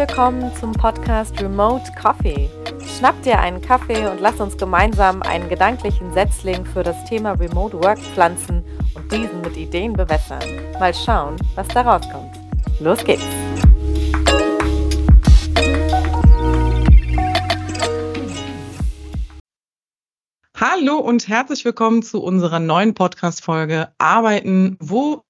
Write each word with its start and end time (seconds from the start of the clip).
willkommen 0.00 0.50
zum 0.58 0.72
Podcast 0.72 1.38
Remote 1.42 1.84
Coffee. 2.00 2.48
Schnapp 2.96 3.22
dir 3.22 3.38
einen 3.38 3.60
Kaffee 3.60 4.08
und 4.08 4.18
lass 4.18 4.40
uns 4.40 4.56
gemeinsam 4.56 5.20
einen 5.20 5.46
gedanklichen 5.50 6.10
Setzling 6.14 6.64
für 6.64 6.82
das 6.82 7.04
Thema 7.04 7.32
Remote 7.32 7.76
Work 7.82 7.98
pflanzen 7.98 8.64
und 8.94 9.12
diesen 9.12 9.42
mit 9.42 9.58
Ideen 9.58 9.92
bewässern. 9.92 10.40
Mal 10.78 10.94
schauen, 10.94 11.36
was 11.54 11.68
da 11.68 11.82
rauskommt. 11.82 12.34
Los 12.80 13.04
geht's! 13.04 13.22
Hallo 20.56 20.96
und 20.96 21.28
herzlich 21.28 21.62
willkommen 21.66 22.02
zu 22.02 22.22
unserer 22.22 22.58
neuen 22.58 22.94
Podcast-Folge 22.94 23.92
Arbeiten, 23.98 24.78
wo 24.80 25.24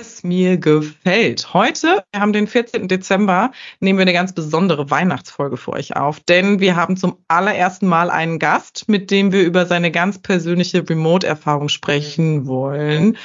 es 0.00 0.24
mir 0.24 0.56
gefällt. 0.58 1.54
Heute, 1.54 2.04
wir 2.12 2.20
haben 2.20 2.32
den 2.32 2.46
14. 2.46 2.88
Dezember, 2.88 3.52
nehmen 3.80 3.98
wir 3.98 4.02
eine 4.02 4.12
ganz 4.12 4.32
besondere 4.32 4.90
Weihnachtsfolge 4.90 5.56
für 5.56 5.72
euch 5.72 5.96
auf, 5.96 6.20
denn 6.20 6.60
wir 6.60 6.76
haben 6.76 6.96
zum 6.96 7.18
allerersten 7.28 7.86
Mal 7.86 8.10
einen 8.10 8.38
Gast, 8.38 8.88
mit 8.88 9.10
dem 9.10 9.32
wir 9.32 9.42
über 9.42 9.66
seine 9.66 9.90
ganz 9.90 10.18
persönliche 10.18 10.88
Remote-Erfahrung 10.88 11.68
sprechen 11.68 12.46
wollen. 12.46 13.16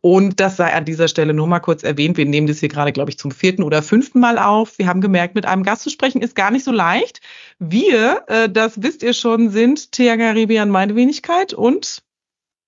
Und 0.00 0.40
das 0.40 0.56
sei 0.56 0.74
an 0.74 0.84
dieser 0.84 1.08
Stelle 1.08 1.34
nur 1.34 1.46
mal 1.46 1.60
kurz 1.60 1.82
erwähnt. 1.82 2.16
Wir 2.16 2.26
nehmen 2.26 2.46
das 2.46 2.60
hier 2.60 2.68
gerade, 2.68 2.92
glaube 2.92 3.10
ich, 3.10 3.18
zum 3.18 3.30
vierten 3.30 3.62
oder 3.62 3.82
fünften 3.82 4.20
Mal 4.20 4.38
auf. 4.38 4.78
Wir 4.78 4.86
haben 4.86 5.00
gemerkt, 5.00 5.34
mit 5.34 5.46
einem 5.46 5.62
Gast 5.62 5.82
zu 5.82 5.90
sprechen 5.90 6.20
ist 6.20 6.34
gar 6.34 6.50
nicht 6.50 6.64
so 6.64 6.72
leicht. 6.72 7.20
Wir, 7.58 8.24
äh, 8.26 8.48
das 8.48 8.82
wisst 8.82 9.02
ihr 9.02 9.14
schon, 9.14 9.50
sind 9.50 9.92
Thea 9.92 10.16
Garibian, 10.16 10.70
meine 10.70 10.94
Wenigkeit 10.94 11.54
und 11.54 12.02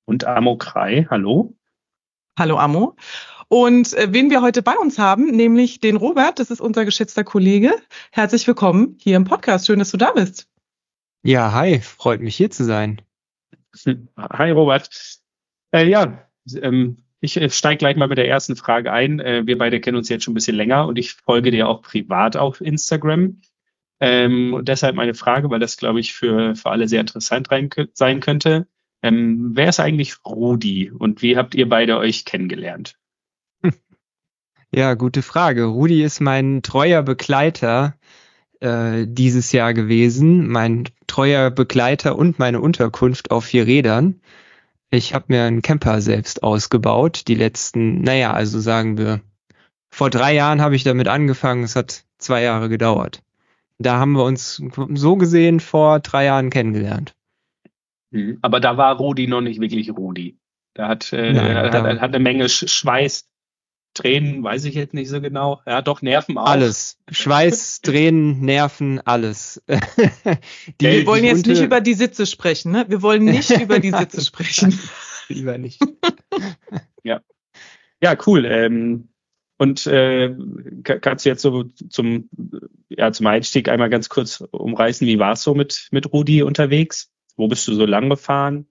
und 0.06 0.24
Amo 0.24 0.56
Krei. 0.56 1.06
Hallo. 1.08 1.54
Hallo 2.36 2.58
Amo. 2.58 2.96
Und 3.52 3.94
äh, 3.94 4.06
wen 4.12 4.30
wir 4.30 4.42
heute 4.42 4.62
bei 4.62 4.76
uns 4.76 4.96
haben, 4.96 5.32
nämlich 5.32 5.80
den 5.80 5.96
Robert, 5.96 6.38
das 6.38 6.52
ist 6.52 6.60
unser 6.60 6.84
geschätzter 6.84 7.24
Kollege. 7.24 7.74
Herzlich 8.12 8.46
willkommen 8.46 8.96
hier 9.00 9.16
im 9.16 9.24
Podcast. 9.24 9.66
Schön, 9.66 9.80
dass 9.80 9.90
du 9.90 9.96
da 9.96 10.12
bist. 10.12 10.48
Ja, 11.24 11.52
hi, 11.52 11.80
freut 11.80 12.20
mich 12.20 12.36
hier 12.36 12.52
zu 12.52 12.62
sein. 12.62 13.02
Hi 14.16 14.52
Robert. 14.52 14.88
Äh, 15.72 15.88
ja, 15.88 16.28
ähm, 16.62 16.98
ich 17.20 17.38
äh, 17.38 17.50
steige 17.50 17.78
gleich 17.78 17.96
mal 17.96 18.06
mit 18.06 18.18
der 18.18 18.28
ersten 18.28 18.54
Frage 18.54 18.92
ein. 18.92 19.18
Äh, 19.18 19.42
wir 19.46 19.58
beide 19.58 19.80
kennen 19.80 19.96
uns 19.96 20.08
jetzt 20.08 20.22
schon 20.22 20.30
ein 20.30 20.34
bisschen 20.36 20.56
länger 20.56 20.86
und 20.86 20.96
ich 20.96 21.14
folge 21.14 21.50
dir 21.50 21.66
auch 21.66 21.82
privat 21.82 22.36
auf 22.36 22.60
Instagram. 22.60 23.40
Ähm, 23.98 24.54
und 24.54 24.68
deshalb 24.68 24.94
meine 24.94 25.14
Frage, 25.14 25.50
weil 25.50 25.58
das, 25.58 25.76
glaube 25.76 25.98
ich, 25.98 26.12
für, 26.12 26.54
für 26.54 26.70
alle 26.70 26.86
sehr 26.86 27.00
interessant 27.00 27.50
rein, 27.50 27.68
sein 27.94 28.20
könnte. 28.20 28.68
Ähm, 29.02 29.50
wer 29.54 29.70
ist 29.70 29.80
eigentlich 29.80 30.24
Rudi 30.24 30.92
und 30.92 31.20
wie 31.20 31.36
habt 31.36 31.56
ihr 31.56 31.68
beide 31.68 31.98
euch 31.98 32.24
kennengelernt? 32.24 32.99
Ja, 34.72 34.94
gute 34.94 35.22
Frage. 35.22 35.64
Rudi 35.64 36.02
ist 36.02 36.20
mein 36.20 36.62
treuer 36.62 37.02
Begleiter 37.02 37.94
äh, 38.60 39.04
dieses 39.08 39.50
Jahr 39.52 39.74
gewesen, 39.74 40.48
mein 40.48 40.84
treuer 41.08 41.50
Begleiter 41.50 42.16
und 42.16 42.38
meine 42.38 42.60
Unterkunft 42.60 43.32
auf 43.32 43.46
vier 43.46 43.66
Rädern. 43.66 44.20
Ich 44.90 45.12
habe 45.14 45.26
mir 45.28 45.44
einen 45.44 45.62
Camper 45.62 46.00
selbst 46.00 46.42
ausgebaut, 46.42 47.22
die 47.26 47.34
letzten, 47.34 48.02
naja, 48.02 48.32
also 48.32 48.60
sagen 48.60 48.96
wir, 48.96 49.20
vor 49.88 50.10
drei 50.10 50.34
Jahren 50.34 50.60
habe 50.60 50.76
ich 50.76 50.84
damit 50.84 51.08
angefangen, 51.08 51.64
es 51.64 51.74
hat 51.74 52.04
zwei 52.18 52.42
Jahre 52.42 52.68
gedauert. 52.68 53.22
Da 53.78 53.98
haben 53.98 54.12
wir 54.12 54.24
uns 54.24 54.62
so 54.94 55.16
gesehen 55.16 55.58
vor 55.58 56.00
drei 56.00 56.26
Jahren 56.26 56.50
kennengelernt. 56.50 57.14
Mhm. 58.10 58.38
Aber 58.42 58.60
da 58.60 58.76
war 58.76 58.96
Rudi 58.96 59.26
noch 59.26 59.40
nicht 59.40 59.60
wirklich 59.60 59.90
Rudi. 59.90 60.36
Da 60.74 60.86
hat, 60.86 61.12
äh, 61.12 61.32
Nein, 61.32 61.56
hat, 61.56 61.74
da 61.74 61.84
hat 61.84 62.14
eine 62.14 62.20
Menge 62.20 62.48
Schweiß 62.48 63.29
Tränen, 64.00 64.42
weiß 64.42 64.64
ich 64.64 64.74
jetzt 64.74 64.94
nicht 64.94 65.08
so 65.08 65.20
genau. 65.20 65.60
Ja, 65.66 65.82
doch, 65.82 66.02
Nerven 66.02 66.38
auch. 66.38 66.46
Alles. 66.46 66.98
Schweiß, 67.10 67.80
Tränen, 67.82 68.40
Nerven, 68.40 69.00
alles. 69.00 69.62
die, 70.80 70.86
wir 70.86 71.06
wollen 71.06 71.24
jetzt 71.24 71.46
nicht 71.46 71.62
über 71.62 71.80
die 71.80 71.94
Sitze 71.94 72.26
sprechen, 72.26 72.72
ne? 72.72 72.86
Wir 72.88 73.02
wollen 73.02 73.24
nicht 73.24 73.50
über 73.50 73.78
die 73.78 73.90
Sitze 73.90 74.22
sprechen. 74.22 74.78
Lieber 75.28 75.58
nicht. 75.58 75.80
ja. 77.02 77.20
Ja, 78.02 78.16
cool. 78.26 78.46
Ähm, 78.46 79.08
und 79.58 79.86
äh, 79.86 80.34
kannst 80.84 81.26
du 81.26 81.28
jetzt 81.28 81.42
so 81.42 81.64
zum, 81.64 82.30
ja, 82.88 83.12
zum 83.12 83.26
Einstieg 83.26 83.68
einmal 83.68 83.90
ganz 83.90 84.08
kurz 84.08 84.40
umreißen, 84.40 85.06
wie 85.06 85.18
war 85.18 85.32
es 85.32 85.42
so 85.42 85.54
mit, 85.54 85.88
mit 85.90 86.10
Rudi 86.12 86.42
unterwegs? 86.42 87.12
Wo 87.36 87.46
bist 87.46 87.68
du 87.68 87.74
so 87.74 87.84
lang 87.84 88.08
gefahren? 88.08 88.66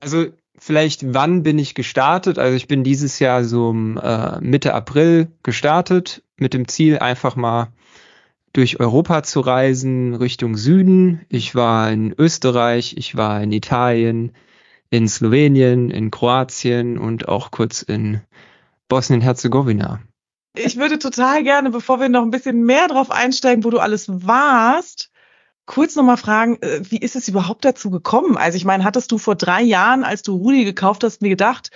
Also 0.00 0.32
vielleicht, 0.58 1.14
wann 1.14 1.42
bin 1.42 1.58
ich 1.58 1.74
gestartet? 1.74 2.38
Also 2.38 2.56
ich 2.56 2.68
bin 2.68 2.84
dieses 2.84 3.18
Jahr 3.18 3.44
so 3.44 3.72
äh, 3.72 4.40
Mitte 4.40 4.74
April 4.74 5.28
gestartet 5.42 6.22
mit 6.36 6.54
dem 6.54 6.68
Ziel, 6.68 6.98
einfach 6.98 7.36
mal 7.36 7.68
durch 8.52 8.78
Europa 8.78 9.22
zu 9.24 9.40
reisen, 9.40 10.14
Richtung 10.14 10.56
Süden. 10.56 11.22
Ich 11.28 11.54
war 11.54 11.90
in 11.90 12.14
Österreich, 12.16 12.96
ich 12.96 13.16
war 13.16 13.42
in 13.42 13.52
Italien, 13.52 14.32
in 14.90 15.08
Slowenien, 15.08 15.90
in 15.90 16.10
Kroatien 16.10 16.98
und 16.98 17.28
auch 17.28 17.50
kurz 17.50 17.82
in 17.82 18.20
Bosnien-Herzegowina. 18.88 20.00
Ich 20.56 20.76
würde 20.76 21.00
total 21.00 21.42
gerne, 21.42 21.70
bevor 21.70 21.98
wir 21.98 22.08
noch 22.08 22.22
ein 22.22 22.30
bisschen 22.30 22.62
mehr 22.64 22.86
drauf 22.86 23.10
einsteigen, 23.10 23.64
wo 23.64 23.70
du 23.70 23.78
alles 23.78 24.06
warst, 24.08 25.10
kurz 25.66 25.96
nochmal 25.96 26.16
fragen, 26.16 26.58
äh, 26.62 26.80
wie 26.82 26.98
ist 26.98 27.16
es 27.16 27.28
überhaupt 27.28 27.64
dazu 27.64 27.90
gekommen? 27.90 28.36
Also 28.36 28.56
ich 28.56 28.64
meine, 28.64 28.84
hattest 28.84 29.10
du 29.12 29.18
vor 29.18 29.34
drei 29.34 29.62
Jahren, 29.62 30.04
als 30.04 30.22
du 30.22 30.36
Rudi 30.36 30.64
gekauft 30.64 31.04
hast, 31.04 31.22
mir 31.22 31.30
gedacht, 31.30 31.70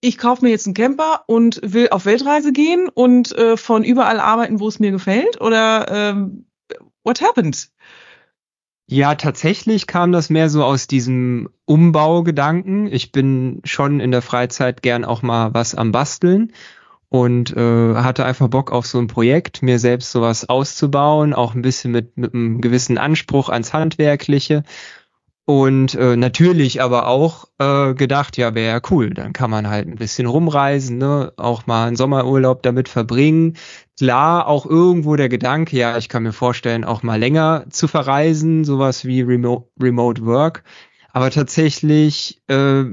ich 0.00 0.18
kaufe 0.18 0.44
mir 0.44 0.50
jetzt 0.50 0.66
einen 0.66 0.74
Camper 0.74 1.22
und 1.26 1.60
will 1.62 1.88
auf 1.90 2.06
Weltreise 2.06 2.52
gehen 2.52 2.88
und 2.88 3.32
äh, 3.36 3.56
von 3.56 3.84
überall 3.84 4.18
arbeiten, 4.18 4.58
wo 4.58 4.68
es 4.68 4.80
mir 4.80 4.90
gefällt? 4.90 5.40
Oder 5.40 6.10
ähm, 6.10 6.46
what 7.04 7.22
happened? 7.22 7.68
Ja, 8.88 9.14
tatsächlich 9.14 9.86
kam 9.86 10.12
das 10.12 10.28
mehr 10.28 10.50
so 10.50 10.64
aus 10.64 10.86
diesem 10.86 11.48
Umbaugedanken. 11.64 12.92
Ich 12.92 13.12
bin 13.12 13.60
schon 13.64 14.00
in 14.00 14.10
der 14.10 14.22
Freizeit 14.22 14.82
gern 14.82 15.04
auch 15.04 15.22
mal 15.22 15.54
was 15.54 15.74
am 15.74 15.92
Basteln 15.92 16.52
und 17.12 17.54
äh, 17.54 17.94
hatte 17.94 18.24
einfach 18.24 18.48
Bock 18.48 18.72
auf 18.72 18.86
so 18.86 18.98
ein 18.98 19.06
Projekt, 19.06 19.62
mir 19.62 19.78
selbst 19.78 20.12
sowas 20.12 20.48
auszubauen, 20.48 21.34
auch 21.34 21.54
ein 21.54 21.60
bisschen 21.60 21.92
mit, 21.92 22.16
mit 22.16 22.32
einem 22.32 22.62
gewissen 22.62 22.96
Anspruch 22.96 23.50
ans 23.50 23.74
Handwerkliche. 23.74 24.62
Und 25.44 25.94
äh, 25.94 26.16
natürlich 26.16 26.80
aber 26.80 27.08
auch 27.08 27.48
äh, 27.58 27.92
gedacht, 27.92 28.38
ja, 28.38 28.54
wäre 28.54 28.76
ja 28.76 28.80
cool, 28.90 29.10
dann 29.10 29.34
kann 29.34 29.50
man 29.50 29.68
halt 29.68 29.88
ein 29.88 29.96
bisschen 29.96 30.26
rumreisen, 30.26 30.96
ne? 30.96 31.34
auch 31.36 31.66
mal 31.66 31.88
einen 31.88 31.96
Sommerurlaub 31.96 32.62
damit 32.62 32.88
verbringen. 32.88 33.58
Klar, 33.98 34.46
auch 34.46 34.64
irgendwo 34.64 35.14
der 35.14 35.28
Gedanke, 35.28 35.76
ja, 35.76 35.98
ich 35.98 36.08
kann 36.08 36.22
mir 36.22 36.32
vorstellen, 36.32 36.82
auch 36.82 37.02
mal 37.02 37.18
länger 37.18 37.66
zu 37.68 37.88
verreisen, 37.88 38.64
sowas 38.64 39.04
wie 39.04 39.20
Remote, 39.20 39.68
Remote 39.78 40.24
Work. 40.24 40.64
Aber 41.12 41.30
tatsächlich 41.30 42.40
äh, 42.48 42.84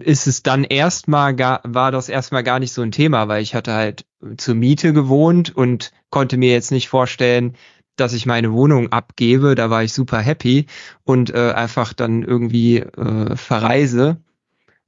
ist 0.00 0.26
es 0.28 0.42
dann 0.42 0.62
erstmal 0.62 1.34
gar, 1.34 1.60
war 1.64 1.90
das 1.90 2.08
erstmal 2.08 2.44
gar 2.44 2.60
nicht 2.60 2.72
so 2.72 2.82
ein 2.82 2.92
Thema, 2.92 3.26
weil 3.26 3.42
ich 3.42 3.54
hatte 3.56 3.72
halt 3.72 4.06
zur 4.36 4.54
Miete 4.54 4.92
gewohnt 4.92 5.54
und 5.54 5.92
konnte 6.10 6.36
mir 6.36 6.52
jetzt 6.52 6.70
nicht 6.70 6.88
vorstellen, 6.88 7.56
dass 7.96 8.12
ich 8.12 8.24
meine 8.24 8.52
Wohnung 8.52 8.92
abgebe. 8.92 9.56
Da 9.56 9.68
war 9.68 9.82
ich 9.82 9.92
super 9.92 10.20
happy 10.20 10.66
und 11.02 11.34
äh, 11.34 11.52
einfach 11.52 11.92
dann 11.92 12.22
irgendwie 12.22 12.78
äh, 12.78 13.34
verreise. 13.34 14.18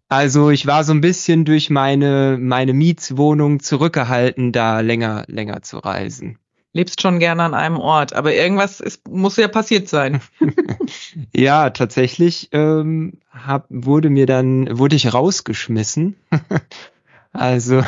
Also 0.08 0.50
ich 0.50 0.66
war 0.66 0.84
so 0.84 0.92
ein 0.92 1.00
bisschen 1.00 1.44
durch 1.44 1.70
meine 1.70 2.38
meine 2.40 2.74
Mietswohnung 2.74 3.60
zurückgehalten, 3.60 4.52
da 4.52 4.80
länger 4.80 5.24
länger 5.26 5.62
zu 5.62 5.78
reisen 5.78 6.38
lebst 6.72 7.00
schon 7.02 7.18
gerne 7.18 7.42
an 7.42 7.54
einem 7.54 7.78
Ort, 7.78 8.12
aber 8.12 8.34
irgendwas 8.34 8.80
ist, 8.80 9.08
muss 9.08 9.36
ja 9.36 9.48
passiert 9.48 9.88
sein. 9.88 10.20
ja, 11.34 11.70
tatsächlich 11.70 12.48
ähm, 12.52 13.14
hab, 13.30 13.66
wurde 13.68 14.10
mir 14.10 14.26
dann, 14.26 14.78
wurde 14.78 14.96
ich 14.96 15.12
rausgeschmissen. 15.12 16.16
also 17.32 17.82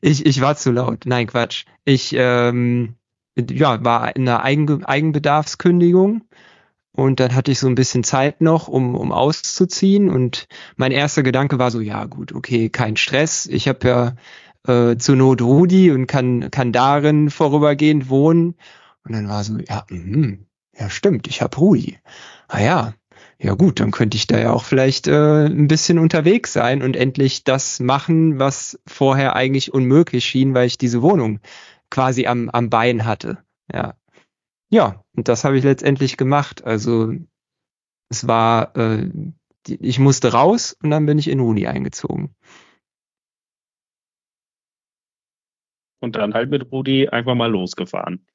ich, 0.00 0.26
ich 0.26 0.40
war 0.40 0.56
zu 0.56 0.72
laut. 0.72 1.04
Nein, 1.06 1.26
Quatsch. 1.26 1.64
Ich 1.84 2.14
ähm, 2.16 2.94
ja, 3.36 3.84
war 3.84 4.16
in 4.16 4.28
einer 4.28 4.42
Eigen, 4.42 4.84
Eigenbedarfskündigung 4.84 6.22
und 6.96 7.20
dann 7.20 7.34
hatte 7.34 7.52
ich 7.52 7.58
so 7.58 7.66
ein 7.66 7.74
bisschen 7.74 8.04
Zeit 8.04 8.40
noch, 8.40 8.68
um, 8.68 8.94
um 8.94 9.12
auszuziehen. 9.12 10.08
Und 10.08 10.48
mein 10.76 10.92
erster 10.92 11.22
Gedanke 11.22 11.58
war 11.58 11.70
so, 11.70 11.80
ja 11.80 12.06
gut, 12.06 12.32
okay, 12.32 12.70
kein 12.70 12.96
Stress. 12.96 13.44
Ich 13.46 13.68
habe 13.68 13.86
ja 13.86 14.16
äh, 14.68 14.96
zur 14.98 15.16
Not 15.16 15.42
Rudi 15.42 15.90
und 15.90 16.06
kann, 16.06 16.50
kann 16.50 16.72
darin 16.72 17.30
vorübergehend 17.30 18.08
wohnen. 18.08 18.54
Und 19.04 19.12
dann 19.12 19.28
war 19.28 19.44
so, 19.44 19.58
ja, 19.58 19.84
mh, 19.88 20.38
ja 20.78 20.90
stimmt, 20.90 21.26
ich 21.28 21.42
hab 21.42 21.58
Rudi. 21.58 21.98
Ah 22.48 22.60
ja, 22.60 22.94
ja 23.38 23.54
gut, 23.54 23.80
dann 23.80 23.90
könnte 23.90 24.16
ich 24.16 24.26
da 24.26 24.38
ja 24.38 24.52
auch 24.52 24.64
vielleicht 24.64 25.08
äh, 25.08 25.46
ein 25.46 25.68
bisschen 25.68 25.98
unterwegs 25.98 26.52
sein 26.52 26.82
und 26.82 26.96
endlich 26.96 27.44
das 27.44 27.80
machen, 27.80 28.38
was 28.38 28.80
vorher 28.86 29.36
eigentlich 29.36 29.74
unmöglich 29.74 30.24
schien, 30.24 30.54
weil 30.54 30.66
ich 30.66 30.78
diese 30.78 31.02
Wohnung 31.02 31.40
quasi 31.90 32.26
am, 32.26 32.48
am 32.50 32.70
Bein 32.70 33.04
hatte. 33.04 33.38
Ja. 33.72 33.94
Ja, 34.70 35.04
und 35.14 35.28
das 35.28 35.44
habe 35.44 35.58
ich 35.58 35.64
letztendlich 35.64 36.16
gemacht. 36.16 36.64
Also 36.64 37.12
es 38.08 38.26
war, 38.26 38.76
äh, 38.76 39.10
ich 39.68 39.98
musste 39.98 40.32
raus 40.32 40.76
und 40.82 40.90
dann 40.90 41.06
bin 41.06 41.18
ich 41.18 41.28
in 41.28 41.40
Uni 41.40 41.66
eingezogen. 41.66 42.34
Und 46.00 46.16
dann 46.16 46.34
halt 46.34 46.50
mit 46.50 46.70
Rudi 46.70 47.08
einfach 47.08 47.34
mal 47.34 47.50
losgefahren. 47.50 48.26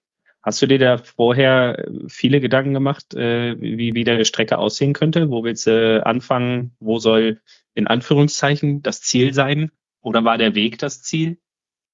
Hast 0.43 0.61
du 0.61 0.67
dir 0.67 0.79
da 0.79 0.97
vorher 0.97 1.85
viele 2.07 2.39
Gedanken 2.39 2.73
gemacht, 2.73 3.13
äh, 3.13 3.59
wie, 3.61 3.93
wie 3.93 4.03
deine 4.03 4.25
Strecke 4.25 4.57
aussehen 4.57 4.93
könnte? 4.93 5.29
Wo 5.29 5.43
willst 5.43 5.67
du 5.67 6.03
anfangen? 6.05 6.75
Wo 6.79 6.97
soll 6.97 7.41
in 7.75 7.85
Anführungszeichen 7.85 8.81
das 8.81 9.01
Ziel 9.01 9.33
sein? 9.33 9.71
Oder 10.01 10.23
war 10.23 10.39
der 10.39 10.55
Weg 10.55 10.79
das 10.79 11.03
Ziel? 11.03 11.37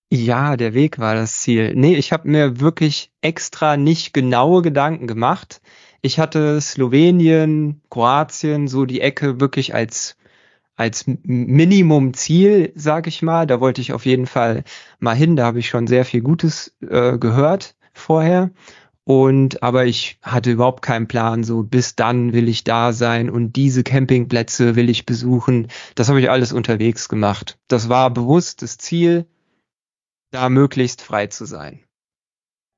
Ja, 0.09 0.55
der 0.55 0.73
Weg 0.73 0.99
war 0.99 1.15
das 1.15 1.41
Ziel. 1.41 1.75
Nee, 1.75 1.95
ich 1.95 2.13
habe 2.13 2.29
mir 2.29 2.61
wirklich 2.61 3.11
extra 3.19 3.75
nicht 3.75 4.13
genaue 4.13 4.61
Gedanken 4.61 5.07
gemacht. 5.07 5.61
Ich 6.01 6.17
hatte 6.17 6.61
Slowenien, 6.61 7.81
Kroatien, 7.89 8.69
so 8.69 8.85
die 8.85 9.01
Ecke 9.01 9.41
wirklich 9.41 9.75
als 9.75 10.15
als 10.77 11.06
Minimum-Ziel, 11.24 12.71
sag 12.75 13.07
ich 13.07 13.21
mal. 13.21 13.45
Da 13.47 13.59
wollte 13.59 13.81
ich 13.81 13.91
auf 13.91 14.06
jeden 14.06 14.27
Fall 14.27 14.63
mal 15.00 15.15
hin. 15.15 15.35
Da 15.35 15.45
habe 15.45 15.59
ich 15.59 15.68
schon 15.68 15.88
sehr 15.88 16.06
viel 16.06 16.21
Gutes 16.21 16.75
äh, 16.81 17.18
gehört 17.18 17.75
vorher. 17.94 18.51
Und 19.03 19.63
aber 19.63 19.85
ich 19.85 20.19
hatte 20.21 20.51
überhaupt 20.51 20.81
keinen 20.81 21.07
Plan, 21.07 21.44
so 21.44 21.63
bis 21.63 21.95
dann 21.95 22.33
will 22.33 22.50
ich 22.50 22.65
da 22.65 22.91
sein 22.91 23.29
und 23.29 23.53
diese 23.53 23.83
Campingplätze 23.83 24.75
will 24.75 24.89
ich 24.89 25.06
besuchen. 25.06 25.69
Das 25.95 26.09
habe 26.09 26.19
ich 26.19 26.29
alles 26.29 26.51
unterwegs 26.51 27.07
gemacht. 27.07 27.57
Das 27.69 27.88
war 27.88 28.09
bewusst 28.09 28.62
das 28.62 28.77
Ziel, 28.77 29.25
da 30.31 30.50
möglichst 30.50 31.01
frei 31.01 31.27
zu 31.27 31.45
sein. 31.45 31.85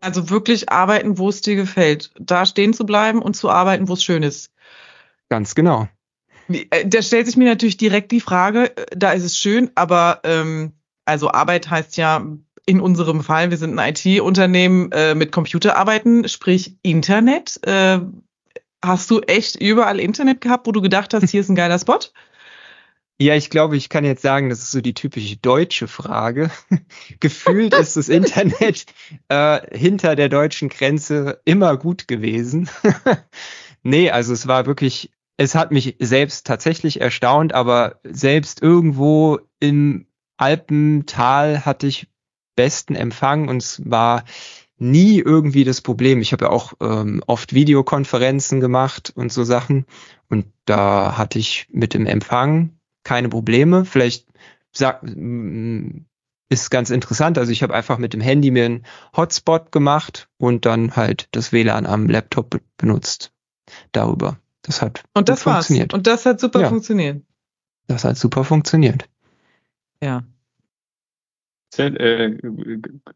Also 0.01 0.29
wirklich 0.29 0.69
arbeiten, 0.69 1.17
wo 1.17 1.29
es 1.29 1.41
dir 1.41 1.55
gefällt. 1.55 2.11
Da 2.19 2.45
stehen 2.45 2.73
zu 2.73 2.85
bleiben 2.85 3.23
und 3.23 3.35
zu 3.35 3.49
arbeiten, 3.49 3.87
wo 3.87 3.93
es 3.93 4.03
schön 4.03 4.21
ist. 4.21 4.53
Ganz 5.29 5.55
genau. 5.55 5.89
Äh, 6.49 6.85
da 6.85 7.01
stellt 7.01 7.27
sich 7.27 7.37
mir 7.37 7.47
natürlich 7.47 7.77
direkt 7.77 8.11
die 8.11 8.21
Frage, 8.21 8.75
äh, 8.75 8.85
da 8.95 9.11
ist 9.11 9.23
es 9.23 9.37
schön, 9.37 9.71
aber 9.75 10.21
ähm, 10.23 10.73
also 11.05 11.31
Arbeit 11.31 11.69
heißt 11.69 11.97
ja 11.97 12.25
in 12.65 12.81
unserem 12.81 13.23
Fall, 13.23 13.49
wir 13.49 13.57
sind 13.57 13.79
ein 13.79 13.95
IT-Unternehmen 13.95 14.91
äh, 14.91 15.15
mit 15.15 15.31
Computer 15.31 15.75
arbeiten, 15.75 16.27
sprich 16.27 16.75
Internet. 16.83 17.59
Äh, 17.65 17.99
hast 18.83 19.09
du 19.09 19.21
echt 19.21 19.55
überall 19.55 19.99
Internet 19.99 20.41
gehabt, 20.41 20.67
wo 20.67 20.71
du 20.71 20.81
gedacht 20.81 21.13
hast, 21.13 21.29
hier 21.29 21.41
ist 21.41 21.49
ein 21.49 21.55
geiler 21.55 21.79
Spot? 21.79 21.99
Ja, 23.21 23.35
ich 23.35 23.49
glaube, 23.49 23.75
ich 23.75 23.89
kann 23.89 24.05
jetzt 24.05 24.21
sagen, 24.21 24.49
das 24.49 24.59
ist 24.59 24.71
so 24.71 24.79
die 24.79 24.93
typische 24.93 25.35
deutsche 25.35 25.87
Frage. 25.87 26.51
Gefühlt 27.19 27.73
ist 27.73 27.97
das 27.97 28.07
Internet 28.07 28.85
äh, 29.27 29.77
hinter 29.77 30.15
der 30.15 30.29
deutschen 30.29 30.69
Grenze 30.69 31.41
immer 31.43 31.75
gut 31.75 32.07
gewesen. 32.07 32.69
nee, 33.83 34.09
also 34.09 34.31
es 34.31 34.47
war 34.47 34.67
wirklich, 34.67 35.11
es 35.39 35.55
hat 35.55 35.71
mich 35.71 35.95
selbst 35.99 36.45
tatsächlich 36.45 36.99
erstaunt, 36.99 37.53
aber 37.53 38.01
selbst 38.03 38.61
irgendwo 38.61 39.39
im 39.61 40.05
Alpental 40.35 41.65
hatte 41.65 41.87
ich 41.87 42.09
besten 42.57 42.93
Empfang 42.93 43.47
und 43.47 43.63
es 43.63 43.81
war 43.89 44.25
nie 44.77 45.19
irgendwie 45.19 45.63
das 45.63 45.79
Problem. 45.79 46.19
Ich 46.19 46.33
habe 46.33 46.45
ja 46.45 46.51
auch 46.51 46.73
ähm, 46.81 47.23
oft 47.25 47.53
Videokonferenzen 47.53 48.59
gemacht 48.59 49.13
und 49.15 49.31
so 49.31 49.45
Sachen 49.45 49.85
und 50.27 50.45
da 50.65 51.17
hatte 51.17 51.39
ich 51.39 51.67
mit 51.71 51.93
dem 51.93 52.05
Empfang 52.05 52.77
keine 53.05 53.29
Probleme. 53.29 53.85
Vielleicht 53.85 54.27
sag, 54.73 55.03
mm, 55.03 56.01
ist 56.49 56.69
ganz 56.69 56.89
interessant. 56.89 57.37
Also 57.37 57.53
ich 57.53 57.63
habe 57.63 57.75
einfach 57.75 57.97
mit 57.97 58.11
dem 58.11 58.19
Handy 58.19 58.51
mir 58.51 58.65
einen 58.65 58.85
Hotspot 59.15 59.71
gemacht 59.71 60.27
und 60.37 60.65
dann 60.65 60.97
halt 60.97 61.29
das 61.31 61.53
WLAN 61.53 61.85
am 61.85 62.09
Laptop 62.09 62.59
benutzt 62.75 63.31
darüber. 63.93 64.37
Das 64.61 64.81
hat 64.81 65.03
und 65.13 65.29
das 65.29 65.43
funktioniert. 65.43 65.93
War's. 65.93 65.97
Und 65.97 66.07
das 66.07 66.25
hat 66.25 66.39
super 66.39 66.61
ja. 66.61 66.69
funktioniert. 66.69 67.23
Das 67.87 68.03
hat 68.03 68.17
super 68.17 68.43
funktioniert. 68.43 69.09
Ja. 70.03 70.23
Äh, 71.77 72.37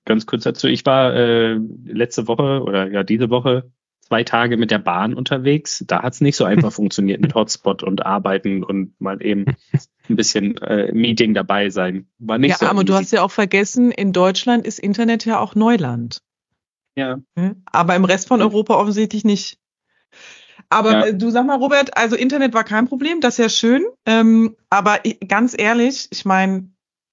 ganz 0.05 0.25
kurz 0.25 0.43
dazu. 0.43 0.67
Ich 0.67 0.85
war 0.85 1.13
äh, 1.13 1.59
letzte 1.85 2.27
Woche 2.27 2.61
oder 2.63 2.89
ja 2.89 3.03
diese 3.03 3.29
Woche 3.29 3.71
zwei 4.01 4.23
Tage 4.23 4.57
mit 4.57 4.71
der 4.71 4.79
Bahn 4.79 5.13
unterwegs. 5.13 5.83
Da 5.87 6.03
hat 6.03 6.13
es 6.13 6.21
nicht 6.21 6.35
so 6.35 6.45
einfach 6.45 6.71
funktioniert 6.73 7.21
mit 7.21 7.35
Hotspot 7.35 7.83
und 7.83 8.05
Arbeiten 8.05 8.63
und 8.63 8.99
mal 8.99 9.23
eben 9.25 9.45
ein 10.09 10.15
bisschen 10.15 10.57
äh, 10.57 10.91
Meeting 10.93 11.33
dabei 11.33 11.69
sein. 11.69 12.07
War 12.19 12.37
nicht 12.37 12.51
ja, 12.51 12.57
so 12.57 12.65
aber 12.67 12.79
easy. 12.79 12.85
du 12.85 12.93
hast 12.93 13.11
ja 13.11 13.21
auch 13.23 13.31
vergessen, 13.31 13.91
in 13.91 14.13
Deutschland 14.13 14.65
ist 14.67 14.79
Internet 14.79 15.25
ja 15.25 15.39
auch 15.39 15.55
Neuland. 15.55 16.21
Ja. 16.95 17.19
Hm? 17.37 17.63
Aber 17.65 17.95
im 17.95 18.05
Rest 18.05 18.27
von 18.27 18.41
Europa 18.41 18.75
offensichtlich 18.75 19.23
nicht. 19.23 19.57
Aber 20.73 21.07
ja. 21.07 21.11
du 21.11 21.29
sag 21.29 21.45
mal, 21.45 21.57
Robert, 21.57 21.95
also 21.95 22.15
Internet 22.15 22.53
war 22.53 22.63
kein 22.63 22.87
Problem, 22.87 23.21
das 23.21 23.35
ist 23.35 23.37
ja 23.37 23.49
schön. 23.49 23.85
Ähm, 24.05 24.55
aber 24.69 24.99
ganz 25.27 25.55
ehrlich, 25.57 26.07
ich 26.11 26.25
meine, 26.25 26.69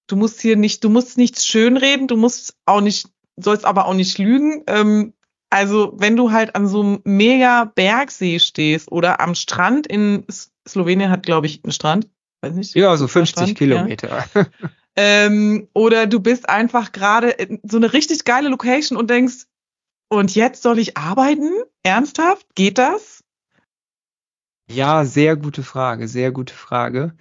du 0.07 0.17
musst 0.17 0.41
hier 0.41 0.57
nicht, 0.57 0.83
du 0.83 0.89
musst 0.89 1.19
nichts 1.19 1.45
schönreden, 1.45 2.09
du 2.09 2.17
musst 2.17 2.55
auch 2.65 2.81
nicht, 2.81 3.09
sollst 3.37 3.67
aber 3.67 3.87
auch 3.87 3.95
nicht 3.95 4.17
lügen. 4.19 4.65
Ähm, 4.67 5.13
also, 5.51 5.93
wenn 5.97 6.17
du 6.17 6.33
halt 6.33 6.55
an 6.55 6.69
so 6.69 6.81
einem 6.81 7.01
mega 7.05 7.65
Bergsee 7.65 8.39
stehst 8.39 8.91
oder 8.91 9.21
am 9.21 9.35
Strand 9.35 9.87
in 9.87 10.25
Slowenien 10.67 11.11
hat, 11.11 11.25
glaube 11.25 11.47
ich, 11.47 11.63
einen 11.63 11.73
Strand. 11.73 12.09
Weiß 12.41 12.55
nicht. 12.55 12.75
Ja, 12.75 12.97
so 12.97 13.09
50 13.09 13.35
Strand, 13.35 13.59
Kilometer. 13.59 14.25
Ja. 14.35 14.47
ähm, 14.97 15.69
oder 15.75 16.07
du 16.07 16.21
bist 16.21 16.49
einfach 16.49 16.93
gerade 16.93 17.37
so 17.63 17.77
eine 17.77 17.93
richtig 17.93 18.25
geile 18.25 18.49
Location 18.49 18.97
und 18.97 19.11
denkst, 19.11 19.47
und 20.09 20.35
jetzt 20.35 20.63
soll 20.63 20.79
ich 20.79 20.97
arbeiten? 20.97 21.51
Ernsthaft? 21.83 22.47
Geht 22.55 22.79
das? 22.79 23.20
Ja, 24.73 25.05
sehr 25.05 25.35
gute 25.37 25.65
Frage, 25.65 26.07
sehr 26.07 26.31
gute 26.31 26.55
Frage. 26.55 27.15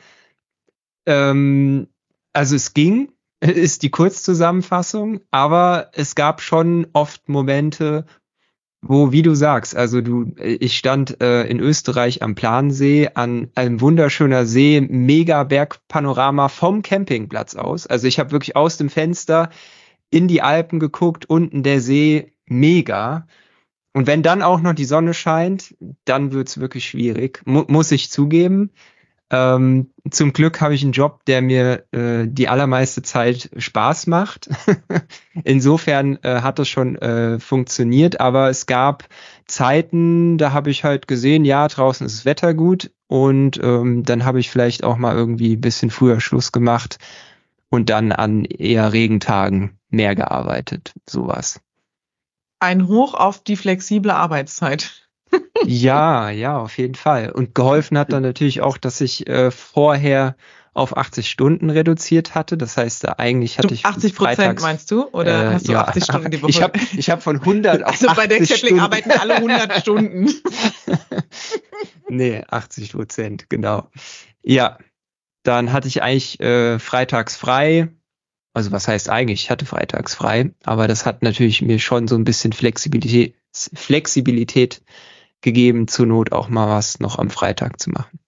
Ähm, 1.08 1.88
also 2.32 2.56
es 2.56 2.76
ging, 2.76 3.12
ist 3.40 3.82
die 3.82 3.90
Kurzzusammenfassung, 3.90 5.22
aber 5.32 5.90
es 5.94 6.14
gab 6.14 6.42
schon 6.42 6.86
oft 6.94 7.28
Momente, 7.28 8.06
wo, 8.82 9.12
wie 9.12 9.24
du 9.24 9.34
sagst, 9.34 9.76
also 9.76 10.00
du, 10.02 10.32
ich 10.38 10.78
stand 10.78 11.22
äh, 11.22 11.44
in 11.46 11.60
Österreich 11.60 12.22
am 12.22 12.36
Plansee 12.36 13.10
an 13.16 13.50
einem 13.56 13.82
wunderschöner 13.82 14.46
See, 14.46 14.80
mega 14.82 15.44
Bergpanorama 15.44 16.50
vom 16.50 16.84
Campingplatz 16.84 17.56
aus. 17.56 17.88
Also 17.88 18.08
ich 18.08 18.20
habe 18.20 18.32
wirklich 18.32 18.56
aus 18.56 18.78
dem 18.78 18.90
Fenster 18.90 19.50
in 20.12 20.28
die 20.28 20.44
Alpen 20.44 20.80
geguckt, 20.80 21.26
unten 21.28 21.64
der 21.64 21.82
See, 21.82 22.34
mega. 22.46 23.28
Und 23.94 24.08
wenn 24.08 24.24
dann 24.24 24.42
auch 24.42 24.62
noch 24.62 24.74
die 24.74 24.86
Sonne 24.86 25.14
scheint, 25.14 25.76
dann 26.06 26.32
wird's 26.32 26.60
wirklich 26.60 26.86
schwierig, 26.86 27.42
Mu 27.46 27.64
muss 27.68 27.92
ich 27.92 28.12
zugeben. 28.12 28.72
Ähm, 29.32 29.92
zum 30.10 30.34
Glück 30.34 30.60
habe 30.60 30.74
ich 30.74 30.82
einen 30.82 30.92
Job, 30.92 31.24
der 31.26 31.42
mir 31.44 31.86
äh, 31.92 32.26
die 32.28 32.48
allermeiste 32.48 33.04
Zeit 33.04 33.50
Spaß 33.56 34.08
macht. 34.08 34.50
Insofern 35.44 36.18
äh, 36.24 36.42
hat 36.42 36.58
das 36.58 36.68
schon 36.68 36.96
äh, 36.96 37.40
funktioniert, 37.40 38.20
aber 38.20 38.50
es 38.50 38.66
gab 38.66 39.08
Zeiten, 39.46 40.40
da 40.40 40.52
habe 40.52 40.72
ich 40.72 40.84
halt 40.84 41.08
gesehen, 41.08 41.46
ja, 41.46 41.68
draußen 41.68 42.08
ist 42.08 42.20
das 42.20 42.26
Wetter 42.26 42.56
gut 42.56 42.92
und 43.08 43.60
ähm, 43.62 44.04
dann 44.04 44.26
habe 44.26 44.40
ich 44.40 44.50
vielleicht 44.50 44.84
auch 44.84 44.98
mal 44.98 45.16
irgendwie 45.16 45.56
ein 45.56 45.62
bisschen 45.62 45.92
früher 45.92 46.20
Schluss 46.22 46.52
gemacht 46.52 46.98
und 47.70 47.92
dann 47.92 48.12
an 48.12 48.46
eher 48.46 48.94
Regentagen 48.94 49.78
mehr 49.90 50.16
gearbeitet, 50.16 50.94
sowas. 51.08 51.62
Ein 52.60 52.88
Hoch 52.88 53.14
auf 53.14 53.44
die 53.44 53.56
flexible 53.56 54.12
Arbeitszeit 54.12 55.10
ja, 55.66 56.30
ja, 56.30 56.58
auf 56.58 56.78
jeden 56.78 56.96
Fall. 56.96 57.32
Und 57.32 57.56
geholfen 57.56 57.98
hat 57.98 58.12
dann 58.12 58.24
natürlich 58.24 58.62
auch, 58.62 58.78
dass 58.78 59.02
ich 59.02 59.28
äh, 59.28 59.52
vorher 59.52 60.36
auf 60.74 60.96
80 60.96 61.30
Stunden 61.30 61.70
reduziert 61.70 62.36
hatte. 62.36 62.58
Das 62.58 62.78
heißt, 62.78 63.04
da 63.04 63.16
eigentlich 63.18 63.58
hatte 63.58 63.74
ich 63.74 63.86
80 63.86 64.16
Prozent 64.16 64.62
meinst 64.62 64.90
du? 64.92 65.08
Oder 65.10 65.52
äh, 65.52 65.54
hast 65.54 65.68
du 65.68 65.74
ja, 65.74 65.86
80 65.86 66.04
Stunden 66.04 66.32
die 66.32 66.42
Woche? 66.42 66.50
Ich 66.50 66.62
habe 66.62 66.80
ich 66.98 67.10
hab 67.10 67.22
von 67.22 67.38
100 67.38 67.84
auf 67.84 67.92
Also 67.92 68.08
bei 68.16 68.28
der 68.28 68.40
Kepling 68.40 68.80
arbeiten 68.80 69.12
alle 69.12 69.36
100 69.36 69.80
Stunden. 69.82 70.30
nee, 72.10 72.44
80 72.48 72.94
Prozent, 72.94 73.50
genau. 73.50 73.90
Ja, 74.42 74.78
dann 75.44 75.74
hatte 75.74 75.88
ich 75.88 76.02
eigentlich 76.02 76.40
äh, 76.40 76.80
freitags 76.80 77.36
frei. 77.36 77.90
Also 78.54 78.72
was 78.72 78.88
heißt 78.88 79.10
eigentlich? 79.10 79.44
Ich 79.44 79.50
hatte 79.52 79.66
freitags 79.66 80.16
frei, 80.16 80.54
aber 80.64 80.88
das 80.88 81.06
hat 81.06 81.24
natürlich 81.24 81.62
mir 81.62 81.80
schon 81.80 82.08
so 82.08 82.16
ein 82.16 82.24
bisschen 82.24 82.52
Flexibilität, 82.52 83.36
Flexibilität 83.54 84.82
gegeben, 85.42 85.88
zur 85.88 86.08
Not 86.08 86.32
auch 86.32 86.50
mal 86.50 86.68
was 86.68 87.00
noch 87.00 87.20
am 87.20 87.30
Freitag 87.30 87.80
zu 87.80 87.92
machen. 87.92 88.20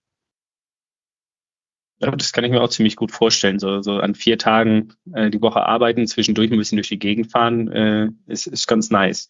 Ja, 1.99 2.09
das 2.11 2.33
kann 2.33 2.43
ich 2.43 2.51
mir 2.51 2.61
auch 2.61 2.69
ziemlich 2.69 2.95
gut 2.95 3.11
vorstellen. 3.11 3.59
So, 3.59 3.81
so 3.81 3.97
an 3.99 4.15
vier 4.15 4.37
Tagen 4.37 4.93
äh, 5.13 5.29
die 5.29 5.41
Woche 5.41 5.63
arbeiten, 5.63 6.07
zwischendurch 6.07 6.51
ein 6.51 6.57
bisschen 6.57 6.77
durch 6.77 6.89
die 6.89 6.97
Gegend 6.97 7.31
fahren, 7.31 7.67
äh, 7.71 8.09
ist, 8.25 8.47
ist 8.47 8.67
ganz 8.67 8.89
nice. 8.89 9.29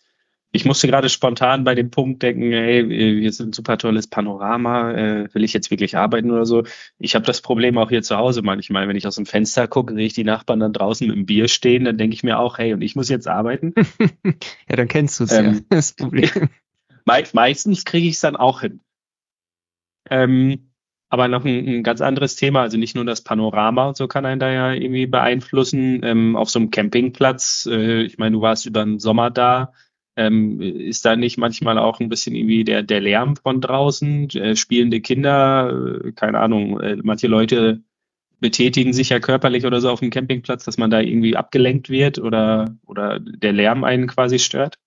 Ich 0.54 0.66
musste 0.66 0.88
gerade 0.88 1.08
spontan 1.08 1.64
bei 1.64 1.76
dem 1.76 1.92
Punkt 1.92 2.22
denken, 2.22 2.52
hey, 2.52 2.86
hier 2.86 3.30
ist 3.30 3.40
ein 3.40 3.54
super 3.54 3.78
tolles 3.78 4.08
Panorama, 4.08 4.92
äh, 4.92 5.34
will 5.34 5.46
ich 5.46 5.54
jetzt 5.54 5.72
wirklich 5.72 5.96
arbeiten 5.96 6.30
oder 6.30 6.46
so? 6.46 6.64
Ich 7.00 7.16
habe 7.16 7.26
das 7.26 7.42
Problem 7.42 7.78
auch 7.78 7.90
hier 7.90 8.02
zu 8.02 8.18
Hause 8.18 8.42
manchmal, 8.42 8.88
wenn 8.90 8.98
ich 8.98 9.08
aus 9.08 9.16
dem 9.16 9.26
Fenster 9.26 9.68
gucke, 9.70 9.94
sehe 9.94 10.06
ich 10.06 10.14
die 10.14 10.26
Nachbarn 10.26 10.60
dann 10.60 10.74
draußen 10.74 11.08
mit 11.08 11.16
dem 11.16 11.26
Bier 11.26 11.48
stehen, 11.48 11.86
dann 11.86 11.98
denke 11.98 12.16
ich 12.16 12.24
mir 12.24 12.38
auch, 12.38 12.58
hey, 12.58 12.74
und 12.74 12.82
ich 12.82 12.98
muss 12.98 13.08
jetzt 13.08 13.30
arbeiten. 13.30 13.74
ja, 14.70 14.76
dann 14.76 14.90
kennst 14.90 15.20
du 15.22 15.24
es 15.24 15.32
ähm, 15.32 15.54
ja, 15.54 15.60
das 15.70 15.94
Problem. 15.94 16.30
Me 17.06 17.24
meistens 17.34 17.86
kriege 17.86 18.08
ich 18.08 18.16
es 18.16 18.22
dann 18.22 18.36
auch 18.36 18.62
hin. 18.62 18.82
Ähm, 20.10 20.72
Aber 21.10 21.28
noch 21.28 21.46
ein, 21.46 21.68
ein, 21.68 21.84
ganz 21.84 22.02
anderes 22.02 22.36
Thema, 22.36 22.62
also 22.62 22.78
nicht 22.78 22.96
nur 22.96 23.06
das 23.06 23.22
Panorama 23.22 23.88
und 23.88 23.98
so 23.98 24.08
kann 24.08 24.26
einen 24.26 24.40
da 24.40 24.52
ja 24.52 24.74
irgendwie 24.74 25.08
beeinflussen. 25.08 26.04
Ähm, 26.04 26.36
auf 26.36 26.50
so 26.50 26.60
einem 26.60 26.72
Campingplatz, 26.72 27.68
äh, 27.72 28.02
ich 28.04 28.18
meine, 28.18 28.36
du 28.36 28.42
warst 28.42 28.66
über 28.66 28.84
den 28.84 29.00
Sommer 29.00 29.30
da, 29.32 29.74
ähm, 30.16 30.62
ist 30.62 31.06
da 31.06 31.16
nicht 31.16 31.38
manchmal 31.38 31.78
auch 31.78 32.00
ein 32.00 32.10
bisschen 32.10 32.36
irgendwie 32.36 32.64
der, 32.64 32.84
der 32.84 33.02
Lärm 33.02 33.36
von 33.36 33.62
draußen, 33.62 34.30
äh, 34.32 34.56
spielende 34.56 35.02
Kinder, 35.02 36.02
äh, 36.04 36.12
keine 36.12 36.40
Ahnung, 36.40 36.80
äh, 36.80 36.98
manche 37.02 37.28
Leute 37.28 37.82
betätigen 38.40 38.92
sich 38.92 39.10
ja 39.10 39.20
körperlich 39.20 39.66
oder 39.66 39.80
so 39.80 39.90
auf 39.90 40.00
dem 40.00 40.10
Campingplatz, 40.10 40.66
dass 40.66 40.78
man 40.78 40.90
da 40.90 41.00
irgendwie 41.00 41.38
abgelenkt 41.38 41.90
wird 41.90 42.20
oder, 42.20 42.76
oder 42.86 43.20
der 43.20 43.54
Lärm 43.54 43.84
einen 43.84 44.08
quasi 44.08 44.40
stört? 44.40 44.78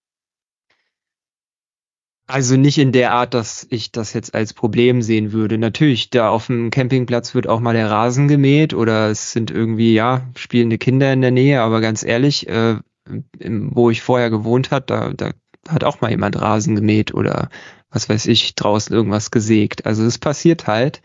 Also 2.27 2.57
nicht 2.57 2.79
in 2.79 2.93
der 2.93 3.13
Art, 3.13 3.35
dass 3.35 3.67
ich 3.71 3.93
das 3.93 4.15
jetzt 4.15 4.35
als 4.35 4.55
Problem 4.55 5.03
sehen 5.03 5.33
würde. 5.33 5.59
Natürlich, 5.59 6.09
da 6.09 6.31
auf 6.31 6.47
dem 6.47 6.71
Campingplatz 6.71 7.35
wird 7.35 7.47
auch 7.47 7.61
mal 7.61 7.75
der 7.75 7.91
Rasen 7.91 8.29
gemäht 8.29 8.73
oder 8.73 9.11
es 9.11 9.33
sind 9.33 9.51
irgendwie, 9.51 9.93
ja, 9.93 10.27
spielende 10.35 10.79
Kinder 10.79 11.13
in 11.13 11.21
der 11.21 11.31
Nähe, 11.31 11.61
aber 11.61 11.83
ganz 11.83 12.03
ehrlich, 12.03 12.49
äh, 12.49 12.77
wo 13.07 13.91
ich 13.91 14.03
vorher 14.03 14.31
gewohnt 14.31 14.71
hat, 14.71 14.91
da, 14.91 15.13
da 15.13 15.33
hat 15.69 15.85
auch 15.85 16.01
mal 16.01 16.11
jemand 16.11 16.41
Rasen 16.41 16.77
gemäht 16.77 17.15
oder 17.15 17.49
was 17.91 18.09
weiß 18.09 18.27
ich, 18.27 18.55
draußen 18.55 18.95
irgendwas 18.95 19.31
gesägt. 19.31 19.87
Also 19.87 20.05
es 20.05 20.19
passiert 20.19 20.67
halt 20.67 21.03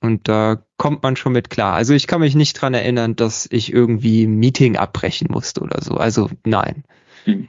und 0.00 0.28
da 0.28 0.62
kommt 0.76 1.02
man 1.02 1.16
schon 1.16 1.32
mit 1.32 1.50
klar. 1.50 1.74
Also 1.74 1.94
ich 1.94 2.06
kann 2.06 2.20
mich 2.20 2.34
nicht 2.34 2.60
dran 2.60 2.74
erinnern, 2.74 3.16
dass 3.16 3.48
ich 3.50 3.72
irgendwie 3.72 4.24
ein 4.24 4.36
Meeting 4.36 4.76
abbrechen 4.76 5.28
musste 5.30 5.60
oder 5.60 5.82
so. 5.82 5.94
Also 5.94 6.30
nein. 6.44 6.84
Hm. 7.24 7.48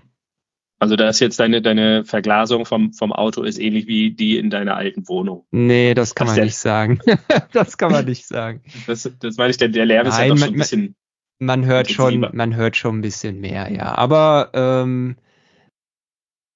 Also 0.80 0.96
da 0.96 1.10
ist 1.10 1.20
jetzt 1.20 1.40
deine, 1.40 1.62
deine 1.62 2.06
Verglasung 2.06 2.66
vom, 2.66 2.94
vom 2.94 3.12
Auto 3.12 3.42
ist 3.42 3.58
ähnlich 3.58 3.88
wie 3.88 4.12
die 4.12 4.38
in 4.38 4.52
deiner 4.52 4.76
alten 4.76 5.08
Wohnung. 5.08 5.46
Nee, 5.50 5.96
das 5.96 6.14
kann 6.14 6.28
das 6.28 6.36
man 6.36 6.46
nicht 6.46 6.58
sagen. 6.58 7.00
das 7.52 7.78
kann 7.78 7.92
man 7.92 8.06
nicht 8.06 8.28
sagen. 8.28 8.62
Das, 8.86 9.10
das 9.20 9.38
meine 9.38 9.50
ich, 9.50 9.58
der, 9.58 9.70
der 9.70 9.88
Lärm 9.88 10.06
ist 10.08 10.20
ja 10.20 10.28
doch 10.28 10.38
schon 10.38 10.50
ein 10.50 10.54
bisschen. 10.54 10.96
Man 11.40 11.66
hört 11.66 11.92
schon, 11.92 12.28
man 12.34 12.56
hört 12.56 12.76
schon 12.76 12.98
ein 12.98 13.02
bisschen 13.02 13.40
mehr, 13.40 13.72
ja. 13.72 13.96
Aber 13.96 14.50
ähm, 14.54 15.18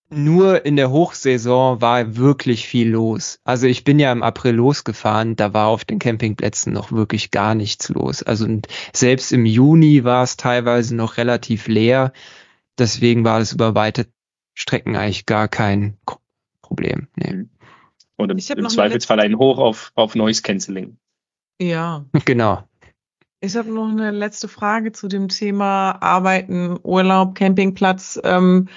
nur 0.09 0.65
in 0.65 0.75
der 0.75 0.91
Hochsaison 0.91 1.81
war 1.81 2.17
wirklich 2.17 2.67
viel 2.67 2.89
los. 2.89 3.39
Also 3.43 3.67
ich 3.67 3.83
bin 3.83 3.97
ja 3.97 4.11
im 4.11 4.23
April 4.23 4.55
losgefahren, 4.55 5.35
da 5.35 5.53
war 5.53 5.67
auf 5.67 5.85
den 5.85 5.99
Campingplätzen 5.99 6.73
noch 6.73 6.91
wirklich 6.91 7.31
gar 7.31 7.55
nichts 7.55 7.89
los. 7.89 8.21
Also 8.21 8.47
selbst 8.91 9.31
im 9.31 9.45
Juni 9.45 10.03
war 10.03 10.23
es 10.23 10.35
teilweise 10.35 10.95
noch 10.95 11.17
relativ 11.17 11.67
leer. 11.67 12.11
Deswegen 12.77 13.23
war 13.23 13.39
das 13.39 13.53
über 13.53 13.73
weite 13.73 14.07
Strecken 14.53 14.97
eigentlich 14.97 15.25
gar 15.25 15.47
kein 15.47 15.97
Problem. 16.61 17.07
Nee. 17.15 17.45
Und 18.17 18.29
im, 18.29 18.37
im 18.37 18.69
Zweifelsfall 18.69 19.19
ein 19.19 19.37
Hoch 19.37 19.59
auf, 19.59 19.91
auf 19.95 20.15
Noise 20.15 20.41
Cancelling. 20.41 20.97
Ja. 21.59 22.05
Genau. 22.25 22.63
Ich 23.43 23.55
habe 23.55 23.73
noch 23.73 23.89
eine 23.89 24.11
letzte 24.11 24.47
Frage 24.47 24.91
zu 24.91 25.07
dem 25.07 25.27
Thema 25.27 25.93
Arbeiten, 25.99 26.77
Urlaub, 26.83 27.33
Campingplatz. 27.33 28.19
Ähm, 28.23 28.69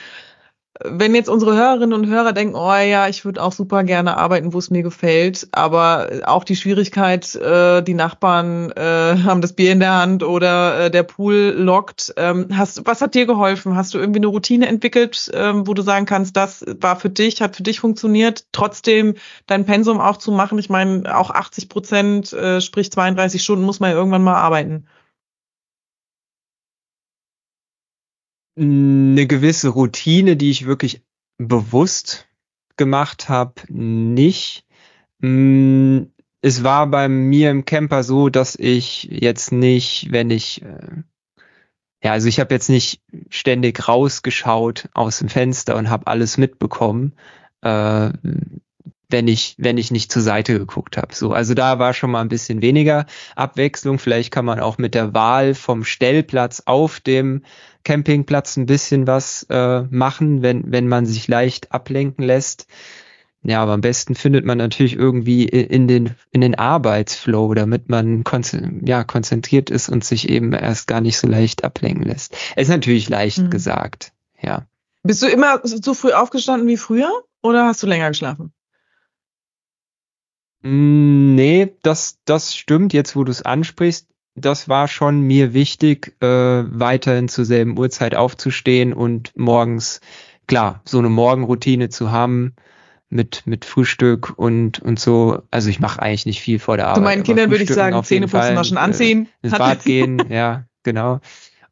wenn 0.83 1.14
jetzt 1.14 1.28
unsere 1.28 1.54
Hörerinnen 1.54 1.93
und 1.93 2.09
Hörer 2.09 2.33
denken, 2.33 2.57
oh 2.57 2.75
ja, 2.75 3.07
ich 3.07 3.25
würde 3.25 3.43
auch 3.43 3.52
super 3.52 3.85
gerne 3.85 4.16
arbeiten, 4.16 4.52
wo 4.52 4.59
es 4.59 4.71
mir 4.71 4.83
gefällt, 4.83 5.47
aber 5.52 6.09
auch 6.25 6.43
die 6.43 6.57
Schwierigkeit, 6.57 7.33
äh, 7.37 7.81
die 7.83 7.95
Nachbarn 7.95 8.73
äh, 8.73 9.16
haben 9.23 9.40
das 9.40 9.52
Bier 9.52 9.71
in 9.71 9.78
der 9.78 9.95
Hand 9.95 10.25
oder 10.25 10.87
äh, 10.87 10.90
der 10.90 11.04
Pool 11.04 11.54
lockt. 11.57 12.12
Ähm, 12.16 12.49
hast, 12.57 12.87
was 12.87 13.00
hat 13.00 13.14
dir 13.14 13.26
geholfen? 13.26 13.76
Hast 13.76 13.95
du 13.95 13.99
irgendwie 13.99 14.19
eine 14.19 14.26
Routine 14.26 14.66
entwickelt, 14.66 15.31
ähm, 15.33 15.66
wo 15.69 15.75
du 15.75 15.83
sagen 15.83 16.07
kannst, 16.07 16.37
das 16.37 16.64
war 16.81 16.99
für 16.99 17.11
dich, 17.11 17.40
hat 17.40 17.54
für 17.54 17.62
dich 17.62 17.78
funktioniert, 17.78 18.47
trotzdem 18.50 19.14
dein 19.47 19.66
Pensum 19.66 20.00
auch 20.00 20.16
zu 20.16 20.33
machen? 20.33 20.59
Ich 20.59 20.71
meine, 20.71 21.16
auch 21.16 21.31
80 21.31 21.69
Prozent, 21.69 22.33
äh, 22.33 22.61
sprich 22.61 22.90
32 22.90 23.43
Stunden 23.43 23.64
muss 23.64 23.78
man 23.78 23.90
ja 23.90 23.97
irgendwann 23.97 24.25
mal 24.25 24.35
arbeiten. 24.35 24.87
Eine 28.56 29.26
gewisse 29.26 29.68
Routine, 29.68 30.37
die 30.37 30.50
ich 30.50 30.66
wirklich 30.66 31.02
bewusst 31.38 32.28
gemacht 32.76 33.28
habe, 33.28 33.54
nicht. 33.68 34.64
Mm, 35.18 36.02
es 36.40 36.62
war 36.62 36.87
bei 36.87 37.08
mir 37.08 37.50
im 37.50 37.64
Camper 37.64 38.02
so, 38.02 38.28
dass 38.28 38.56
ich 38.56 39.04
jetzt 39.04 39.50
nicht, 39.52 40.08
wenn 40.11 40.30
ich, 40.30 40.62
äh, 40.62 41.02
ja, 42.02 42.12
also 42.12 42.28
ich 42.28 42.38
habe 42.38 42.54
jetzt 42.54 42.68
nicht 42.68 43.00
ständig 43.30 43.88
rausgeschaut 43.88 44.88
aus 44.92 45.18
dem 45.18 45.28
Fenster 45.28 45.76
und 45.76 45.88
habe 45.88 46.06
alles 46.06 46.37
mitbekommen, 46.37 47.14
äh, 47.62 48.11
wenn 49.14 49.28
ich, 49.28 49.54
wenn 49.59 49.78
ich 49.78 49.92
nicht 49.92 50.11
zur 50.11 50.23
Seite 50.23 50.59
geguckt 50.59 50.97
habe. 50.97 51.14
So, 51.14 51.30
also 51.30 51.54
da 51.54 51.78
war 51.78 51.94
schon 51.94 52.11
mal 52.11 52.21
ein 52.21 52.28
bisschen 52.28 52.62
weniger 52.62 53.06
Abwechslung. 53.37 54.00
Vielleicht 54.00 54.33
kann 54.33 54.44
man 54.44 54.59
auch 54.59 54.76
mit 54.76 54.92
der 54.92 55.14
Wahl 55.14 55.54
vom 55.54 55.85
Stellplatz 55.85 56.64
auf 56.66 56.99
dem 56.99 57.44
Campingplatz 57.85 58.56
ein 58.56 58.66
bisschen 58.66 59.06
was 59.06 59.47
äh, 59.50 59.83
machen, 59.83 60.42
wenn, 60.42 60.73
wenn 60.73 60.88
man 60.88 61.06
sich 61.06 61.28
leicht 61.28 61.71
ablenken 61.71 62.25
lässt. 62.25 62.66
Ja, 63.44 63.62
aber 63.62 63.75
am 63.75 63.83
besten 63.83 64.16
findet 64.16 64.44
man 64.44 64.59
natürlich 64.59 64.97
irgendwie 64.97 65.44
in 65.44 65.87
den, 65.87 66.16
in 66.33 66.40
den 66.40 66.56
Arbeitsflow, 66.56 67.54
damit 67.54 67.88
man 67.88 68.25
konzen 68.25 68.85
ja, 68.85 69.04
konzentriert 69.04 69.71
ist 69.71 69.88
und 69.88 70.02
sich 70.02 70.28
eben 70.28 70.52
erst 70.54 70.88
gar 70.88 71.00
nicht 71.00 71.18
so 71.18 71.28
leicht 71.28 71.62
ablenken 71.62 72.02
lässt. 72.02 72.37
ist 72.56 72.68
natürlich 72.68 73.09
leicht 73.09 73.38
mhm. 73.38 73.50
gesagt, 73.50 74.11
ja. 74.42 74.66
Bist 75.04 75.23
du 75.23 75.28
immer 75.28 75.61
so 75.62 75.94
früh 75.94 76.11
aufgestanden 76.11 76.66
wie 76.66 76.78
früher 76.78 77.12
oder 77.42 77.66
hast 77.66 77.80
du 77.80 77.87
länger 77.87 78.09
geschlafen? 78.09 78.53
Mm, 80.64 81.35
nee, 81.35 81.76
das, 81.83 82.18
das 82.25 82.56
stimmt, 82.56 82.92
jetzt 82.92 83.14
wo 83.16 83.25
du 83.25 83.30
es 83.30 83.42
ansprichst 83.42 84.09
das 84.35 84.68
war 84.68 84.88
schon 84.88 85.21
mir 85.21 85.54
wichtig, 85.54 86.16
äh, 86.21 86.26
weiterhin 86.26 87.28
zur 87.28 87.44
selben 87.44 87.78
Uhrzeit 87.78 88.14
aufzustehen 88.14 88.92
und 88.92 89.33
morgens, 89.37 90.00
klar, 90.47 90.80
so 90.85 90.99
eine 90.99 91.09
Morgenroutine 91.09 91.88
zu 91.88 92.11
haben 92.11 92.54
mit, 93.09 93.42
mit 93.47 93.64
Frühstück 93.64 94.37
und, 94.37 94.80
und 94.80 94.99
so. 94.99 95.42
Also 95.50 95.71
ich 95.71 95.78
mache 95.78 96.02
eigentlich 96.02 96.26
nicht 96.26 96.40
viel 96.40 96.59
vor 96.59 96.76
der 96.76 96.87
Arbeit. 96.87 96.97
Zu 96.97 97.02
meinen 97.02 97.23
Kindern 97.23 97.50
würde 97.50 97.64
ich 97.64 97.71
sagen, 97.71 98.02
Zähne 98.02 98.26
putzen, 98.26 98.56
waschen, 98.56 98.76
anziehen. 98.76 99.28
Äh, 99.42 99.47
ins 99.47 99.59
Bad 99.59 99.85
gehen, 99.85 100.23
ja, 100.30 100.64
genau. 100.83 101.21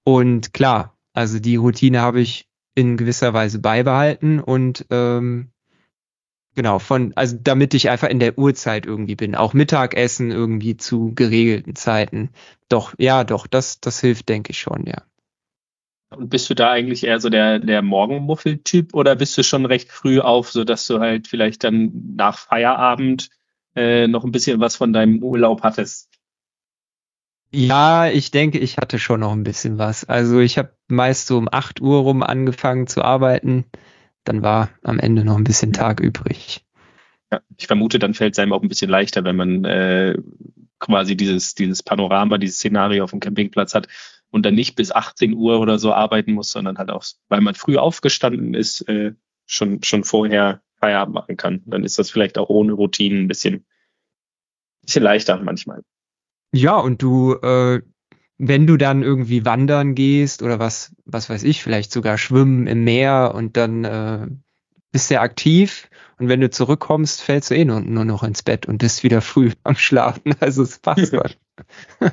Und 0.05 0.53
klar, 0.55 0.97
also 1.13 1.41
die 1.41 1.57
Routine 1.57 2.01
habe 2.01 2.21
ich 2.21 2.47
in 2.75 2.97
gewisser 2.97 3.35
Weise 3.35 3.59
beibehalten 3.59 4.41
und 4.41 4.87
ähm, 4.91 5.52
Genau, 6.55 6.79
von, 6.79 7.13
also 7.17 7.37
damit 7.41 7.73
ich 7.73 7.89
einfach 7.89 8.09
in 8.09 8.21
der 8.21 8.39
Uhrzeit 8.39 8.85
irgendwie 8.85 9.17
bin. 9.17 9.35
Auch 9.35 9.55
Mittagessen 9.55 10.31
irgendwie 10.31 10.77
zu 10.77 11.15
geregelten 11.15 11.75
Zeiten. 11.77 12.31
Doch, 12.69 12.95
ja, 12.99 13.25
doch, 13.25 13.47
das, 13.47 13.81
das 13.81 14.01
hilft, 14.01 14.29
denke 14.29 14.51
ich 14.51 14.59
schon, 14.59 14.85
ja. 14.87 15.03
Und 16.11 16.29
bist 16.29 16.51
du 16.51 16.55
da 16.55 16.71
eigentlich 16.71 17.05
eher 17.05 17.21
so 17.21 17.31
der, 17.31 17.59
der 17.59 17.81
Morgenmuffel-Typ 17.81 18.93
oder 18.93 19.17
bist 19.17 19.37
du 19.39 19.43
schon 19.43 19.65
recht 19.65 19.91
früh 19.91 20.21
auf, 20.21 20.51
sodass 20.51 20.87
du 20.87 21.01
halt 21.01 21.27
vielleicht 21.27 21.65
dann 21.65 22.15
nach 22.17 22.37
Feierabend 22.37 23.31
äh, 23.75 24.07
noch 24.07 24.25
ein 24.25 24.33
bisschen 24.33 24.61
was 24.61 24.77
von 24.77 24.93
deinem 24.93 25.23
Urlaub 25.23 25.63
hattest? 25.63 26.11
Ja, 27.51 28.09
ich 28.09 28.31
denke, 28.31 28.59
ich 28.59 28.77
hatte 28.77 28.99
schon 28.99 29.21
noch 29.21 29.33
ein 29.33 29.43
bisschen 29.43 29.79
was. 29.79 30.05
Also 30.05 30.41
ich 30.41 30.59
habe 30.59 30.75
meist 30.89 31.27
so 31.29 31.39
um 31.39 31.49
8 31.51 31.81
Uhr 31.81 32.01
rum 32.01 32.23
angefangen 32.23 32.87
zu 32.87 33.03
arbeiten 33.03 33.65
dann 34.25 34.43
war 34.43 34.71
am 34.83 34.99
Ende 34.99 35.25
noch 35.25 35.37
ein 35.37 35.45
bisschen 35.45 35.73
Tag 35.73 36.01
übrig. 36.01 36.65
Ja, 37.31 37.41
ich 37.57 37.67
vermute, 37.67 37.99
dann 37.99 38.15
fällt 38.15 38.35
es 38.35 38.39
einem 38.39 38.53
auch 38.53 38.63
ein 38.63 38.69
bisschen 38.69 38.91
leichter, 38.91 39.25
wenn 39.25 39.37
man 39.37 39.65
äh, 39.65 40.17
quasi 40.79 41.17
dieses, 41.17 41.55
dieses 41.55 41.83
Panorama, 41.83 42.39
dieses 42.39 42.57
Szenario 42.57 43.05
auf 43.05 43.11
dem 43.11 43.21
Campingplatz 43.21 43.75
hat 43.75 43.89
und 44.31 44.45
dann 44.45 44.55
nicht 44.55 44.77
bis 44.77 44.93
18 44.93 45.35
Uhr 45.35 45.61
oder 45.61 45.79
so 45.79 45.93
arbeiten 45.93 46.33
muss, 46.33 46.51
sondern 46.51 46.79
halt 46.79 46.91
auch, 46.91 47.05
weil 47.29 47.41
man 47.41 47.55
früh 47.55 47.77
aufgestanden 47.77 48.55
ist, 48.55 48.83
äh, 48.89 49.13
schon, 49.47 49.83
schon 49.83 50.05
vorher 50.05 50.63
Feierabend 50.77 51.15
machen 51.15 51.37
kann. 51.37 51.63
Dann 51.67 51.85
ist 51.85 51.99
das 51.99 52.11
vielleicht 52.11 52.39
auch 52.39 52.49
ohne 52.49 52.73
Routinen 52.73 53.25
ein 53.25 53.29
bisschen, 53.29 53.65
bisschen 54.83 55.03
leichter 55.03 55.41
manchmal. 55.43 55.83
Ja, 56.53 56.77
und 56.77 57.01
du, 57.03 57.35
äh, 57.35 57.81
wenn 58.39 58.67
du 58.67 58.77
dann 58.77 59.03
irgendwie 59.03 59.45
wandern 59.45 59.95
gehst 59.95 60.43
oder 60.43 60.59
was, 60.59 60.95
was 61.05 61.31
weiß 61.31 61.45
ich, 61.45 61.63
vielleicht 61.63 61.93
sogar 61.93 62.19
schwimmen 62.19 62.67
im 62.67 62.85
Meer 62.85 63.33
und 63.35 63.57
dann 63.57 63.85
äh, 63.85 64.27
bist 64.91 65.11
du 65.11 65.21
aktiv 65.21 65.89
und 66.19 66.29
wenn 66.29 66.41
du 66.41 66.51
zurückkommst, 66.51 67.23
fällst 67.23 67.51
du 67.51 67.57
eh 67.57 67.65
nur, 67.65 67.81
nur 67.81 68.05
noch 68.05 68.23
ins 68.23 68.43
Bett 68.43 68.67
und 68.67 68.79
bist 68.79 69.03
wieder 69.03 69.21
früh 69.21 69.51
am 69.65 69.77
Schlafen. 69.77 70.35
Also 70.41 70.63
es 70.63 70.79
passt 70.79 71.11
schon. 71.15 72.11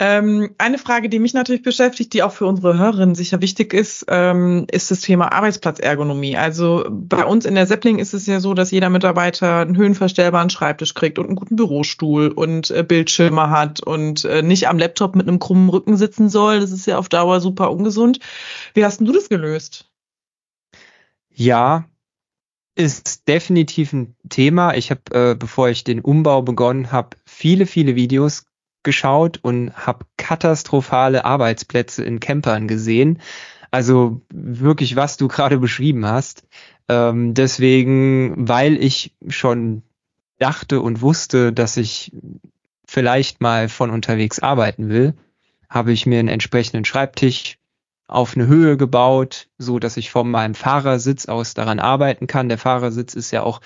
Ähm, 0.00 0.54
eine 0.58 0.78
Frage, 0.78 1.08
die 1.08 1.18
mich 1.18 1.34
natürlich 1.34 1.62
beschäftigt, 1.62 2.12
die 2.12 2.22
auch 2.22 2.30
für 2.30 2.46
unsere 2.46 2.78
Hörerinnen 2.78 3.16
sicher 3.16 3.40
wichtig 3.40 3.74
ist, 3.74 4.06
ähm, 4.08 4.66
ist 4.70 4.92
das 4.92 5.00
Thema 5.00 5.32
Arbeitsplatzergonomie. 5.32 6.36
Also 6.36 6.86
bei 6.88 7.24
uns 7.24 7.44
in 7.44 7.56
der 7.56 7.66
Seppling 7.66 7.98
ist 7.98 8.14
es 8.14 8.26
ja 8.26 8.38
so, 8.38 8.54
dass 8.54 8.70
jeder 8.70 8.90
Mitarbeiter 8.90 9.56
einen 9.56 9.76
höhenverstellbaren 9.76 10.50
Schreibtisch 10.50 10.94
kriegt 10.94 11.18
und 11.18 11.26
einen 11.26 11.34
guten 11.34 11.56
Bürostuhl 11.56 12.28
und 12.28 12.70
äh, 12.70 12.84
Bildschirme 12.84 13.50
hat 13.50 13.80
und 13.80 14.24
äh, 14.24 14.42
nicht 14.42 14.68
am 14.68 14.78
Laptop 14.78 15.16
mit 15.16 15.26
einem 15.26 15.40
krummen 15.40 15.68
Rücken 15.68 15.96
sitzen 15.96 16.28
soll. 16.28 16.60
Das 16.60 16.70
ist 16.70 16.86
ja 16.86 16.96
auf 16.96 17.08
Dauer 17.08 17.40
super 17.40 17.72
ungesund. 17.72 18.20
Wie 18.74 18.84
hast 18.84 19.00
denn 19.00 19.06
du 19.06 19.12
das 19.12 19.28
gelöst? 19.28 19.90
Ja, 21.34 21.86
ist 22.76 23.26
definitiv 23.26 23.92
ein 23.92 24.14
Thema. 24.28 24.74
Ich 24.74 24.92
habe, 24.92 25.00
äh, 25.10 25.34
bevor 25.34 25.68
ich 25.68 25.82
den 25.82 26.00
Umbau 26.00 26.42
begonnen 26.42 26.92
habe, 26.92 27.16
viele, 27.26 27.66
viele 27.66 27.96
Videos 27.96 28.44
geschaut 28.88 29.38
und 29.42 29.74
habe 29.74 30.06
katastrophale 30.16 31.26
Arbeitsplätze 31.26 32.02
in 32.02 32.20
Campern 32.20 32.68
gesehen. 32.68 33.20
Also 33.70 34.22
wirklich, 34.32 34.96
was 34.96 35.18
du 35.18 35.28
gerade 35.28 35.58
beschrieben 35.58 36.06
hast. 36.06 36.48
Ähm, 36.88 37.34
deswegen, 37.34 38.48
weil 38.48 38.82
ich 38.82 39.14
schon 39.28 39.82
dachte 40.38 40.80
und 40.80 41.02
wusste, 41.02 41.52
dass 41.52 41.76
ich 41.76 42.12
vielleicht 42.86 43.42
mal 43.42 43.68
von 43.68 43.90
unterwegs 43.90 44.38
arbeiten 44.38 44.88
will, 44.88 45.12
habe 45.68 45.92
ich 45.92 46.06
mir 46.06 46.18
einen 46.18 46.28
entsprechenden 46.28 46.86
Schreibtisch 46.86 47.58
auf 48.06 48.34
eine 48.34 48.46
Höhe 48.46 48.78
gebaut, 48.78 49.48
so 49.58 49.78
dass 49.78 49.98
ich 49.98 50.10
von 50.10 50.30
meinem 50.30 50.54
Fahrersitz 50.54 51.26
aus 51.26 51.52
daran 51.52 51.78
arbeiten 51.78 52.26
kann. 52.26 52.48
Der 52.48 52.56
Fahrersitz 52.56 53.12
ist 53.12 53.32
ja 53.32 53.42
auch 53.42 53.60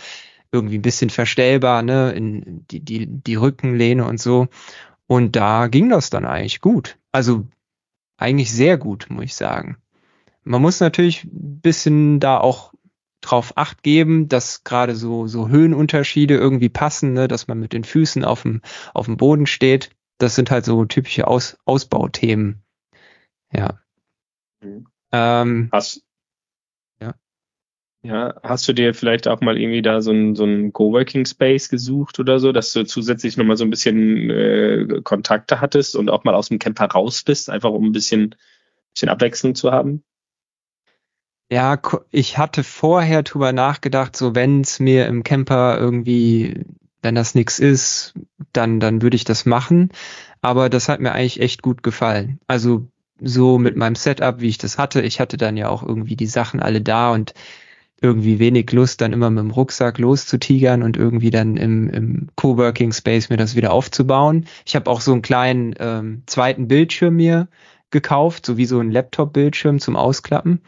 irgendwie 0.53 0.79
ein 0.79 0.83
bisschen 0.83 1.11
verstellbar, 1.11 1.83
ne, 1.83 2.13
in 2.13 2.67
die, 2.71 2.81
die, 2.81 3.07
die 3.07 3.35
Rückenlehne 3.37 4.05
und 4.05 4.21
so. 4.21 4.49
Und 5.07 5.37
da 5.37 5.67
ging 5.67 5.89
das 5.89 6.11
dann 6.11 6.25
eigentlich 6.25 6.61
gut. 6.61 6.99
Also 7.11 7.47
eigentlich 8.17 8.53
sehr 8.53 8.79
gut, 8.79 9.07
muss 9.11 9.25
ich 9.25 9.35
sagen. 9.35 9.77
Man 10.45 10.63
muss 10.63 10.81
natürlich 10.81 11.25
ein 11.25 11.61
bisschen 11.61 12.21
da 12.21 12.39
auch 12.39 12.73
drauf 13.21 13.53
acht 13.57 13.83
geben, 13.83 14.29
dass 14.29 14.65
gerade 14.65 14.95
so, 14.97 15.27
so 15.27 15.49
Höhenunterschiede 15.49 16.35
irgendwie 16.35 16.69
passen, 16.69 17.13
ne, 17.13 17.29
dass 17.29 17.47
man 17.47 17.59
mit 17.59 17.73
den 17.73 17.85
Füßen 17.85 18.25
auf 18.25 18.43
dem, 18.43 18.63
auf 18.95 19.07
dem 19.07 19.17
Boden 19.17 19.47
steht. 19.47 19.91
Das 20.19 20.35
sind 20.35 20.51
halt 20.51 20.65
so 20.65 20.85
typische 20.85 21.27
Aus, 21.27 21.57
Ausbauthemen. 21.65 22.63
Ja. 23.53 23.81
Mhm. 24.61 24.87
Ähm, 25.13 25.69
Hast, 25.73 25.97
Ja. 25.97 26.03
Ja, 28.05 28.35
hast 28.43 28.67
du 28.67 28.73
dir 28.73 28.95
vielleicht 28.95 29.29
auch 29.29 29.41
mal 29.41 29.57
irgendwie 29.57 29.81
da 29.81 30.01
so 30.01 30.11
ein, 30.11 30.35
so 30.35 30.45
ein 30.45 30.73
Coworking 30.73 31.25
Space 31.25 31.69
gesucht 31.69 32.19
oder 32.19 32.41
so, 32.41 32.51
dass 32.51 32.73
du 32.73 32.85
zusätzlich 32.85 33.37
nochmal 33.37 33.57
so 33.57 33.63
ein 33.63 33.71
bisschen 33.71 34.29
äh, 34.29 35.01
Kontakte 35.05 35.61
hattest 35.61 35.95
und 35.95 36.11
auch 36.11 36.25
mal 36.25 36.35
aus 36.35 36.49
dem 36.49 36.59
Camper 36.59 36.87
raus 36.87 37.23
bist, 37.23 37.49
einfach 37.49 37.71
um 37.71 37.87
ein 37.87 37.93
bisschen, 37.93 38.35
bisschen 38.93 39.09
Abwechslung 39.09 39.55
zu 39.55 39.71
haben? 39.71 40.03
Ja, 41.49 41.81
ich 42.11 42.39
hatte 42.39 42.65
vorher 42.65 43.23
drüber 43.23 43.53
nachgedacht, 43.53 44.17
so 44.17 44.35
wenn 44.35 44.63
es 44.63 44.81
mir 44.81 45.07
im 45.07 45.23
Camper 45.23 45.79
irgendwie, 45.79 46.65
wenn 47.03 47.15
das 47.15 47.37
nix 47.37 47.61
ist, 47.61 48.15
dann, 48.53 48.81
dann 48.81 49.03
würde 49.03 49.15
ich 49.15 49.25
das 49.25 49.47
machen. 49.47 49.91
Aber 50.41 50.71
das 50.71 50.89
hat 50.89 50.99
mir 50.99 51.13
eigentlich 51.13 51.41
echt 51.41 51.63
gut 51.63 51.85
gefallen. 51.85 52.41
Also 52.49 52.89
so 53.21 53.59
mit 53.59 53.77
meinem 53.77 53.95
Setup, 53.95 54.41
wie 54.41 54.49
ich 54.49 54.59
das 54.59 54.77
hatte. 54.77 55.03
Ich 55.03 55.21
hatte 55.21 55.37
dann 55.37 55.57
ja 55.57 55.69
auch 55.69 55.85
irgendwie 55.85 56.17
die 56.17 56.27
Sachen 56.27 56.61
alle 56.61 56.81
da 56.81 57.13
und 57.13 57.35
irgendwie 58.03 58.39
wenig 58.39 58.71
Lust, 58.73 59.01
dann 59.01 59.13
immer 59.13 59.31
mit 59.31 59.45
dem 59.45 59.51
Rucksack 59.51 59.99
loszutigern 59.99 60.83
und 60.83 60.97
irgendwie 60.97 61.31
dann 61.31 61.57
im, 61.57 61.89
im 61.89 62.29
Coworking 62.37 62.93
Space 62.93 63.31
mir 63.31 63.37
das 63.37 63.57
wieder 63.57 63.73
aufzubauen. 63.73 64.47
Ich 64.67 64.75
habe 64.77 64.91
auch 64.91 65.01
so 65.01 65.13
einen 65.13 65.23
kleinen 65.23 65.75
ähm, 65.79 66.23
zweiten 66.27 66.69
Bildschirm 66.69 67.17
mir 67.17 67.49
gekauft, 67.91 68.47
so 68.47 68.57
wie 68.57 68.67
so 68.67 68.81
ein 68.81 68.91
Laptop-Bildschirm 68.91 69.79
zum 69.79 69.97
Ausklappen. 69.97 70.61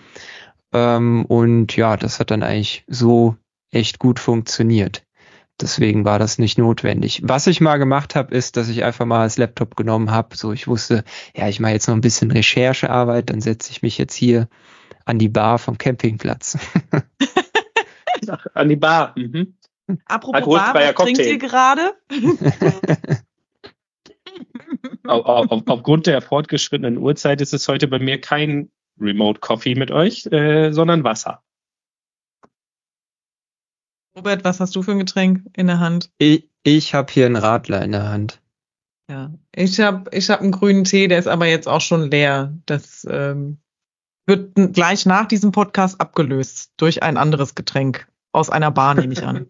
Ähm, 0.72 1.24
und 1.26 1.76
ja, 1.76 1.96
das 1.96 2.20
hat 2.20 2.30
dann 2.30 2.42
eigentlich 2.42 2.84
so 2.86 3.36
echt 3.70 3.98
gut 3.98 4.20
funktioniert. 4.20 5.04
Deswegen 5.60 6.04
war 6.04 6.18
das 6.18 6.38
nicht 6.38 6.58
notwendig. 6.58 7.22
Was 7.24 7.46
ich 7.46 7.60
mal 7.60 7.76
gemacht 7.76 8.16
habe, 8.16 8.34
ist, 8.34 8.56
dass 8.56 8.68
ich 8.68 8.82
einfach 8.82 9.06
mal 9.06 9.24
das 9.24 9.38
Laptop 9.38 9.76
genommen 9.76 10.10
habe. 10.10 10.36
So, 10.36 10.52
ich 10.52 10.66
wusste, 10.66 11.04
ja, 11.36 11.48
ich 11.48 11.60
mache 11.60 11.72
jetzt 11.72 11.86
noch 11.86 11.94
ein 11.94 12.00
bisschen 12.00 12.32
Recherchearbeit, 12.32 13.30
dann 13.30 13.40
setze 13.40 13.70
ich 13.70 13.82
mich 13.82 13.96
jetzt 13.96 14.14
hier 14.14 14.48
an 15.04 15.18
die 15.18 15.28
Bar 15.28 15.58
vom 15.58 15.78
Campingplatz. 15.78 16.58
Ach, 18.28 18.46
an 18.54 18.68
die 18.68 18.76
Bar. 18.76 19.14
Mhm. 19.16 19.54
Apropos 20.06 20.56
Bar, 20.56 20.74
was 20.74 20.94
trinkt 20.94 21.20
ihr 21.20 21.38
gerade? 21.38 21.94
Auf, 25.06 25.26
auf, 25.26 25.62
aufgrund 25.66 26.06
der 26.06 26.22
fortgeschrittenen 26.22 26.96
Uhrzeit 26.96 27.40
ist 27.40 27.52
es 27.52 27.68
heute 27.68 27.88
bei 27.88 27.98
mir 27.98 28.20
kein 28.20 28.70
Remote 28.98 29.38
Coffee 29.40 29.74
mit 29.74 29.90
euch, 29.90 30.26
äh, 30.26 30.72
sondern 30.72 31.04
Wasser. 31.04 31.42
Robert, 34.16 34.44
was 34.44 34.60
hast 34.60 34.74
du 34.76 34.82
für 34.82 34.92
ein 34.92 34.98
Getränk 34.98 35.42
in 35.54 35.66
der 35.66 35.78
Hand? 35.78 36.10
ich 36.18 36.48
ich 36.66 36.94
habe 36.94 37.12
hier 37.12 37.26
einen 37.26 37.36
Radler 37.36 37.82
in 37.82 37.92
der 37.92 38.08
Hand. 38.08 38.40
Ja, 39.10 39.34
ich 39.54 39.78
habe 39.80 40.10
ich 40.16 40.30
hab 40.30 40.40
einen 40.40 40.52
grünen 40.52 40.84
Tee, 40.84 41.08
der 41.08 41.18
ist 41.18 41.26
aber 41.26 41.46
jetzt 41.46 41.68
auch 41.68 41.82
schon 41.82 42.10
leer. 42.10 42.56
Das 42.64 43.06
ähm, 43.10 43.58
wird 44.26 44.54
gleich 44.72 45.06
nach 45.06 45.26
diesem 45.26 45.52
Podcast 45.52 46.00
abgelöst 46.00 46.72
durch 46.76 47.02
ein 47.02 47.16
anderes 47.16 47.54
Getränk 47.54 48.08
aus 48.32 48.50
einer 48.50 48.70
Bar, 48.70 48.94
nehme 48.94 49.12
ich 49.12 49.24
an. 49.24 49.46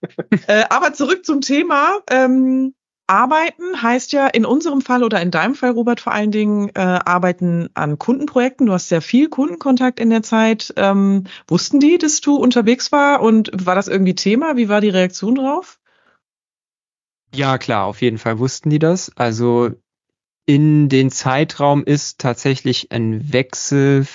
äh, 0.46 0.64
aber 0.70 0.92
zurück 0.92 1.24
zum 1.24 1.40
Thema. 1.40 1.98
Ähm, 2.10 2.74
arbeiten 3.06 3.82
heißt 3.82 4.12
ja 4.12 4.26
in 4.26 4.44
unserem 4.44 4.80
Fall 4.80 5.04
oder 5.04 5.20
in 5.20 5.30
deinem 5.30 5.54
Fall, 5.54 5.70
Robert, 5.70 6.00
vor 6.00 6.12
allen 6.12 6.30
Dingen 6.30 6.70
äh, 6.74 6.80
arbeiten 6.80 7.68
an 7.74 7.98
Kundenprojekten. 7.98 8.66
Du 8.66 8.72
hast 8.72 8.88
sehr 8.88 9.02
viel 9.02 9.28
Kundenkontakt 9.28 10.00
in 10.00 10.10
der 10.10 10.22
Zeit. 10.22 10.72
Ähm, 10.76 11.24
wussten 11.46 11.80
die, 11.80 11.98
dass 11.98 12.20
du 12.20 12.36
unterwegs 12.36 12.92
war 12.92 13.20
und 13.22 13.50
war 13.54 13.74
das 13.74 13.88
irgendwie 13.88 14.14
Thema? 14.14 14.56
Wie 14.56 14.68
war 14.68 14.80
die 14.80 14.88
Reaktion 14.88 15.36
drauf? 15.36 15.78
Ja, 17.34 17.58
klar, 17.58 17.84
auf 17.84 18.00
jeden 18.02 18.18
Fall 18.18 18.38
wussten 18.38 18.70
die 18.70 18.78
das. 18.78 19.12
Also 19.16 19.70
in 20.46 20.88
den 20.88 21.10
Zeitraum 21.10 21.84
ist 21.84 22.20
tatsächlich 22.20 22.92
ein 22.92 23.32
Wechsel 23.32 24.06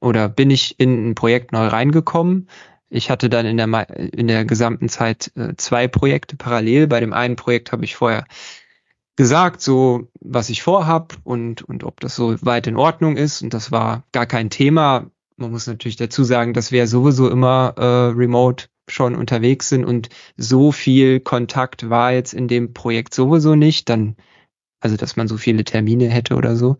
oder 0.00 0.28
bin 0.28 0.50
ich 0.50 0.78
in 0.78 1.10
ein 1.10 1.14
Projekt 1.14 1.52
neu 1.52 1.66
reingekommen. 1.66 2.48
Ich 2.88 3.10
hatte 3.10 3.28
dann 3.28 3.46
in 3.46 3.56
der, 3.56 3.90
in 4.12 4.28
der 4.28 4.44
gesamten 4.44 4.88
Zeit 4.88 5.32
äh, 5.34 5.54
zwei 5.56 5.88
Projekte 5.88 6.36
parallel. 6.36 6.86
Bei 6.86 7.00
dem 7.00 7.12
einen 7.12 7.36
Projekt 7.36 7.72
habe 7.72 7.84
ich 7.84 7.96
vorher 7.96 8.26
gesagt, 9.16 9.62
so 9.62 10.08
was 10.20 10.50
ich 10.50 10.62
vorhab 10.62 11.16
und, 11.24 11.62
und 11.62 11.84
ob 11.84 12.00
das 12.00 12.14
so 12.14 12.36
weit 12.42 12.66
in 12.66 12.76
Ordnung 12.76 13.16
ist. 13.16 13.42
Und 13.42 13.54
das 13.54 13.72
war 13.72 14.04
gar 14.12 14.26
kein 14.26 14.50
Thema. 14.50 15.10
Man 15.36 15.50
muss 15.50 15.66
natürlich 15.66 15.96
dazu 15.96 16.22
sagen, 16.22 16.52
dass 16.52 16.70
wir 16.70 16.86
sowieso 16.86 17.28
immer 17.28 17.74
äh, 17.76 18.14
remote 18.14 18.66
schon 18.88 19.16
unterwegs 19.16 19.68
sind 19.68 19.84
und 19.84 20.10
so 20.36 20.70
viel 20.70 21.20
Kontakt 21.20 21.90
war 21.90 22.12
jetzt 22.12 22.34
in 22.34 22.46
dem 22.46 22.72
Projekt 22.72 23.14
sowieso 23.14 23.56
nicht, 23.56 23.88
dann, 23.88 24.16
also 24.80 24.96
dass 24.96 25.16
man 25.16 25.28
so 25.28 25.36
viele 25.36 25.64
Termine 25.64 26.08
hätte 26.08 26.34
oder 26.36 26.56
so. 26.56 26.76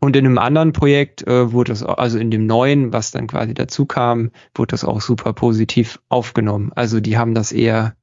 Und 0.00 0.14
in 0.14 0.26
einem 0.26 0.38
anderen 0.38 0.72
Projekt 0.72 1.26
äh, 1.26 1.52
wurde 1.52 1.72
das, 1.72 1.82
also 1.82 2.18
in 2.18 2.30
dem 2.30 2.46
neuen, 2.46 2.92
was 2.92 3.10
dann 3.12 3.26
quasi 3.26 3.54
dazu 3.54 3.86
kam, 3.86 4.30
wurde 4.54 4.72
das 4.72 4.84
auch 4.84 5.00
super 5.00 5.32
positiv 5.32 6.00
aufgenommen. 6.08 6.70
Also 6.74 7.00
die 7.00 7.16
haben 7.16 7.34
das 7.34 7.50
eher 7.52 7.96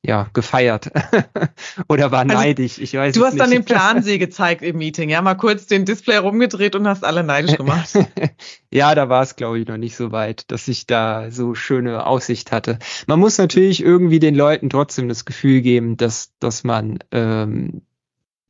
ja 0.00 0.28
gefeiert 0.32 0.90
oder 1.88 2.12
war 2.12 2.20
Also, 2.20 2.34
neidisch. 2.34 2.78
Ich 2.78 2.94
weiß 2.94 3.14
Du 3.16 3.24
hast 3.24 3.38
dann 3.40 3.50
den 3.50 3.58
nicht. 3.58 3.68
Plansee 3.68 4.18
gezeigt 4.18 4.62
im 4.62 4.78
Meeting, 4.78 5.10
ja, 5.10 5.20
mal 5.20 5.34
kurz 5.34 5.66
den 5.66 5.84
Display 5.84 6.18
rumgedreht 6.18 6.76
und 6.76 6.86
hast 6.86 7.04
alle 7.04 7.24
neidisch 7.24 7.56
gemacht. 7.56 7.90
ja, 8.72 8.94
da 8.94 9.08
war 9.08 9.22
es, 9.22 9.34
glaube 9.34 9.58
ich, 9.58 9.66
noch 9.66 9.76
nicht 9.76 9.96
so 9.96 10.12
weit, 10.12 10.50
dass 10.52 10.68
ich 10.68 10.86
da 10.86 11.32
so 11.32 11.54
schöne 11.56 12.06
Aussicht 12.06 12.52
hatte. 12.52 12.78
Man 13.08 13.18
muss 13.18 13.38
natürlich 13.38 13.82
irgendwie 13.82 14.20
den 14.20 14.36
Leuten 14.36 14.70
trotzdem 14.70 15.08
das 15.08 15.24
Gefühl 15.24 15.62
geben, 15.62 15.96
dass, 15.96 16.32
dass 16.38 16.62
man 16.62 17.00
ähm, 17.10 17.82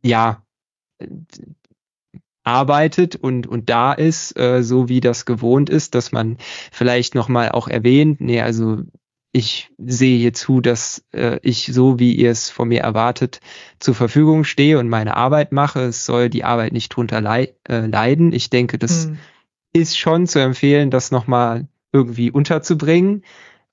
ja 0.03 0.43
äh, 0.99 1.07
arbeitet 2.45 3.17
und, 3.17 3.47
und 3.47 3.69
da 3.69 3.93
ist, 3.93 4.39
äh, 4.39 4.63
so 4.63 4.89
wie 4.89 5.01
das 5.01 5.27
gewohnt 5.27 5.69
ist, 5.69 5.95
dass 5.95 6.13
man 6.13 6.39
vielleicht 6.73 7.15
nochmal 7.15 7.51
auch 7.51 7.69
erwähnt, 7.69 8.21
nee, 8.21 8.41
also 8.41 8.79
ich 9.33 9.71
sehe 9.77 10.19
hier 10.19 10.33
zu, 10.33 10.61
dass 10.63 11.05
äh, 11.13 11.39
ich 11.43 11.67
so, 11.67 11.99
wie 11.99 12.15
ihr 12.15 12.31
es 12.31 12.49
von 12.49 12.69
mir 12.69 12.81
erwartet, 12.81 13.41
zur 13.79 13.95
Verfügung 13.95 14.45
stehe 14.45 14.79
und 14.79 14.89
meine 14.89 15.17
Arbeit 15.17 15.53
mache. 15.53 15.81
Es 15.83 16.07
soll 16.07 16.31
die 16.31 16.45
Arbeit 16.45 16.73
nicht 16.73 16.89
drunter 16.89 17.21
lei 17.21 17.55
äh, 17.69 17.87
leiden. 17.87 18.33
Ich 18.33 18.49
denke, 18.49 18.79
das 18.79 19.05
Hm. 19.05 19.19
ist 19.75 19.99
schon 19.99 20.27
zu 20.27 20.39
empfehlen, 20.41 20.91
das 20.91 21.11
nochmal 21.11 21.69
irgendwie 21.93 22.31
unterzubringen, 22.31 23.23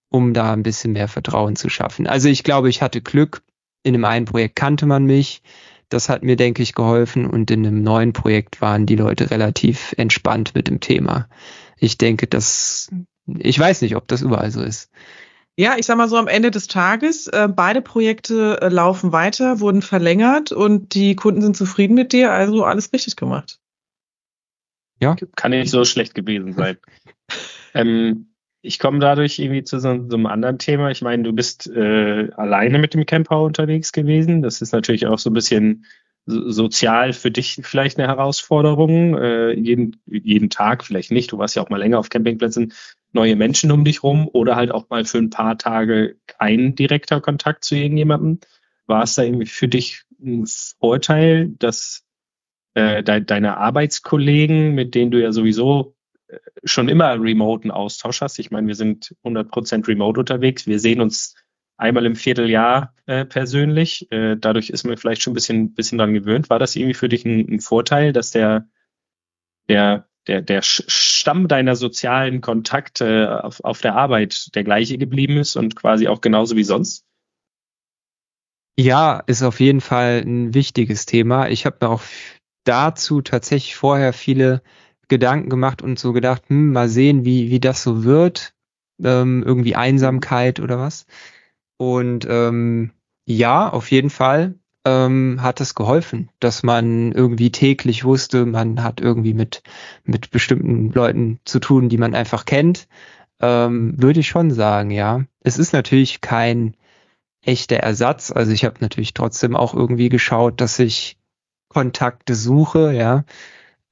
um 0.10 0.34
da 0.34 0.52
ein 0.52 0.64
bisschen 0.64 0.92
mehr 0.92 1.08
Vertrauen 1.08 1.56
zu 1.56 1.70
schaffen. 1.70 2.06
Also 2.08 2.28
ich 2.28 2.44
glaube, 2.44 2.70
ich 2.70 2.82
hatte 2.82 3.02
Glück. 3.02 3.42
In 3.84 3.94
dem 3.94 4.04
einen 4.06 4.26
Projekt 4.26 4.56
kannte 4.58 4.86
man 4.86 5.06
mich. 5.06 5.42
Das 5.90 6.10
hat 6.10 6.24
mir, 6.24 6.36
denke 6.36 6.64
ich, 6.64 6.74
geholfen. 6.74 7.26
Und 7.26 7.52
in 7.52 7.66
einem 7.66 7.84
neuen 7.84 8.14
Projekt 8.14 8.62
waren 8.62 8.86
die 8.86 8.96
Leute 8.96 9.32
relativ 9.32 9.94
entspannt 9.98 10.56
mit 10.56 10.68
dem 10.68 10.80
Thema. 10.80 11.28
Ich 11.78 11.98
denke, 11.98 12.28
dass, 12.28 12.92
ich 13.28 13.60
weiß 13.60 13.82
nicht, 13.82 13.96
ob 13.96 14.08
das 14.08 14.22
überall 14.22 14.52
so 14.52 14.62
ist. 14.62 14.90
Ja, 15.58 15.76
ich 15.78 15.86
sag 15.86 15.96
mal 15.98 16.10
so 16.10 16.18
am 16.18 16.28
Ende 16.28 16.52
des 16.52 16.68
Tages, 16.68 17.28
äh, 17.28 17.48
beide 17.50 17.82
Projekte 17.82 18.60
äh, 18.62 18.68
laufen 18.68 19.14
weiter, 19.14 19.62
wurden 19.62 19.82
verlängert 19.82 20.52
und 20.52 20.94
die 20.94 21.16
Kunden 21.16 21.42
sind 21.42 21.56
zufrieden 21.56 21.94
mit 21.94 22.12
dir, 22.12 22.34
also 22.34 22.66
alles 22.66 22.92
richtig 22.92 23.16
gemacht. 23.16 23.60
Kann 25.36 25.52
nicht 25.52 25.72
so 25.72 25.86
schlecht 25.86 26.14
gewesen 26.14 26.54
sein. 26.54 26.78
ähm, 27.74 28.35
ich 28.66 28.80
komme 28.80 29.00
dadurch 29.00 29.40
irgendwie 29.40 29.64
zu 29.64 29.80
so, 29.80 30.06
so 30.10 30.16
einem 30.16 30.26
anderen 30.26 30.58
Thema. 30.58 30.92
Ich 30.92 31.02
meine, 31.02 31.24
du 31.24 31.34
bist 31.34 31.68
äh, 31.68 32.30
alleine 32.36 32.80
mit 32.80 32.94
dem 32.94 33.06
Camper 33.06 33.42
unterwegs 33.42 33.92
gewesen. 33.92 34.42
Das 34.42 34.62
ist 34.62 34.74
natürlich 34.74 35.08
auch 35.08 35.20
so 35.20 35.30
ein 35.30 35.34
bisschen 35.34 35.86
sozial 36.26 37.14
für 37.14 37.32
dich 37.32 37.60
vielleicht 37.64 38.00
eine 38.00 38.08
Herausforderung? 38.08 39.18
Äh, 39.18 39.54
jeden, 39.54 40.02
jeden 40.08 40.50
Tag 40.50 40.84
vielleicht 40.84 41.12
nicht. 41.12 41.32
Du 41.32 41.38
warst 41.38 41.56
ja 41.56 41.62
auch 41.62 41.70
mal 41.70 41.78
länger 41.78 42.00
auf 42.00 42.10
Campingplätzen, 42.10 42.74
neue 43.14 43.36
Menschen 43.36 43.72
um 43.72 43.86
dich 43.86 44.04
rum 44.04 44.28
oder 44.32 44.56
halt 44.56 44.72
auch 44.72 44.90
mal 44.90 45.06
für 45.06 45.20
ein 45.20 45.30
paar 45.30 45.58
Tage 45.58 46.18
kein 46.28 46.76
direkter 46.76 47.22
Kontakt 47.22 47.64
zu 47.64 47.76
irgendjemandem. 47.76 48.40
War 48.88 49.04
es 49.04 49.16
da 49.16 49.24
irgendwie 49.24 49.46
für 49.46 49.68
dich 49.68 50.04
ein 50.20 50.46
Vorteil, 50.80 51.50
dass 51.60 52.04
äh, 52.74 53.04
de 53.04 53.22
deine 53.22 53.58
Arbeitskollegen, 53.58 54.74
mit 54.74 54.96
denen 54.96 55.12
du 55.12 55.22
ja 55.22 55.32
sowieso 55.32 55.95
schon 56.64 56.90
immer 56.90 57.22
remoten 57.22 57.72
Austausch 57.72 58.22
hast. 58.22 58.40
Ich 58.40 58.52
meine, 58.52 58.68
wir 58.68 58.76
sind 58.76 59.16
100% 59.24 59.88
remote 59.88 60.20
unterwegs. 60.20 60.68
Wir 60.68 60.80
sehen 60.80 61.02
uns 61.02 61.36
einmal 61.78 62.06
im 62.06 62.16
Vierteljahr 62.16 62.94
äh, 63.06 63.26
persönlich. 63.26 64.12
Äh, 64.12 64.38
dadurch 64.38 64.70
ist 64.70 64.86
man 64.86 64.98
vielleicht 64.98 65.22
schon 65.22 65.32
ein 65.32 65.36
bisschen, 65.36 65.74
bisschen 65.74 65.98
daran 65.98 66.14
gewöhnt. 66.14 66.50
War 66.50 66.60
das 66.60 66.76
irgendwie 66.76 66.94
für 66.94 67.10
dich 67.10 67.26
ein, 67.26 67.48
ein 67.50 67.60
Vorteil, 67.60 68.14
dass 68.14 68.32
der, 68.32 68.68
der, 69.70 70.08
der, 70.28 70.42
der 70.42 70.62
Stamm 70.62 71.48
deiner 71.48 71.76
sozialen 71.76 72.42
Kontakte 72.42 73.44
auf, 73.44 73.64
auf 73.64 73.82
der 73.82 73.96
Arbeit 73.96 74.56
der 74.56 74.64
gleiche 74.64 74.98
geblieben 74.98 75.38
ist 75.38 75.56
und 75.56 75.76
quasi 75.76 76.08
auch 76.08 76.22
genauso 76.22 76.56
wie 76.56 76.64
sonst? 76.64 77.06
Ja, 78.78 79.24
ist 79.26 79.44
auf 79.44 79.60
jeden 79.60 79.82
Fall 79.82 80.24
ein 80.26 80.54
wichtiges 80.54 81.06
Thema. 81.06 81.50
Ich 81.50 81.66
habe 81.66 81.78
mir 81.82 81.90
auch 81.90 82.02
dazu 82.66 83.22
tatsächlich 83.22 83.76
vorher 83.76 84.12
viele 84.12 84.62
Gedanken 85.08 85.50
gemacht 85.50 85.82
und 85.82 86.00
so 86.00 86.14
gedacht, 86.14 86.44
hm, 86.48 86.72
mal 86.72 86.90
sehen, 86.90 87.26
wie, 87.26 87.50
wie 87.50 87.60
das 87.60 87.84
so 87.84 88.04
wird. 88.04 88.54
Ähm, 89.04 89.44
irgendwie 89.46 89.76
Einsamkeit 89.76 90.60
oder 90.60 90.80
was. 90.80 91.06
Und 91.78 92.26
ähm, 92.30 92.92
ja, 93.26 93.70
auf 93.70 93.92
jeden 93.92 94.10
Fall 94.10 94.56
ähm, 94.86 95.40
hat 95.42 95.60
es 95.62 95.76
geholfen, 95.76 96.30
dass 96.40 96.64
man 96.64 97.12
irgendwie 97.12 97.52
täglich 97.52 98.06
wusste, 98.06 98.46
man 98.46 98.84
hat 98.84 99.02
irgendwie 99.02 99.34
mit, 99.34 99.64
mit 100.04 100.32
bestimmten 100.32 100.92
Leuten 100.92 101.40
zu 101.44 101.60
tun, 101.60 101.90
die 101.90 101.98
man 101.98 102.16
einfach 102.16 102.46
kennt. 102.46 102.88
Ähm, 103.42 104.02
würde 104.02 104.22
ich 104.22 104.28
schon 104.28 104.52
sagen, 104.52 104.92
ja. 104.92 105.26
Es 105.42 105.58
ist 105.58 105.74
natürlich 105.74 106.22
kein 106.22 106.76
echter 107.42 107.78
Ersatz. 107.78 108.32
Also 108.32 108.52
ich 108.52 108.64
habe 108.64 108.78
natürlich 108.80 109.14
trotzdem 109.14 109.56
auch 109.56 109.74
irgendwie 109.74 110.10
geschaut, 110.10 110.62
dass 110.62 110.80
ich 110.80 111.18
Kontakte 111.70 112.36
suche, 112.36 112.94
ja. 112.94 113.26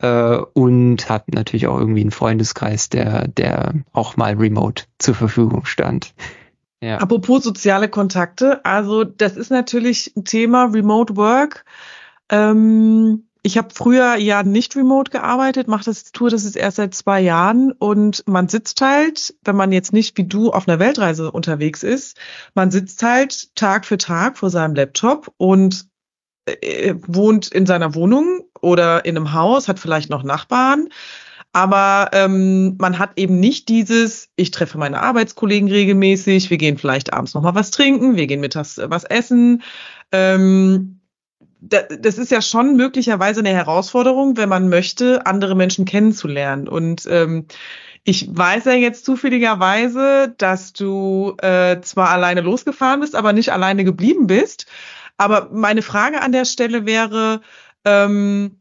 Äh, 0.04 0.42
und 0.54 1.10
habe 1.10 1.24
natürlich 1.34 1.68
auch 1.68 1.80
irgendwie 1.80 2.02
einen 2.02 2.12
Freundeskreis, 2.12 2.90
der, 2.90 3.30
der 3.30 3.74
auch 3.94 4.18
mal 4.18 4.34
remote 4.34 4.84
zur 5.00 5.16
Verfügung 5.16 5.66
stand. 5.66 6.14
Ja. 6.82 6.98
Apropos 6.98 7.46
soziale 7.46 7.88
Kontakte, 7.88 8.66
also 8.66 9.06
das 9.06 9.38
ist 9.38 9.50
natürlich 9.50 10.14
ein 10.18 10.26
Thema 10.26 10.66
Remote 10.66 11.16
Work. 11.16 11.64
Ähm, 12.28 13.30
ich 13.44 13.58
habe 13.58 13.70
früher 13.74 14.16
ja 14.18 14.44
nicht 14.44 14.76
remote 14.76 15.10
gearbeitet, 15.10 15.70
mache 15.70 15.86
das, 15.86 16.12
tue 16.12 16.30
das 16.30 16.44
jetzt 16.44 16.58
erst 16.58 16.76
seit 16.78 16.94
zwei 16.94 17.22
Jahren 17.22 17.72
und 17.72 18.28
man 18.28 18.50
sitzt 18.50 18.82
halt, 18.82 19.34
wenn 19.46 19.56
man 19.56 19.72
jetzt 19.72 19.94
nicht 19.94 20.18
wie 20.18 20.26
du 20.26 20.52
auf 20.52 20.68
einer 20.68 20.80
Weltreise 20.80 21.32
unterwegs 21.32 21.82
ist, 21.82 22.18
man 22.56 22.72
sitzt 22.72 23.02
halt 23.04 23.56
Tag 23.56 23.86
für 23.86 23.98
Tag 23.98 24.38
vor 24.38 24.50
seinem 24.50 24.76
Laptop 24.76 25.32
und 25.38 25.88
äh, 26.46 26.96
wohnt 27.08 27.48
in 27.48 27.66
seiner 27.66 27.96
Wohnung 27.96 28.42
oder 28.64 29.06
in 29.06 29.18
einem 29.18 29.34
Haus, 29.34 29.68
hat 29.68 29.80
vielleicht 29.80 30.10
noch 30.10 30.24
Nachbarn, 30.24 30.88
aber 31.52 32.10
ähm, 32.14 32.78
man 32.80 32.98
hat 32.98 33.12
eben 33.16 33.40
nicht 33.40 33.70
dieses, 33.70 34.30
ich 34.36 34.50
treffe 34.50 34.80
meine 34.80 35.02
Arbeitskollegen 35.02 35.70
regelmäßig, 35.70 36.50
wir 36.50 36.58
gehen 36.58 36.80
vielleicht 36.80 37.14
abends 37.14 37.36
noch 37.36 37.44
mal 37.44 37.54
was 37.54 37.70
trinken, 37.70 38.16
wir 38.16 38.26
gehen 38.26 38.40
mittags 38.40 38.80
äh, 38.80 38.90
was 38.90 39.04
essen. 39.04 39.62
Ähm, 40.12 41.00
das 41.62 42.18
ist 42.18 42.32
ja 42.32 42.42
schon 42.42 42.76
möglicherweise 42.76 43.40
eine 43.40 43.52
Herausforderung, 43.52 44.36
wenn 44.36 44.50
man 44.50 44.68
möchte, 44.68 45.26
andere 45.26 45.56
Menschen 45.56 45.86
kennenzulernen. 45.86 46.68
Und 46.68 47.08
ähm, 47.10 47.46
ich 48.04 48.28
weiß 48.30 48.66
ja 48.66 48.74
jetzt 48.74 49.06
zufälligerweise, 49.06 50.34
dass 50.38 50.74
du 50.74 51.38
äh, 51.42 51.80
zwar 51.82 52.10
alleine 52.10 52.42
losgefahren 52.42 53.00
bist, 53.00 53.16
aber 53.16 53.32
nicht 53.32 53.54
alleine 53.54 53.86
geblieben 53.86 54.28
bist. 54.28 54.66
Aber 55.18 55.50
meine 55.54 55.84
Frage 55.84 56.22
an 56.22 56.34
der 56.34 56.46
Stelle 56.46 56.86
wäre, 56.86 57.42
ähm, 57.86 58.60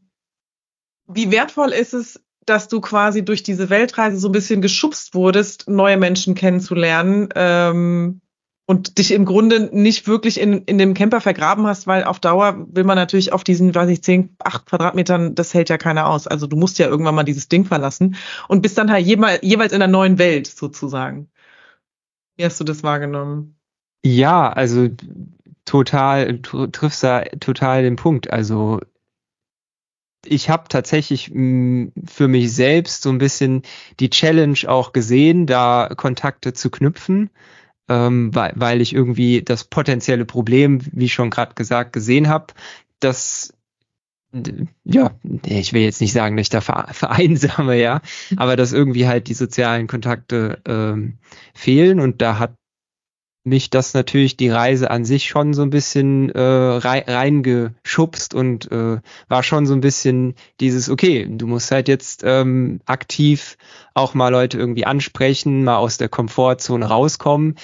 wie 1.07 1.31
wertvoll 1.31 1.69
ist 1.69 1.93
es, 1.93 2.23
dass 2.45 2.67
du 2.67 2.81
quasi 2.81 3.23
durch 3.23 3.43
diese 3.43 3.69
Weltreise 3.69 4.17
so 4.17 4.29
ein 4.29 4.33
bisschen 4.33 4.61
geschubst 4.61 5.15
wurdest, 5.15 5.69
neue 5.69 5.97
Menschen 5.97 6.35
kennenzulernen 6.35 7.29
ähm, 7.35 8.21
und 8.65 8.97
dich 8.97 9.11
im 9.11 9.25
Grunde 9.25 9.69
nicht 9.71 10.07
wirklich 10.07 10.39
in, 10.39 10.63
in 10.63 10.77
dem 10.77 10.93
Camper 10.93 11.21
vergraben 11.21 11.67
hast, 11.67 11.87
weil 11.87 12.03
auf 12.03 12.19
Dauer 12.19 12.65
will 12.69 12.83
man 12.83 12.97
natürlich 12.97 13.33
auf 13.33 13.43
diesen, 13.43 13.73
weiß 13.73 13.89
ich, 13.89 14.03
zehn, 14.03 14.35
acht 14.39 14.65
Quadratmetern, 14.65 15.35
das 15.35 15.53
hält 15.53 15.69
ja 15.69 15.77
keiner 15.77 16.07
aus. 16.07 16.27
Also 16.27 16.47
du 16.47 16.55
musst 16.55 16.79
ja 16.79 16.87
irgendwann 16.87 17.15
mal 17.15 17.23
dieses 17.23 17.49
Ding 17.49 17.65
verlassen 17.65 18.15
und 18.47 18.61
bist 18.61 18.77
dann 18.77 18.91
halt 18.91 19.05
jeweils, 19.05 19.39
jeweils 19.41 19.73
in 19.73 19.81
einer 19.81 19.91
neuen 19.91 20.17
Welt 20.17 20.47
sozusagen. 20.47 21.29
Wie 22.35 22.45
hast 22.45 22.59
du 22.59 22.63
das 22.63 22.83
wahrgenommen? 22.83 23.57
Ja, 24.05 24.51
also 24.51 24.89
total, 25.65 26.39
triffst 26.41 27.03
da 27.03 27.21
total 27.39 27.83
den 27.83 27.95
Punkt. 27.95 28.31
Also 28.31 28.81
ich 30.25 30.49
habe 30.49 30.65
tatsächlich 30.69 31.31
mh, 31.33 31.41
mm, 31.41 31.91
für 32.05 32.27
mich 32.27 32.53
selbst 32.53 33.03
so 33.03 33.09
ein 33.09 33.17
bisschen 33.17 33.63
die 33.99 34.09
Challenge 34.09 34.59
auch 34.67 34.93
gesehen, 34.93 35.45
da 35.45 35.89
Kontakte 35.95 36.53
zu 36.53 36.69
knüpfen, 36.69 37.29
ähm, 37.89 38.33
weil, 38.33 38.53
weil 38.55 38.81
ich 38.81 38.93
irgendwie 38.93 39.41
das 39.41 39.65
potenzielle 39.65 40.25
Problem, 40.25 40.79
wie 40.91 41.09
schon 41.09 41.29
gerade 41.29 41.55
gesagt, 41.55 41.93
gesehen 41.93 42.29
habe, 42.29 42.47
dass 42.99 43.53
ja, 44.83 45.11
ich 45.45 45.73
will 45.73 45.83
jetzt 45.83 46.01
nicht 46.01 46.13
sagen, 46.13 46.35
dass 46.35 46.45
ich 46.45 46.49
da 46.49 46.61
vereinsame, 46.91 47.79
ja, 47.79 48.01
aber 48.35 48.55
dass 48.55 48.73
irgendwie 48.73 49.07
halt 49.07 49.27
die 49.27 49.35
sozialen 49.35 49.87
Kontakte 49.87 50.59
ähm, 50.65 51.19
fehlen 51.53 51.99
und 51.99 52.21
da 52.21 52.39
hat 52.39 52.55
mich 53.43 53.69
das 53.69 53.93
natürlich 53.93 54.37
die 54.37 54.49
Reise 54.49 54.89
an 54.89 55.03
sich 55.03 55.27
schon 55.27 55.53
so 55.53 55.61
ein 55.63 55.69
bisschen 55.69 56.29
äh, 56.29 56.39
reingeschubst 56.39 58.33
und 58.33 58.71
äh, 58.71 58.99
war 59.27 59.43
schon 59.43 59.65
so 59.65 59.73
ein 59.73 59.81
bisschen 59.81 60.35
dieses, 60.59 60.89
okay, 60.89 61.27
du 61.29 61.47
musst 61.47 61.71
halt 61.71 61.87
jetzt 61.87 62.23
ähm, 62.25 62.79
aktiv 62.85 63.57
auch 63.93 64.13
mal 64.13 64.29
Leute 64.29 64.57
irgendwie 64.57 64.85
ansprechen, 64.85 65.63
mal 65.63 65.77
aus 65.77 65.97
der 65.97 66.09
Komfortzone 66.09 66.85
rauskommen. 66.85 67.55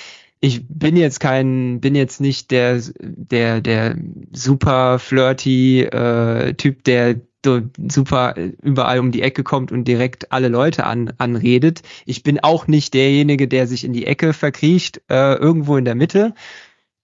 Ich 0.41 0.65
bin 0.67 0.95
jetzt 0.95 1.19
kein, 1.19 1.79
bin 1.81 1.95
jetzt 1.95 2.21
nicht 2.21 2.51
der, 2.51 2.81
der, 2.99 3.61
der 3.61 3.97
super 4.31 4.99
flirty 4.99 5.81
äh, 5.83 6.53
Typ, 6.53 6.83
der 6.83 7.15
super 7.45 8.35
überall 8.61 8.99
um 8.99 9.11
die 9.11 9.21
Ecke 9.21 9.43
kommt 9.43 9.71
und 9.71 9.85
direkt 9.85 10.31
alle 10.31 10.49
Leute 10.49 10.85
an, 10.85 11.13
anredet. 11.17 11.81
Ich 12.05 12.23
bin 12.23 12.39
auch 12.39 12.67
nicht 12.67 12.93
derjenige, 12.93 13.47
der 13.47 13.67
sich 13.67 13.83
in 13.83 13.93
die 13.93 14.05
Ecke 14.05 14.33
verkriecht, 14.33 15.01
äh, 15.09 15.35
irgendwo 15.35 15.77
in 15.77 15.85
der 15.85 15.95
Mitte. 15.95 16.33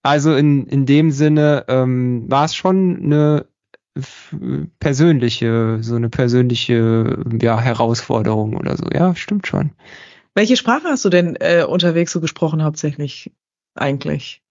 Also 0.04 0.36
in, 0.36 0.67
in 0.67 0.86
dem 0.86 1.12
Sinne 1.12 1.65
ähm, 1.67 2.26
war 2.30 2.45
es 2.45 2.56
schon 2.56 3.04
eine 3.04 3.48
persönliche, 4.80 5.78
so 5.82 5.95
eine 5.95 6.10
persönliche 6.10 7.24
ja, 7.41 7.60
Herausforderung 7.60 8.56
oder 8.56 8.76
so. 8.76 8.86
Ja, 8.93 9.15
stimmt 9.15 9.48
schon. 9.48 9.71
Welche 10.34 10.58
Sprache 10.58 10.89
hast 10.89 11.06
du 11.06 11.10
denn 11.10 11.38
äh, 11.39 11.63
unterwegs 11.63 12.12
so 12.12 12.19
gesprochen 12.19 12.63
hauptsächlich 12.63 13.32
eigentlich? 13.74 14.41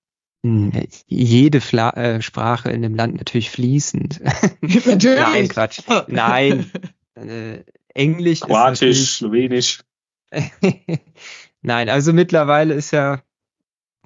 Hm, 0.44 0.72
jede 1.07 1.62
Fla 1.62 1.90
äh, 1.92 2.20
Sprache 2.20 2.70
in 2.70 2.83
dem 2.83 2.94
Land 2.94 3.16
natürlich 3.16 3.50
fließend. 3.50 4.20
Natürlich. 4.61 5.18
Nein, 5.18 5.48
Quatsch. 5.48 5.80
Nein. 6.07 6.70
Äh, 7.14 7.64
Englisch. 7.94 8.40
Kroatisch, 8.40 9.16
Slowenisch. 9.16 9.80
Nein, 11.62 11.88
also 11.88 12.12
mittlerweile 12.12 12.74
ist 12.74 12.90
ja, 12.90 13.22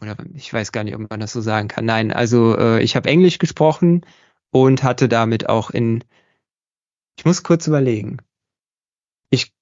oder 0.01 0.15
ich 0.35 0.53
weiß 0.53 0.71
gar 0.71 0.85
nicht, 0.85 0.95
ob 0.95 1.11
man 1.11 1.19
das 1.19 1.33
so 1.33 1.41
sagen 1.41 1.67
kann. 1.67 1.85
Nein, 1.85 2.13
also 2.13 2.57
äh, 2.57 2.83
ich 2.85 2.95
habe 2.95 3.09
Englisch 3.09 3.39
gesprochen 3.39 4.07
und 4.51 4.85
hatte 4.85 5.09
damit 5.09 5.49
auch 5.49 5.71
in, 5.71 6.05
ich 7.17 7.25
muss 7.25 7.43
kurz 7.43 7.67
überlegen. 7.67 8.19
Ich 9.31 9.53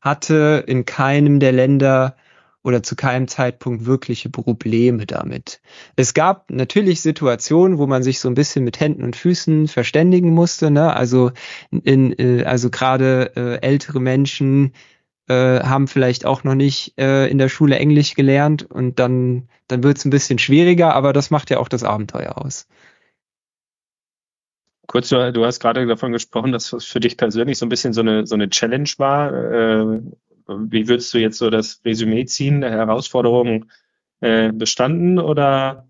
hatte 0.00 0.64
in 0.66 0.86
keinem 0.86 1.38
der 1.38 1.52
Länder 1.52 2.16
oder 2.62 2.82
zu 2.82 2.94
keinem 2.96 3.28
Zeitpunkt 3.28 3.86
wirkliche 3.86 4.30
Probleme 4.30 5.06
damit. 5.06 5.60
Es 5.96 6.14
gab 6.14 6.50
natürlich 6.50 7.00
Situationen, 7.00 7.78
wo 7.78 7.86
man 7.86 8.02
sich 8.02 8.20
so 8.20 8.28
ein 8.28 8.34
bisschen 8.34 8.64
mit 8.64 8.78
Händen 8.78 9.02
und 9.02 9.16
Füßen 9.16 9.68
verständigen 9.68 10.30
musste. 10.30 10.70
Ne? 10.70 10.94
Also 10.94 11.32
in, 11.70 12.16
äh, 12.18 12.44
also 12.44 12.70
gerade 12.70 13.32
äh, 13.34 13.66
ältere 13.66 14.00
Menschen 14.00 14.72
äh, 15.28 15.60
haben 15.60 15.88
vielleicht 15.88 16.24
auch 16.24 16.44
noch 16.44 16.54
nicht 16.54 16.94
in 16.96 17.38
der 17.38 17.48
Schule 17.48 17.78
Englisch 17.78 18.14
gelernt 18.14 18.64
und 18.68 18.98
dann 18.98 19.48
dann 19.72 19.82
wird 19.82 19.96
es 19.96 20.04
ein 20.04 20.10
bisschen 20.10 20.38
schwieriger, 20.38 20.94
aber 20.94 21.12
das 21.12 21.30
macht 21.30 21.50
ja 21.50 21.58
auch 21.58 21.68
das 21.68 21.82
Abenteuer 21.82 22.36
aus. 22.36 22.68
Kurz, 24.86 25.08
du 25.08 25.44
hast 25.46 25.60
gerade 25.60 25.86
davon 25.86 26.12
gesprochen, 26.12 26.52
dass 26.52 26.72
es 26.72 26.84
für 26.84 27.00
dich 27.00 27.16
persönlich 27.16 27.56
so 27.56 27.64
ein 27.64 27.70
bisschen 27.70 27.94
so 27.94 28.02
eine, 28.02 28.26
so 28.26 28.34
eine 28.34 28.50
Challenge 28.50 28.90
war, 28.98 29.32
wie 30.46 30.88
würdest 30.88 31.12
du 31.14 31.18
jetzt 31.18 31.38
so 31.38 31.50
das 31.50 31.80
Resümee 31.84 32.24
ziehen? 32.26 32.60
Der 32.60 32.70
Herausforderung 32.72 33.66
äh, 34.20 34.52
bestanden 34.52 35.18
oder? 35.18 35.88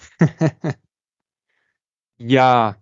ja, 2.18 2.76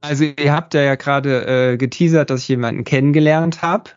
Also 0.00 0.24
ihr 0.24 0.52
habt 0.52 0.74
ja 0.74 0.96
gerade 0.96 1.72
äh, 1.72 1.76
geteasert, 1.78 2.28
dass 2.28 2.42
ich 2.42 2.48
jemanden 2.48 2.84
kennengelernt 2.84 3.62
habe. 3.62 3.90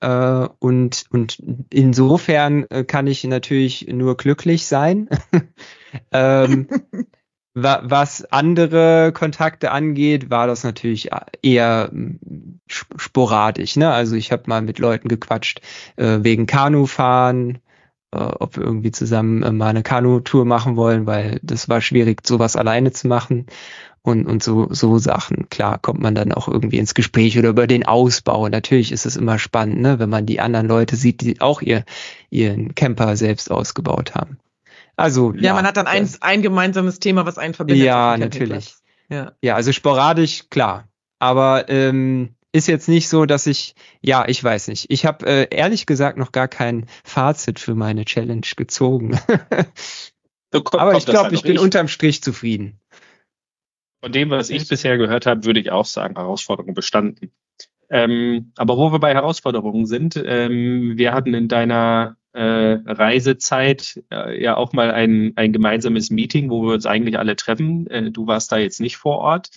Äh, 0.00 0.46
und, 0.58 1.06
und 1.10 1.42
insofern 1.70 2.66
äh, 2.70 2.84
kann 2.84 3.06
ich 3.06 3.24
natürlich 3.24 3.88
nur 3.88 4.16
glücklich 4.18 4.66
sein. 4.66 5.08
ähm, 6.12 6.68
was 7.54 8.24
andere 8.30 9.12
Kontakte 9.12 9.70
angeht, 9.70 10.30
war 10.30 10.46
das 10.46 10.64
natürlich 10.64 11.10
eher 11.42 11.88
hm, 11.90 12.60
sporadisch. 12.68 13.76
Ne? 13.76 13.90
Also 13.90 14.16
ich 14.16 14.32
habe 14.32 14.44
mal 14.46 14.62
mit 14.62 14.78
Leuten 14.78 15.08
gequatscht 15.08 15.60
äh, 15.96 16.18
wegen 16.22 16.46
Kanufahren, 16.46 17.58
äh, 18.12 18.18
ob 18.18 18.56
wir 18.56 18.64
irgendwie 18.64 18.92
zusammen 18.92 19.42
äh, 19.42 19.52
mal 19.52 19.68
eine 19.68 19.82
Kanutour 19.82 20.44
machen 20.44 20.76
wollen, 20.76 21.06
weil 21.06 21.40
das 21.42 21.68
war 21.68 21.80
schwierig, 21.80 22.26
sowas 22.26 22.56
alleine 22.56 22.92
zu 22.92 23.08
machen 23.08 23.46
und, 24.02 24.26
und 24.26 24.42
so, 24.42 24.68
so 24.70 24.98
Sachen. 24.98 25.48
Klar 25.50 25.78
kommt 25.78 26.00
man 26.00 26.14
dann 26.14 26.32
auch 26.32 26.48
irgendwie 26.48 26.78
ins 26.78 26.94
Gespräch 26.94 27.38
oder 27.38 27.50
über 27.50 27.66
den 27.66 27.86
Ausbau. 27.86 28.48
Natürlich 28.48 28.92
ist 28.92 29.06
es 29.06 29.16
immer 29.16 29.38
spannend, 29.38 29.80
ne, 29.80 29.98
wenn 29.98 30.10
man 30.10 30.26
die 30.26 30.40
anderen 30.40 30.68
Leute 30.68 30.96
sieht, 30.96 31.20
die 31.20 31.40
auch 31.40 31.60
ihr, 31.60 31.84
ihren 32.30 32.74
Camper 32.74 33.16
selbst 33.16 33.50
ausgebaut 33.50 34.14
haben. 34.14 34.38
Also 34.98 35.32
ja, 35.34 35.40
ja 35.40 35.54
man 35.54 35.64
hat 35.64 35.76
dann 35.76 35.86
ein, 35.86 36.08
ein 36.20 36.42
gemeinsames 36.42 36.98
Thema, 36.98 37.24
was 37.24 37.38
einen 37.38 37.54
verbindet. 37.54 37.86
Ja, 37.86 38.16
natürlich. 38.16 38.74
Ja. 39.08 39.32
ja, 39.42 39.54
also 39.54 39.72
sporadisch, 39.72 40.50
klar. 40.50 40.88
Aber 41.18 41.68
ähm, 41.68 42.34
ist 42.52 42.66
jetzt 42.66 42.88
nicht 42.88 43.08
so, 43.08 43.24
dass 43.24 43.46
ich, 43.46 43.74
ja, 44.00 44.26
ich 44.26 44.42
weiß 44.42 44.68
nicht. 44.68 44.86
Ich 44.88 45.06
habe 45.06 45.26
äh, 45.26 45.48
ehrlich 45.50 45.86
gesagt 45.86 46.18
noch 46.18 46.32
gar 46.32 46.48
kein 46.48 46.86
Fazit 47.04 47.58
für 47.60 47.74
meine 47.74 48.04
Challenge 48.04 48.46
gezogen. 48.56 49.18
so 50.52 50.62
kommt, 50.62 50.82
Aber 50.82 50.96
ich 50.96 51.06
glaube, 51.06 51.24
halt 51.24 51.32
ich 51.34 51.42
bin 51.42 51.54
ich. 51.54 51.60
unterm 51.60 51.88
Strich 51.88 52.22
zufrieden. 52.22 52.80
Von 54.02 54.12
dem, 54.12 54.30
was 54.30 54.50
ich 54.50 54.68
bisher 54.68 54.98
gehört 54.98 55.26
habe, 55.26 55.44
würde 55.44 55.60
ich 55.60 55.70
auch 55.70 55.86
sagen, 55.86 56.16
Herausforderungen 56.16 56.74
bestanden. 56.74 57.32
Ähm, 57.90 58.52
aber 58.56 58.76
wo 58.76 58.92
wir 58.92 58.98
bei 58.98 59.14
Herausforderungen 59.14 59.86
sind, 59.86 60.20
ähm, 60.22 60.96
wir 60.96 61.12
hatten 61.14 61.34
in 61.34 61.48
deiner 61.48 62.16
äh, 62.38 62.80
Reisezeit 62.86 64.00
äh, 64.12 64.40
ja 64.40 64.56
auch 64.56 64.72
mal 64.72 64.92
ein, 64.92 65.32
ein 65.34 65.52
gemeinsames 65.52 66.10
Meeting, 66.10 66.50
wo 66.50 66.62
wir 66.62 66.74
uns 66.74 66.86
eigentlich 66.86 67.18
alle 67.18 67.34
treffen. 67.34 67.88
Äh, 67.88 68.12
du 68.12 68.28
warst 68.28 68.52
da 68.52 68.58
jetzt 68.58 68.80
nicht 68.80 68.96
vor 68.96 69.18
Ort. 69.18 69.50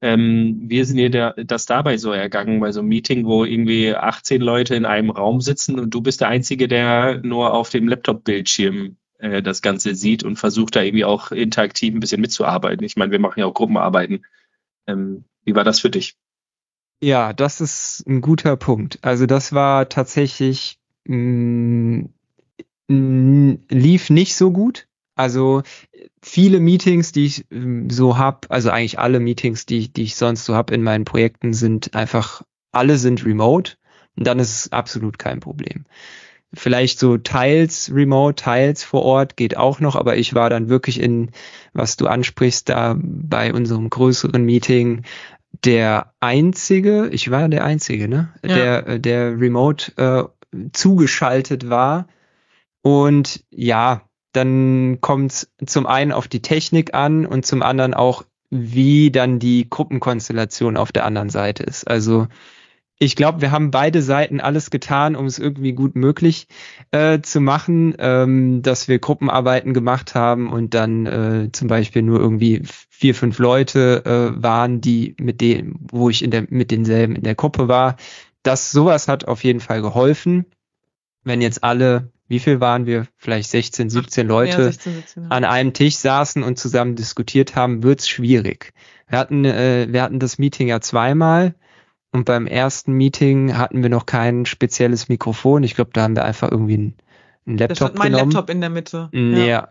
Ähm, 0.00 0.62
wir 0.64 0.86
sind 0.86 0.96
dir 0.96 1.10
da, 1.10 1.34
das 1.36 1.66
dabei 1.66 1.98
so 1.98 2.10
ergangen, 2.10 2.60
bei 2.60 2.72
so 2.72 2.80
einem 2.80 2.88
Meeting, 2.88 3.26
wo 3.26 3.44
irgendwie 3.44 3.94
18 3.94 4.40
Leute 4.40 4.74
in 4.74 4.86
einem 4.86 5.10
Raum 5.10 5.42
sitzen 5.42 5.78
und 5.78 5.92
du 5.92 6.00
bist 6.00 6.22
der 6.22 6.28
Einzige, 6.28 6.68
der 6.68 7.20
nur 7.22 7.52
auf 7.52 7.68
dem 7.68 7.86
Laptop-Bildschirm 7.86 8.96
äh, 9.18 9.42
das 9.42 9.60
Ganze 9.60 9.94
sieht 9.94 10.24
und 10.24 10.36
versucht 10.36 10.74
da 10.74 10.82
irgendwie 10.82 11.04
auch 11.04 11.32
interaktiv 11.32 11.92
ein 11.92 12.00
bisschen 12.00 12.22
mitzuarbeiten. 12.22 12.84
Ich 12.84 12.96
meine, 12.96 13.12
wir 13.12 13.20
machen 13.20 13.40
ja 13.40 13.46
auch 13.46 13.54
Gruppenarbeiten. 13.54 14.24
Ähm, 14.86 15.24
wie 15.44 15.54
war 15.54 15.64
das 15.64 15.80
für 15.80 15.90
dich? 15.90 16.16
Ja, 17.02 17.34
das 17.34 17.60
ist 17.60 18.06
ein 18.06 18.22
guter 18.22 18.56
Punkt. 18.56 19.00
Also 19.02 19.26
das 19.26 19.52
war 19.52 19.90
tatsächlich 19.90 20.78
mh, 21.04 21.16
mh, 21.16 22.08
lief 23.68 24.10
nicht 24.10 24.34
so 24.34 24.50
gut. 24.50 24.86
Also 25.14 25.62
viele 26.22 26.58
Meetings, 26.60 27.12
die 27.12 27.26
ich 27.26 27.44
ähm, 27.50 27.90
so 27.90 28.16
hab, 28.16 28.46
also 28.50 28.70
eigentlich 28.70 28.98
alle 28.98 29.20
Meetings, 29.20 29.66
die, 29.66 29.92
die 29.92 30.04
ich 30.04 30.16
sonst 30.16 30.44
so 30.44 30.54
hab 30.54 30.70
in 30.70 30.82
meinen 30.82 31.04
Projekten, 31.04 31.52
sind 31.52 31.94
einfach, 31.94 32.42
alle 32.72 32.96
sind 32.96 33.24
remote 33.26 33.74
und 34.16 34.26
dann 34.26 34.38
ist 34.38 34.50
es 34.50 34.72
absolut 34.72 35.18
kein 35.18 35.40
Problem. 35.40 35.84
Vielleicht 36.54 36.98
so 36.98 37.16
teils 37.16 37.90
remote, 37.94 38.42
teils 38.42 38.84
vor 38.84 39.02
Ort 39.02 39.36
geht 39.36 39.56
auch 39.56 39.80
noch, 39.80 39.96
aber 39.96 40.16
ich 40.16 40.34
war 40.34 40.50
dann 40.50 40.68
wirklich 40.68 41.00
in, 41.00 41.30
was 41.72 41.96
du 41.96 42.06
ansprichst, 42.06 42.68
da 42.68 42.96
bei 42.98 43.54
unserem 43.54 43.88
größeren 43.88 44.44
Meeting 44.44 45.02
der 45.64 46.12
einzige, 46.20 47.08
ich 47.08 47.30
war 47.30 47.48
der 47.48 47.64
einzige, 47.64 48.08
ne, 48.08 48.32
ja. 48.44 48.82
der, 48.82 48.98
der 48.98 49.40
remote 49.40 49.92
äh, 49.96 50.24
zugeschaltet 50.72 51.70
war. 51.70 52.06
Und 52.82 53.44
ja, 53.50 54.02
dann 54.32 54.98
kommt 55.00 55.32
es 55.32 55.52
zum 55.66 55.86
einen 55.86 56.12
auf 56.12 56.28
die 56.28 56.42
Technik 56.42 56.94
an 56.94 57.26
und 57.26 57.46
zum 57.46 57.62
anderen 57.62 57.94
auch, 57.94 58.24
wie 58.50 59.10
dann 59.10 59.38
die 59.38 59.68
Gruppenkonstellation 59.68 60.76
auf 60.76 60.92
der 60.92 61.06
anderen 61.06 61.30
Seite 61.30 61.62
ist. 61.62 61.88
Also 61.88 62.26
ich 62.98 63.16
glaube, 63.16 63.40
wir 63.40 63.50
haben 63.50 63.72
beide 63.72 64.00
Seiten 64.00 64.40
alles 64.40 64.70
getan, 64.70 65.16
um 65.16 65.26
es 65.26 65.40
irgendwie 65.40 65.72
gut 65.72 65.96
möglich 65.96 66.46
äh, 66.92 67.20
zu 67.20 67.40
machen, 67.40 67.96
ähm, 67.98 68.62
dass 68.62 68.86
wir 68.86 69.00
Gruppenarbeiten 69.00 69.74
gemacht 69.74 70.14
haben 70.14 70.52
und 70.52 70.72
dann 70.74 71.06
äh, 71.06 71.48
zum 71.50 71.66
Beispiel 71.66 72.02
nur 72.02 72.20
irgendwie 72.20 72.62
vier, 72.90 73.16
fünf 73.16 73.40
Leute 73.40 74.04
äh, 74.04 74.40
waren, 74.40 74.80
die 74.80 75.16
mit 75.18 75.40
denen, 75.40 75.80
wo 75.90 76.10
ich 76.10 76.22
in 76.22 76.30
der, 76.30 76.46
mit 76.48 76.70
denselben 76.70 77.16
in 77.16 77.24
der 77.24 77.34
Gruppe 77.34 77.66
war. 77.66 77.96
Das 78.44 78.70
sowas 78.70 79.08
hat 79.08 79.26
auf 79.26 79.42
jeden 79.42 79.60
Fall 79.60 79.82
geholfen. 79.82 80.46
Wenn 81.24 81.40
jetzt 81.40 81.62
alle 81.62 82.10
wie 82.32 82.38
viel 82.38 82.60
waren 82.60 82.86
wir? 82.86 83.06
Vielleicht 83.18 83.50
16, 83.50 83.90
17 83.90 84.26
Leute 84.26 84.56
ja, 84.56 84.64
16, 84.64 84.94
17, 84.94 85.22
ja. 85.24 85.28
an 85.28 85.44
einem 85.44 85.74
Tisch 85.74 85.96
saßen 85.96 86.42
und 86.42 86.58
zusammen 86.58 86.96
diskutiert 86.96 87.56
haben, 87.56 87.82
wird's 87.82 88.08
schwierig. 88.08 88.72
Wir 89.06 89.18
hatten, 89.18 89.44
äh, 89.44 89.88
wir 89.90 90.02
hatten 90.02 90.18
das 90.18 90.38
Meeting 90.38 90.68
ja 90.68 90.80
zweimal 90.80 91.54
und 92.10 92.24
beim 92.24 92.46
ersten 92.46 92.94
Meeting 92.94 93.58
hatten 93.58 93.82
wir 93.82 93.90
noch 93.90 94.06
kein 94.06 94.46
spezielles 94.46 95.10
Mikrofon. 95.10 95.62
Ich 95.62 95.74
glaube, 95.74 95.90
da 95.92 96.04
haben 96.04 96.16
wir 96.16 96.24
einfach 96.24 96.50
irgendwie 96.50 96.72
einen, 96.72 96.94
einen 97.44 97.58
Laptop. 97.58 97.78
Da 97.78 97.84
stand 97.84 97.98
mein 97.98 98.12
genommen. 98.12 98.32
Laptop 98.32 98.48
in 98.48 98.60
der 98.62 98.70
Mitte. 98.70 99.10
Ja. 99.12 99.44
ja, 99.44 99.68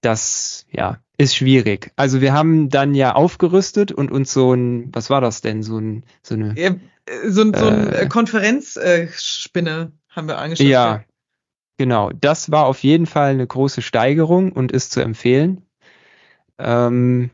das 0.00 0.64
ja 0.72 1.00
ist 1.18 1.36
schwierig. 1.36 1.92
Also 1.96 2.22
wir 2.22 2.32
haben 2.32 2.70
dann 2.70 2.94
ja 2.94 3.14
aufgerüstet 3.14 3.92
und 3.92 4.10
uns 4.10 4.32
so 4.32 4.54
ein, 4.54 4.88
was 4.94 5.10
war 5.10 5.20
das 5.20 5.42
denn, 5.42 5.62
so 5.62 5.76
ein, 5.76 6.04
so 6.22 6.34
eine, 6.34 6.54
so, 7.28 7.44
so 7.52 7.66
ein 7.66 7.92
äh, 7.92 8.06
Konferenzspinne 8.08 9.92
haben 10.10 10.28
wir 10.28 10.38
angeschaut. 10.38 10.66
Ja, 10.66 11.04
Genau, 11.80 12.10
das 12.10 12.50
war 12.50 12.66
auf 12.66 12.82
jeden 12.82 13.06
Fall 13.06 13.30
eine 13.30 13.46
große 13.46 13.80
Steigerung 13.80 14.52
und 14.52 14.70
ist 14.70 14.92
zu 14.92 15.00
empfehlen. 15.00 15.64
Ähm, 16.58 17.30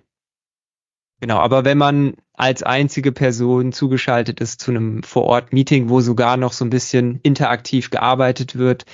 genau, 1.19 1.39
aber 1.39 1.65
wenn 1.65 1.79
man 1.79 2.15
als 2.33 2.63
einzige 2.63 3.11
Person 3.11 3.73
zugeschaltet 3.73 4.41
ist 4.41 4.61
zu 4.61 4.71
einem 4.71 5.03
Vor-Ort-Meeting, 5.03 5.89
wo 5.89 6.01
sogar 6.01 6.37
noch 6.37 6.53
so 6.53 6.65
ein 6.65 6.71
bisschen 6.71 7.19
interaktiv 7.25 7.91
gearbeitet 7.91 8.57
wird, 8.57 8.85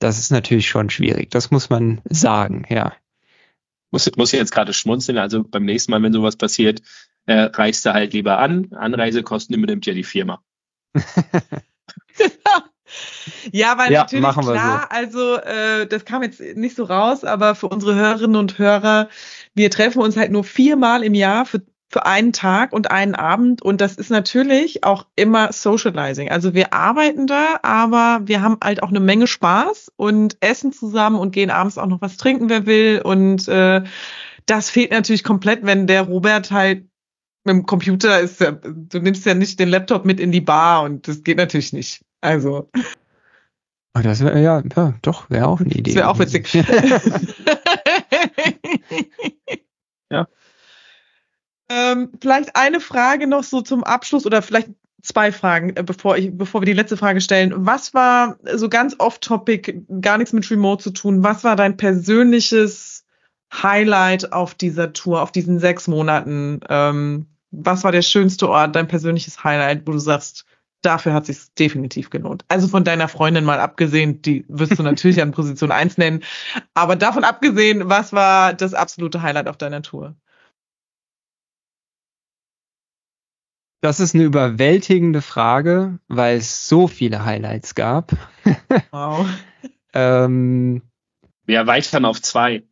das 0.00 0.18
ist 0.18 0.30
natürlich 0.30 0.68
schon 0.68 0.90
schwierig. 0.90 1.30
Das 1.30 1.50
muss 1.50 1.70
man 1.70 2.02
sagen, 2.04 2.66
ja. 2.68 2.92
Muss, 3.90 4.14
muss 4.18 4.32
jetzt 4.32 4.52
gerade 4.52 4.74
schmunzeln. 4.74 5.16
Also 5.16 5.44
beim 5.44 5.64
nächsten 5.64 5.92
Mal, 5.92 6.02
wenn 6.02 6.12
sowas 6.12 6.36
passiert, 6.36 6.82
äh, 7.24 7.44
reist 7.44 7.86
du 7.86 7.94
halt 7.94 8.12
lieber 8.12 8.38
an. 8.38 8.70
Anreisekosten 8.74 9.56
übernimmt 9.56 9.86
ja 9.86 9.94
die 9.94 10.04
Firma. 10.04 10.44
Ja, 13.52 13.78
weil 13.78 13.92
ja, 13.92 14.00
natürlich 14.00 14.28
klar, 14.28 14.88
so. 14.90 14.96
also 14.96 15.36
äh, 15.36 15.86
das 15.86 16.04
kam 16.04 16.22
jetzt 16.22 16.40
nicht 16.40 16.76
so 16.76 16.84
raus, 16.84 17.24
aber 17.24 17.54
für 17.54 17.68
unsere 17.68 17.94
Hörerinnen 17.94 18.36
und 18.36 18.58
Hörer, 18.58 19.08
wir 19.54 19.70
treffen 19.70 20.00
uns 20.02 20.16
halt 20.16 20.30
nur 20.30 20.44
viermal 20.44 21.02
im 21.02 21.14
Jahr 21.14 21.46
für 21.46 21.62
für 21.94 22.06
einen 22.06 22.32
Tag 22.32 22.72
und 22.72 22.90
einen 22.90 23.14
Abend 23.14 23.62
und 23.62 23.80
das 23.80 23.94
ist 23.94 24.10
natürlich 24.10 24.82
auch 24.82 25.06
immer 25.14 25.52
Socializing. 25.52 26.28
Also 26.28 26.52
wir 26.52 26.72
arbeiten 26.72 27.28
da, 27.28 27.60
aber 27.62 28.22
wir 28.24 28.42
haben 28.42 28.56
halt 28.60 28.82
auch 28.82 28.88
eine 28.88 28.98
Menge 28.98 29.28
Spaß 29.28 29.92
und 29.94 30.36
essen 30.40 30.72
zusammen 30.72 31.20
und 31.20 31.30
gehen 31.30 31.50
abends 31.50 31.78
auch 31.78 31.86
noch 31.86 32.00
was 32.00 32.16
trinken, 32.16 32.48
wer 32.48 32.66
will 32.66 33.00
und 33.04 33.46
äh, 33.46 33.84
das 34.46 34.70
fehlt 34.70 34.90
natürlich 34.90 35.22
komplett, 35.22 35.64
wenn 35.64 35.86
der 35.86 36.02
Robert 36.02 36.50
halt 36.50 36.88
mit 37.44 37.54
dem 37.54 37.66
Computer 37.66 38.18
ist, 38.18 38.40
du 38.40 38.98
nimmst 38.98 39.24
ja 39.24 39.34
nicht 39.34 39.60
den 39.60 39.68
Laptop 39.68 40.04
mit 40.04 40.18
in 40.18 40.32
die 40.32 40.40
Bar 40.40 40.82
und 40.82 41.06
das 41.06 41.22
geht 41.22 41.36
natürlich 41.36 41.72
nicht. 41.72 42.03
Also. 42.24 42.70
Oh, 43.96 44.00
das 44.02 44.20
wäre 44.20 44.40
ja, 44.42 44.62
ja, 44.74 44.94
doch, 45.02 45.28
wäre 45.30 45.46
auch 45.46 45.60
eine 45.60 45.70
Idee. 45.70 45.92
Das 45.92 45.96
wäre 45.96 46.08
auch 46.08 46.18
witzig. 46.18 46.52
ja. 50.10 50.26
Ähm, 51.68 52.10
vielleicht 52.20 52.56
eine 52.56 52.80
Frage 52.80 53.26
noch 53.26 53.44
so 53.44 53.60
zum 53.60 53.84
Abschluss 53.84 54.26
oder 54.26 54.42
vielleicht 54.42 54.70
zwei 55.02 55.32
Fragen, 55.32 55.76
äh, 55.76 55.82
bevor 55.82 56.16
ich, 56.16 56.36
bevor 56.36 56.62
wir 56.62 56.66
die 56.66 56.72
letzte 56.72 56.96
Frage 56.96 57.20
stellen. 57.20 57.52
Was 57.54 57.92
war 57.94 58.38
so 58.54 58.68
ganz 58.70 58.96
off-topic, 58.98 59.84
gar 60.00 60.18
nichts 60.18 60.32
mit 60.32 60.50
Remote 60.50 60.82
zu 60.82 60.90
tun? 60.90 61.22
Was 61.22 61.44
war 61.44 61.56
dein 61.56 61.76
persönliches 61.76 63.04
Highlight 63.52 64.32
auf 64.32 64.54
dieser 64.54 64.92
Tour, 64.94 65.20
auf 65.22 65.30
diesen 65.30 65.58
sechs 65.58 65.88
Monaten? 65.88 66.60
Ähm, 66.68 67.26
was 67.50 67.84
war 67.84 67.92
der 67.92 68.02
schönste 68.02 68.48
Ort, 68.48 68.74
dein 68.74 68.88
persönliches 68.88 69.44
Highlight, 69.44 69.86
wo 69.86 69.92
du 69.92 69.98
sagst, 69.98 70.46
dafür 70.84 71.14
hat 71.14 71.26
sich 71.26 71.52
definitiv 71.58 72.10
gelohnt. 72.10 72.44
Also 72.48 72.68
von 72.68 72.84
deiner 72.84 73.08
Freundin 73.08 73.44
mal 73.44 73.60
abgesehen, 73.60 74.22
die 74.22 74.44
wirst 74.48 74.78
du 74.78 74.82
natürlich 74.82 75.20
an 75.20 75.32
Position 75.32 75.72
1 75.72 75.98
nennen. 75.98 76.22
Aber 76.74 76.96
davon 76.96 77.24
abgesehen, 77.24 77.88
was 77.88 78.12
war 78.12 78.54
das 78.54 78.74
absolute 78.74 79.22
Highlight 79.22 79.48
auf 79.48 79.56
deiner 79.56 79.82
Tour? 79.82 80.14
Das 83.80 84.00
ist 84.00 84.14
eine 84.14 84.24
überwältigende 84.24 85.20
Frage, 85.20 85.98
weil 86.08 86.38
es 86.38 86.68
so 86.68 86.88
viele 86.88 87.26
Highlights 87.26 87.74
gab. 87.74 88.12
Wow. 88.90 89.26
ähm, 89.92 90.80
wir 91.44 91.58
erweitern 91.58 92.06
auf 92.06 92.22
zwei. 92.22 92.62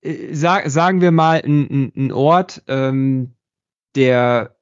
Äh, 0.00 0.32
sag, 0.34 0.70
sagen 0.70 1.02
wir 1.02 1.10
mal 1.10 1.42
ein, 1.44 1.92
ein 1.94 2.10
Ort, 2.10 2.62
ähm, 2.68 3.34
der 3.96 4.55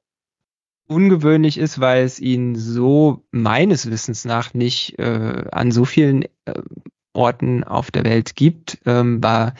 ungewöhnlich 0.87 1.57
ist, 1.57 1.79
weil 1.79 2.03
es 2.03 2.19
ihn 2.19 2.55
so 2.55 3.23
meines 3.31 3.89
Wissens 3.89 4.25
nach 4.25 4.53
nicht 4.53 4.99
äh, 4.99 5.45
an 5.51 5.71
so 5.71 5.85
vielen 5.85 6.23
äh, 6.45 6.61
Orten 7.13 7.63
auf 7.63 7.91
der 7.91 8.03
Welt 8.03 8.35
gibt, 8.35 8.79
ähm, 8.85 9.23
war 9.23 9.53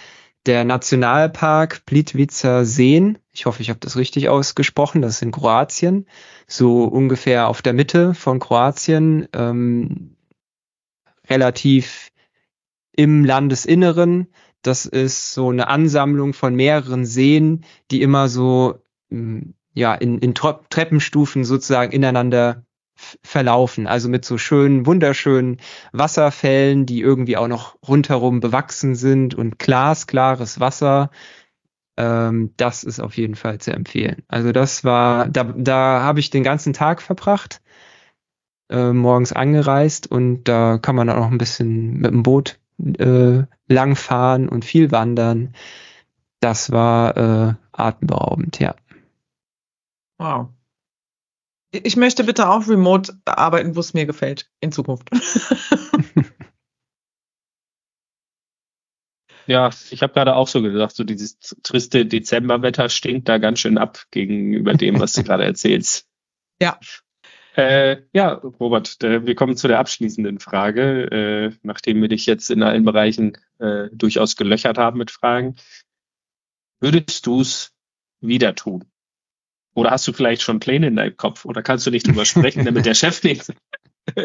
der 0.46 0.64
Nationalpark 0.64 1.86
Plitvica 1.86 2.66
Seen. 2.66 3.18
Ich 3.32 3.46
hoffe, 3.46 3.62
ich 3.62 3.70
habe 3.70 3.80
das 3.80 3.98
richtig 3.98 4.30
ausgesprochen. 4.30 5.02
Das 5.02 5.16
ist 5.16 5.22
in 5.24 5.32
Kroatien, 5.32 6.06
so 6.48 6.84
ungefähr 6.84 7.48
auf 7.48 7.62
der 7.62 7.74
Mitte 7.74 8.14
von 8.14 8.40
Kroatien, 8.40 9.28
ähm, 9.34 10.16
relativ 11.28 12.10
im 12.96 13.26
Landesinneren. 13.26 14.28
Das 14.62 14.86
ist 14.86 15.34
so 15.34 15.50
eine 15.50 15.68
Ansammlung 15.68 16.34
von 16.34 16.56
mehreren 16.56 17.06
Seen, 17.06 17.66
die 17.92 18.02
immer 18.02 18.30
so 18.30 18.82
hm, 19.10 19.56
ja 19.76 19.94
in, 19.94 20.18
in 20.18 20.34
Treppenstufen 20.34 21.44
sozusagen 21.44 21.92
ineinander 21.92 22.64
verlaufen. 23.24 23.88
Also 23.88 24.10
mit 24.10 24.26
so 24.26 24.38
schönen, 24.38 24.86
wunderschönen 24.86 25.58
Wasserfällen, 25.92 26.86
die 26.86 27.02
irgendwie 27.02 27.38
auch 27.38 27.48
noch 27.48 27.76
rundherum 27.88 28.40
bewachsen 28.40 28.96
sind 28.96 29.36
und 29.36 29.60
glasklares 29.60 30.60
Wasser. 30.60 31.12
Ähm, 31.98 32.54
das 32.58 32.84
ist 32.84 33.00
auf 33.00 33.18
jeden 33.18 33.36
Fall 33.36 33.60
zu 33.60 33.72
empfehlen. 33.72 34.24
Also 34.28 34.52
das 34.52 34.84
war, 34.84 35.28
da, 35.28 35.44
da 35.44 36.02
habe 36.02 36.20
ich 36.20 36.30
den 36.30 36.44
ganzen 36.44 36.74
Tag 36.74 37.02
verbracht, 37.02 37.62
äh, 38.70 38.94
morgens 38.94 39.34
angereist 39.34 40.10
und 40.10 40.46
da 40.46 40.78
kann 40.78 40.96
man 40.96 41.08
dann 41.08 41.20
auch 41.20 41.30
ein 41.30 41.38
bisschen 41.38 41.98
mit 41.98 42.12
dem 42.12 42.24
Boot 42.24 42.60
äh, 42.98 43.44
langfahren 43.68 44.50
und 44.50 44.66
viel 44.66 44.92
wandern. 44.92 45.54
Das 46.40 46.72
war 46.72 47.18
äh, 47.18 47.54
atemberaubend, 47.72 48.60
ja. 48.60 48.76
Wow. 50.18 50.50
Ich 51.72 51.98
möchte 51.98 52.24
bitte 52.24 52.48
auch 52.50 52.68
remote 52.68 53.20
arbeiten, 53.26 53.76
wo 53.76 53.82
es 53.82 53.94
mir 53.94 54.06
gefällt 54.06 54.50
in 54.62 54.72
Zukunft. 54.72 55.10
ja, 59.46 59.70
ich 59.90 60.02
habe 60.02 60.14
gerade 60.14 60.36
auch 60.36 60.48
so 60.48 60.62
gedacht, 60.62 60.96
so 60.96 61.04
dieses 61.04 61.38
triste 61.64 62.06
Dezemberwetter 62.06 62.88
stinkt 62.90 63.28
da 63.28 63.40
ganz 63.40 63.60
schön 63.60 63.78
ab 63.78 64.06
gegenüber 64.12 64.74
dem, 64.74 65.00
was 65.00 65.14
du 65.14 65.24
gerade 65.26 65.44
erzählst. 65.44 66.08
Ja. 66.62 66.80
Äh, 67.56 68.04
ja, 68.14 68.34
Robert, 68.34 69.02
äh, 69.04 69.26
wir 69.26 69.36
kommen 69.36 69.56
zu 69.56 69.68
der 69.68 69.80
abschließenden 69.80 70.40
Frage, 70.40 71.12
äh, 71.12 71.52
nachdem 71.64 72.02
wir 72.02 72.10
dich 72.10 72.26
jetzt 72.26 72.50
in 72.52 72.64
allen 72.64 72.84
Bereichen 72.84 73.38
äh, 73.60 73.90
durchaus 73.94 74.36
gelöchert 74.36 74.78
haben 74.78 74.98
mit 74.98 75.12
Fragen. 75.12 75.56
Würdest 76.82 77.26
du 77.26 77.42
es 77.42 77.74
wieder 78.20 78.56
tun? 78.56 78.84
Oder 79.76 79.92
hast 79.92 80.08
du 80.08 80.14
vielleicht 80.14 80.42
schon 80.42 80.60
Pläne 80.60 80.88
in 80.88 80.96
deinem 80.96 81.18
Kopf? 81.18 81.46
Oder 81.46 81.62
kannst 81.62 81.86
du 81.86 81.92
nicht 81.92 82.08
drüber 82.08 82.26
sprechen, 82.26 82.66
damit 82.66 82.86
der 82.86 82.94
Chef 82.96 83.22
nichts? 83.24 83.52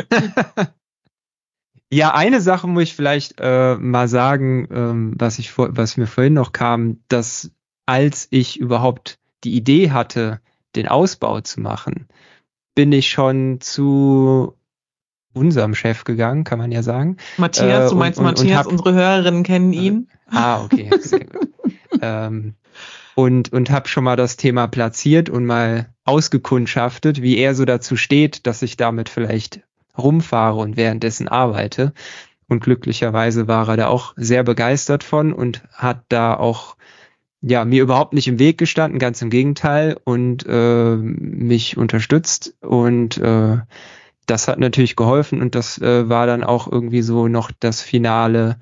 ja, 1.93 2.15
eine 2.15 2.41
Sache 2.41 2.69
muss 2.69 2.85
ich 2.85 2.95
vielleicht 2.95 3.35
äh, 3.39 3.75
mal 3.75 4.09
sagen, 4.09 4.69
ähm, 4.71 5.15
was 5.19 5.39
ich 5.41 5.51
vor, 5.51 5.77
was 5.77 5.97
mir 5.97 6.07
vorhin 6.07 6.35
noch 6.35 6.53
kam, 6.53 7.01
dass 7.09 7.51
als 7.85 8.29
ich 8.31 8.61
überhaupt 8.61 9.19
die 9.43 9.57
Idee 9.57 9.91
hatte, 9.91 10.41
den 10.77 10.87
Ausbau 10.87 11.41
zu 11.41 11.61
machen, 11.61 12.07
bin 12.77 12.93
ich 12.93 13.11
schon 13.11 13.61
zu 13.61 14.55
unserem 15.33 15.75
Chef 15.75 16.05
gegangen, 16.05 16.45
kann 16.45 16.61
man 16.61 16.71
ja 16.71 16.85
sagen. 16.85 17.17
Matthias, 17.39 17.87
äh, 17.87 17.91
du 17.91 17.97
meinst 17.97 18.21
und, 18.21 18.27
und, 18.27 18.31
Matthias, 18.33 18.51
und 18.51 18.57
hab, 18.57 18.67
unsere 18.67 18.95
Hörerinnen 18.95 19.43
kennen 19.43 19.73
ihn. 19.73 20.09
ah, 20.31 20.63
okay, 20.63 20.91
sehr 21.01 21.25
gut. 21.25 21.49
ähm, 22.03 22.55
und, 23.21 23.53
und 23.53 23.69
habe 23.71 23.87
schon 23.87 24.05
mal 24.05 24.17
das 24.17 24.39
Thema 24.39 24.67
platziert 24.67 25.29
und 25.29 25.45
mal 25.45 25.93
ausgekundschaftet, 26.05 27.21
wie 27.21 27.37
er 27.37 27.55
so 27.55 27.67
dazu 27.67 27.97
steht, 27.97 28.47
dass 28.47 28.63
ich 28.63 28.79
damit 28.79 29.11
vielleicht 29.11 29.61
rumfahre 29.99 30.59
und 30.59 30.79
währenddessen 30.79 31.29
arbeite. 31.29 31.93
Und 32.49 32.61
glücklicherweise 32.65 33.47
war 33.47 33.69
er 33.69 33.77
da 33.77 33.87
auch 33.89 34.15
sehr 34.17 34.43
begeistert 34.43 35.05
von 35.05 35.35
und 35.35 35.63
hat 35.75 36.05
da 36.09 36.35
auch 36.35 36.77
ja 37.43 37.67
mir 37.67 37.83
überhaupt 37.83 38.15
nicht 38.15 38.27
im 38.27 38.39
Weg 38.39 38.57
gestanden, 38.57 38.99
ganz 38.99 39.21
im 39.21 39.29
Gegenteil 39.29 39.99
und 40.03 40.47
äh, 40.49 40.97
mich 40.97 41.77
unterstützt 41.77 42.57
und 42.63 43.19
äh, 43.19 43.59
das 44.25 44.49
hat 44.49 44.59
natürlich 44.59 44.97
geholfen 44.97 45.43
und 45.43 45.55
das 45.55 45.77
äh, 45.79 46.09
war 46.09 46.27
dann 46.27 46.43
auch 46.43 46.73
irgendwie 46.73 47.03
so 47.03 47.29
noch 47.29 47.51
das 47.51 47.83
Finale. 47.83 48.59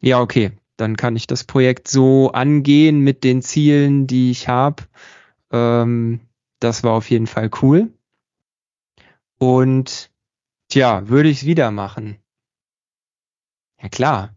Ja, 0.00 0.20
okay, 0.20 0.52
dann 0.78 0.96
kann 0.96 1.16
ich 1.16 1.26
das 1.26 1.44
Projekt 1.44 1.88
so 1.88 2.30
angehen 2.32 3.00
mit 3.00 3.24
den 3.24 3.42
Zielen, 3.42 4.06
die 4.06 4.30
ich 4.30 4.48
habe. 4.48 4.84
Ähm, 5.52 6.20
das 6.60 6.84
war 6.84 6.92
auf 6.92 7.10
jeden 7.10 7.26
Fall 7.26 7.50
cool. 7.62 7.92
Und 9.38 10.10
tja, 10.68 11.08
würde 11.08 11.28
ich 11.28 11.38
es 11.38 11.46
wieder 11.46 11.70
machen? 11.70 12.16
Ja 13.82 13.88
klar. 13.88 14.36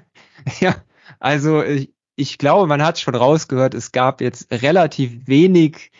ja, 0.60 0.76
also 1.18 1.62
ich, 1.62 1.92
ich 2.16 2.38
glaube, 2.38 2.66
man 2.66 2.82
hat 2.82 2.98
schon 2.98 3.14
rausgehört, 3.14 3.74
es 3.74 3.92
gab 3.92 4.20
jetzt 4.20 4.50
relativ 4.50 5.26
wenig 5.26 5.92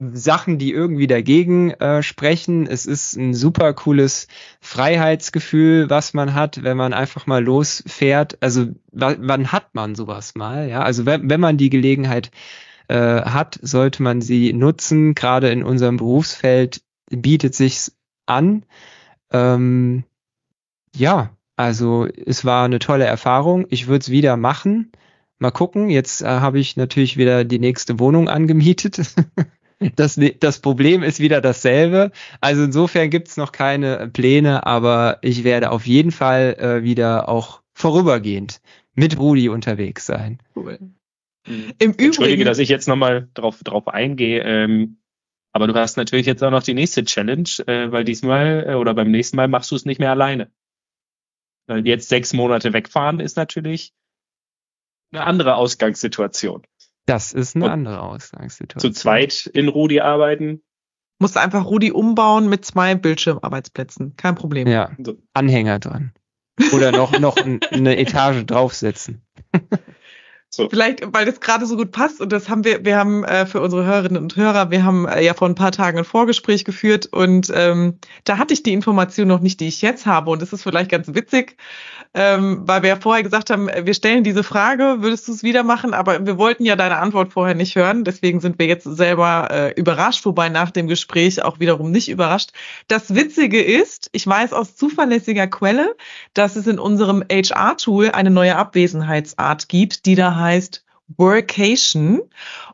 Sachen, 0.00 0.58
die 0.58 0.72
irgendwie 0.72 1.08
dagegen 1.08 1.72
äh, 1.72 2.02
sprechen. 2.02 2.66
Es 2.66 2.86
ist 2.86 3.16
ein 3.16 3.34
super 3.34 3.72
cooles 3.74 4.28
Freiheitsgefühl, 4.60 5.90
was 5.90 6.14
man 6.14 6.34
hat, 6.34 6.62
wenn 6.62 6.76
man 6.76 6.92
einfach 6.92 7.26
mal 7.26 7.42
losfährt. 7.42 8.38
Also 8.40 8.66
wann 8.92 9.50
hat 9.50 9.74
man 9.74 9.96
sowas 9.96 10.36
mal? 10.36 10.68
Ja, 10.68 10.82
also 10.82 11.04
wenn, 11.04 11.28
wenn 11.28 11.40
man 11.40 11.56
die 11.56 11.70
Gelegenheit 11.70 12.30
äh, 12.86 13.22
hat, 13.22 13.58
sollte 13.60 14.02
man 14.02 14.20
sie 14.20 14.52
nutzen. 14.52 15.14
Gerade 15.14 15.50
in 15.50 15.64
unserem 15.64 15.96
Berufsfeld 15.96 16.82
bietet 17.10 17.56
sich's 17.56 17.96
an. 18.26 18.64
Ähm, 19.32 20.04
ja, 20.94 21.36
also 21.56 22.06
es 22.06 22.44
war 22.44 22.64
eine 22.64 22.78
tolle 22.78 23.04
Erfahrung. 23.04 23.66
Ich 23.68 23.88
würde 23.88 24.02
es 24.02 24.10
wieder 24.10 24.36
machen. 24.36 24.92
Mal 25.40 25.50
gucken. 25.50 25.90
Jetzt 25.90 26.22
äh, 26.22 26.26
habe 26.26 26.60
ich 26.60 26.76
natürlich 26.76 27.16
wieder 27.16 27.44
die 27.44 27.58
nächste 27.58 27.98
Wohnung 27.98 28.28
angemietet. 28.28 29.00
Das, 29.94 30.18
das 30.40 30.60
Problem 30.60 31.02
ist 31.02 31.20
wieder 31.20 31.40
dasselbe. 31.40 32.10
Also 32.40 32.64
insofern 32.64 33.10
gibt's 33.10 33.36
noch 33.36 33.52
keine 33.52 34.08
Pläne, 34.08 34.66
aber 34.66 35.18
ich 35.22 35.44
werde 35.44 35.70
auf 35.70 35.86
jeden 35.86 36.10
Fall 36.10 36.56
äh, 36.58 36.82
wieder 36.82 37.28
auch 37.28 37.62
vorübergehend 37.74 38.60
mit 38.94 39.18
Rudi 39.18 39.48
unterwegs 39.48 40.04
sein. 40.06 40.38
Cool. 40.56 40.78
Im 41.46 41.72
Übrigen, 41.78 42.04
Entschuldige, 42.06 42.44
dass 42.44 42.58
ich 42.58 42.68
jetzt 42.68 42.88
nochmal 42.88 43.28
drauf, 43.34 43.62
drauf 43.62 43.86
eingehe. 43.88 44.42
Ähm, 44.42 44.98
aber 45.52 45.66
du 45.66 45.74
hast 45.74 45.96
natürlich 45.96 46.26
jetzt 46.26 46.42
auch 46.42 46.50
noch 46.50 46.62
die 46.62 46.74
nächste 46.74 47.04
Challenge, 47.04 47.48
äh, 47.66 47.90
weil 47.90 48.04
diesmal 48.04 48.66
äh, 48.68 48.74
oder 48.74 48.94
beim 48.94 49.10
nächsten 49.10 49.36
Mal 49.36 49.48
machst 49.48 49.70
du 49.70 49.76
es 49.76 49.84
nicht 49.84 50.00
mehr 50.00 50.10
alleine. 50.10 50.50
Weil 51.66 51.86
jetzt 51.86 52.08
sechs 52.08 52.32
Monate 52.32 52.72
wegfahren 52.72 53.20
ist 53.20 53.36
natürlich 53.36 53.94
eine 55.12 55.24
andere 55.24 55.54
Ausgangssituation. 55.54 56.62
Das 57.08 57.32
ist 57.32 57.56
eine 57.56 57.64
und 57.64 57.70
andere 57.70 58.02
Ausgangssituation. 58.02 58.92
Zu 58.92 59.00
zweit 59.00 59.46
in 59.54 59.68
Rudi 59.68 60.00
arbeiten. 60.00 60.62
Musst 61.18 61.38
einfach 61.38 61.64
Rudi 61.64 61.90
umbauen 61.90 62.50
mit 62.50 62.66
zwei 62.66 62.94
Bildschirmarbeitsplätzen. 62.96 64.14
Kein 64.16 64.34
Problem. 64.34 64.68
Ja, 64.68 64.90
Anhänger 65.32 65.78
dran. 65.78 66.12
Oder 66.74 66.92
noch, 66.92 67.18
noch 67.18 67.38
eine 67.38 67.96
Etage 67.96 68.44
draufsetzen. 68.44 69.22
So. 70.50 70.66
Vielleicht, 70.70 71.02
weil 71.12 71.26
das 71.26 71.40
gerade 71.40 71.66
so 71.66 71.76
gut 71.76 71.92
passt 71.92 72.22
und 72.22 72.32
das 72.32 72.48
haben 72.48 72.64
wir, 72.64 72.82
wir 72.82 72.96
haben 72.96 73.22
äh, 73.22 73.44
für 73.44 73.60
unsere 73.60 73.84
Hörerinnen 73.84 74.22
und 74.22 74.34
Hörer, 74.34 74.70
wir 74.70 74.82
haben 74.82 75.06
äh, 75.06 75.22
ja 75.22 75.34
vor 75.34 75.46
ein 75.46 75.54
paar 75.54 75.72
Tagen 75.72 75.98
ein 75.98 76.04
Vorgespräch 76.04 76.64
geführt 76.64 77.04
und 77.04 77.52
ähm, 77.54 77.98
da 78.24 78.38
hatte 78.38 78.54
ich 78.54 78.62
die 78.62 78.72
Information 78.72 79.28
noch 79.28 79.40
nicht, 79.40 79.60
die 79.60 79.68
ich 79.68 79.82
jetzt 79.82 80.06
habe 80.06 80.30
und 80.30 80.40
das 80.40 80.54
ist 80.54 80.62
vielleicht 80.62 80.90
ganz 80.90 81.14
witzig, 81.14 81.58
ähm, 82.14 82.62
weil 82.64 82.80
wir 82.80 82.88
ja 82.88 82.96
vorher 82.96 83.22
gesagt 83.22 83.50
haben, 83.50 83.68
wir 83.68 83.92
stellen 83.92 84.24
diese 84.24 84.42
Frage, 84.42 84.96
würdest 85.00 85.28
du 85.28 85.32
es 85.32 85.42
wieder 85.42 85.64
machen, 85.64 85.92
aber 85.92 86.24
wir 86.26 86.38
wollten 86.38 86.64
ja 86.64 86.76
deine 86.76 86.96
Antwort 86.96 87.34
vorher 87.34 87.54
nicht 87.54 87.76
hören, 87.76 88.04
deswegen 88.04 88.40
sind 88.40 88.58
wir 88.58 88.66
jetzt 88.66 88.84
selber 88.84 89.48
äh, 89.50 89.72
überrascht, 89.78 90.24
wobei 90.24 90.48
nach 90.48 90.70
dem 90.70 90.88
Gespräch 90.88 91.42
auch 91.42 91.60
wiederum 91.60 91.90
nicht 91.90 92.08
überrascht. 92.08 92.52
Das 92.88 93.14
Witzige 93.14 93.62
ist, 93.62 94.08
ich 94.12 94.26
weiß 94.26 94.54
aus 94.54 94.76
zuverlässiger 94.76 95.46
Quelle, 95.46 95.94
dass 96.32 96.56
es 96.56 96.66
in 96.66 96.78
unserem 96.78 97.22
HR-Tool 97.30 98.12
eine 98.12 98.30
neue 98.30 98.56
Abwesenheitsart 98.56 99.68
gibt, 99.68 100.06
die 100.06 100.14
da 100.14 100.36
heißt 100.36 100.47
Workation. 101.16 102.22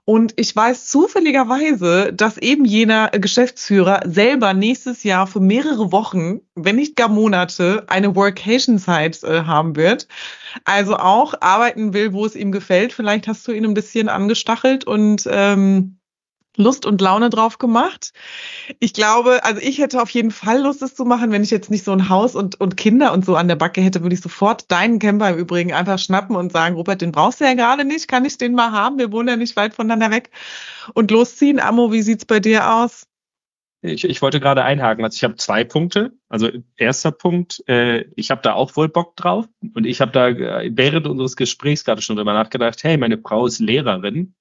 Und 0.05 0.35
ich 0.37 0.55
weiß 0.55 0.89
zufälligerweise, 0.89 2.13
dass 2.13 2.37
eben 2.37 2.65
jener 2.65 3.09
Geschäftsführer 3.11 4.03
selber 4.05 4.53
nächstes 4.53 5.03
Jahr 5.03 5.27
für 5.27 5.41
mehrere 5.41 5.93
Wochen, 5.93 6.41
wenn 6.55 6.77
nicht 6.77 6.97
gar 6.97 7.09
Monate, 7.09 7.85
eine 7.87 8.15
Workation-Zeit 8.15 9.23
äh, 9.23 9.43
haben 9.45 9.77
wird. 9.77 10.09
Also 10.65 10.97
auch 10.97 11.35
arbeiten 11.41 11.95
will, 11.95 12.13
wo 12.13 12.27
es 12.27 12.35
ihm 12.35 12.53
gefällt. 12.53 12.93
Vielleicht 12.93 13.29
hast 13.29 13.47
du 13.49 13.53
ihn 13.53 13.65
ein 13.65 13.75
bisschen 13.75 14.09
angestachelt 14.09 14.85
und 14.85 15.27
ähm, 15.31 15.99
Lust 16.57 16.87
und 16.87 17.01
Laune 17.01 17.31
drauf 17.31 17.59
gemacht. 17.59 18.13
Ich 18.79 18.93
glaube, 18.93 19.45
also 19.45 19.61
ich 19.61 19.79
hätte 19.79 20.01
auf 20.01 20.11
jeden 20.11 20.31
Fall 20.31 20.63
Lust, 20.63 20.83
es 20.83 20.95
zu 20.95 21.05
machen. 21.05 21.33
Wenn 21.33 21.43
ich 21.43 21.51
jetzt 21.51 21.71
nicht 21.71 21.85
so 21.85 21.93
ein 21.93 22.09
Haus 22.09 22.35
und, 22.35 22.61
und 22.61 22.77
Kinder 22.77 23.13
und 23.13 23.25
so 23.25 23.37
an 23.37 23.49
der 23.49 23.57
Backe 23.57 23.81
hätte, 23.81 24.03
würde 24.03 24.15
ich 24.15 24.21
sofort 24.21 24.71
deinen 24.71 24.99
Camper 24.99 25.31
im 25.31 25.39
Übrigen 25.39 25.73
einfach 25.73 25.99
schnappen 25.99 26.37
und 26.37 26.53
sagen, 26.53 26.77
Robert, 26.77 27.01
den 27.01 27.13
brauchst 27.13 27.41
du 27.41 27.45
ja 27.45 27.55
gerade 27.55 27.85
nicht. 27.85 28.09
Kann 28.09 28.25
ich 28.25 28.39
den 28.39 28.55
mal 28.55 28.73
haben? 28.73 28.99
Wir 28.99 29.13
wohnen 29.13 29.29
ja 29.29 29.37
nicht 29.37 29.57
weit 29.57 29.75
voneinander 29.75 30.11
weg. 30.11 30.31
Und 30.95 31.11
losziehen. 31.11 31.61
Amo, 31.61 31.93
wie 31.93 32.03
sieht's 32.03 32.25
bei 32.25 32.41
dir 32.41 32.73
aus? 32.73 33.07
ich, 33.85 34.05
ich 34.05 34.23
wollte 34.23 34.41
gerade 34.41 34.65
einhaken. 34.65 35.05
Also 35.05 35.17
ich 35.17 35.25
habe 35.25 35.37
zwei 35.37 35.65
Punkte. 35.65 36.13
Also 36.29 36.51
erster 36.77 37.13
Punkt, 37.13 37.63
äh, 37.69 38.07
ich 38.17 38.31
habe 38.31 38.41
da 38.43 38.55
auch 38.55 38.77
wohl 38.77 38.89
Bock 38.89 39.15
drauf. 39.17 39.47
Und 39.75 39.87
ich 39.87 40.01
habe 40.01 40.13
da 40.13 40.29
äh, 40.29 40.71
während 40.73 41.07
unseres 41.07 41.37
Gesprächs 41.37 41.85
gerade 41.85 42.01
schon 42.01 42.17
drüber 42.17 42.33
nachgedacht, 42.33 42.83
hey, 42.83 42.97
meine 42.97 43.19
Frau 43.19 43.47
ist 43.47 43.59
Lehrerin. 43.59 44.35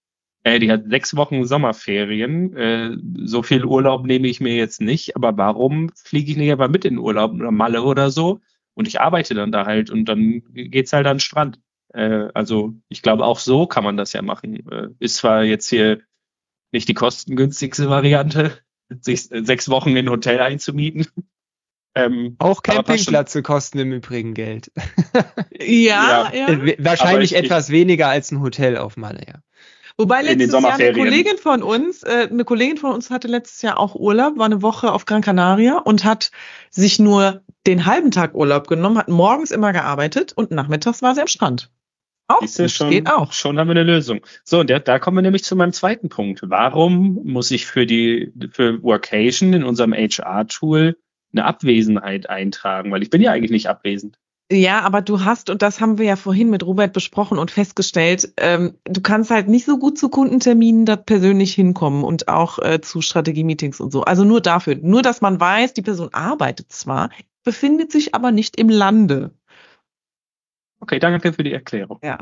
Äh, 0.43 0.59
die 0.59 0.71
hat 0.71 0.83
sechs 0.89 1.15
Wochen 1.15 1.45
Sommerferien. 1.45 2.55
Äh, 2.55 2.97
so 3.25 3.43
viel 3.43 3.65
Urlaub 3.65 4.05
nehme 4.05 4.27
ich 4.27 4.41
mir 4.41 4.55
jetzt 4.55 4.81
nicht. 4.81 5.15
Aber 5.15 5.37
warum 5.37 5.89
fliege 5.95 6.31
ich 6.31 6.37
nicht 6.37 6.51
einfach 6.51 6.69
mit 6.69 6.85
in 6.85 6.95
den 6.95 6.99
Urlaub 6.99 7.33
oder 7.33 7.51
Malle 7.51 7.83
oder 7.83 8.11
so? 8.11 8.41
Und 8.73 8.87
ich 8.87 8.99
arbeite 8.99 9.33
dann 9.33 9.51
da 9.51 9.65
halt 9.65 9.89
und 9.89 10.05
dann 10.05 10.43
geht's 10.53 10.93
halt 10.93 11.07
an 11.07 11.15
den 11.15 11.21
Strand. 11.21 11.59
Äh, 11.93 12.27
also 12.33 12.73
ich 12.89 13.01
glaube, 13.01 13.25
auch 13.25 13.39
so 13.39 13.67
kann 13.67 13.83
man 13.83 13.97
das 13.97 14.13
ja 14.13 14.21
machen. 14.21 14.69
Äh, 14.69 14.89
ist 14.99 15.17
zwar 15.17 15.43
jetzt 15.43 15.69
hier 15.69 16.01
nicht 16.71 16.89
die 16.89 16.93
kostengünstigste 16.93 17.89
Variante, 17.89 18.57
sich 19.01 19.23
sechs 19.23 19.69
Wochen 19.69 19.89
in 19.89 19.97
ein 19.97 20.09
Hotel 20.09 20.39
einzumieten. 20.39 21.07
Ähm, 21.95 22.37
auch 22.39 22.63
Campingplätze 22.63 23.43
kosten 23.43 23.77
im 23.77 23.93
Übrigen 23.93 24.33
Geld. 24.33 24.71
ja, 25.59 26.31
ja. 26.33 26.49
ja. 26.49 26.73
Wahrscheinlich 26.79 27.33
ich, 27.33 27.37
etwas 27.37 27.69
ich, 27.69 27.73
weniger 27.73 28.07
als 28.07 28.31
ein 28.31 28.41
Hotel 28.41 28.77
auf 28.77 28.97
Malle, 28.97 29.21
ja. 29.27 29.35
Wobei 29.97 30.21
letztes 30.23 30.51
Jahr 30.51 30.73
eine 30.73 30.93
Kollegin 30.93 31.37
von 31.37 31.61
uns, 31.61 32.03
äh, 32.03 32.27
eine 32.29 32.45
Kollegin 32.45 32.77
von 32.77 32.93
uns 32.93 33.09
hatte 33.09 33.27
letztes 33.27 33.61
Jahr 33.61 33.79
auch 33.79 33.95
Urlaub, 33.95 34.37
war 34.37 34.45
eine 34.45 34.61
Woche 34.61 34.91
auf 34.91 35.05
Gran 35.05 35.21
Canaria 35.21 35.77
und 35.77 36.03
hat 36.03 36.31
sich 36.71 36.97
nur 36.99 37.41
den 37.67 37.85
halben 37.85 38.11
Tag 38.11 38.33
Urlaub 38.33 38.67
genommen, 38.67 38.97
hat 38.97 39.07
morgens 39.07 39.51
immer 39.51 39.71
gearbeitet 39.71 40.33
und 40.33 40.51
nachmittags 40.51 41.01
war 41.01 41.13
sie 41.13 41.21
am 41.21 41.27
Strand. 41.27 41.69
Auch 42.27 42.41
Siehste, 42.41 42.69
schon, 42.69 42.89
geht 42.89 43.09
auch. 43.09 43.33
Schon 43.33 43.59
haben 43.59 43.67
wir 43.67 43.75
eine 43.75 43.83
Lösung. 43.83 44.21
So, 44.43 44.59
und 44.61 44.69
der, 44.69 44.79
da 44.79 44.97
kommen 44.97 45.17
wir 45.17 45.21
nämlich 45.21 45.43
zu 45.43 45.55
meinem 45.55 45.73
zweiten 45.73 46.09
Punkt. 46.09 46.41
Warum 46.43 47.19
muss 47.23 47.51
ich 47.51 47.65
für 47.65 47.85
die, 47.85 48.31
für 48.51 48.81
Workation 48.81 49.53
in 49.53 49.63
unserem 49.63 49.93
HR-Tool 49.93 50.97
eine 51.33 51.45
Abwesenheit 51.45 52.29
eintragen? 52.29 52.91
Weil 52.91 53.03
ich 53.03 53.09
bin 53.09 53.21
ja 53.21 53.31
eigentlich 53.31 53.51
nicht 53.51 53.67
abwesend. 53.67 54.17
Ja, 54.53 54.81
aber 54.81 55.01
du 55.01 55.25
hast, 55.25 55.49
und 55.49 55.63
das 55.63 55.81
haben 55.81 55.97
wir 55.97 56.05
ja 56.05 56.15
vorhin 56.15 56.51
mit 56.51 56.63
Robert 56.63 56.93
besprochen 56.93 57.39
und 57.39 57.49
festgestellt, 57.49 58.31
ähm, 58.37 58.77
du 58.83 59.01
kannst 59.01 59.31
halt 59.31 59.47
nicht 59.47 59.65
so 59.65 59.79
gut 59.79 59.97
zu 59.97 60.09
Kundenterminen 60.09 60.85
da 60.85 60.95
persönlich 60.95 61.55
hinkommen 61.55 62.03
und 62.03 62.27
auch 62.27 62.59
äh, 62.59 62.79
zu 62.79 63.01
Strategie-Meetings 63.01 63.79
und 63.79 63.91
so. 63.91 64.03
Also 64.03 64.23
nur 64.23 64.41
dafür. 64.41 64.75
Nur, 64.75 65.01
dass 65.01 65.21
man 65.21 65.39
weiß, 65.39 65.73
die 65.73 65.81
Person 65.81 66.09
arbeitet 66.13 66.71
zwar, 66.71 67.09
befindet 67.43 67.91
sich 67.91 68.13
aber 68.13 68.31
nicht 68.31 68.59
im 68.59 68.69
Lande. 68.69 69.31
Okay, 70.81 70.99
danke 70.99 71.33
für 71.33 71.43
die 71.43 71.53
Erklärung. 71.53 71.99
Ja. 72.03 72.19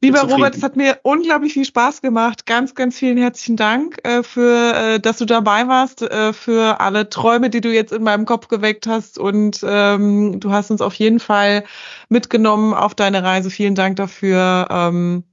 Lieber 0.00 0.22
Robert, 0.22 0.54
es 0.54 0.62
hat 0.62 0.76
mir 0.76 0.98
unglaublich 1.02 1.54
viel 1.54 1.64
Spaß 1.64 2.02
gemacht. 2.02 2.46
Ganz, 2.46 2.74
ganz 2.74 2.98
vielen 2.98 3.18
herzlichen 3.18 3.56
Dank 3.56 3.98
äh, 4.04 4.22
für, 4.22 4.74
äh, 4.74 5.00
dass 5.00 5.18
du 5.18 5.24
dabei 5.24 5.66
warst, 5.66 6.02
äh, 6.02 6.32
für 6.32 6.80
alle 6.80 7.08
Träume, 7.08 7.50
die 7.50 7.60
du 7.60 7.72
jetzt 7.72 7.92
in 7.92 8.02
meinem 8.02 8.24
Kopf 8.24 8.48
geweckt 8.48 8.86
hast. 8.86 9.18
Und 9.18 9.64
ähm, 9.66 10.40
du 10.40 10.52
hast 10.52 10.70
uns 10.70 10.80
auf 10.80 10.94
jeden 10.94 11.20
Fall 11.20 11.64
mitgenommen 12.08 12.74
auf 12.74 12.94
deine 12.94 13.22
Reise. 13.22 13.50
Vielen 13.50 13.74
Dank 13.74 13.96
dafür. 13.96 14.68
Ähm, 14.70 15.24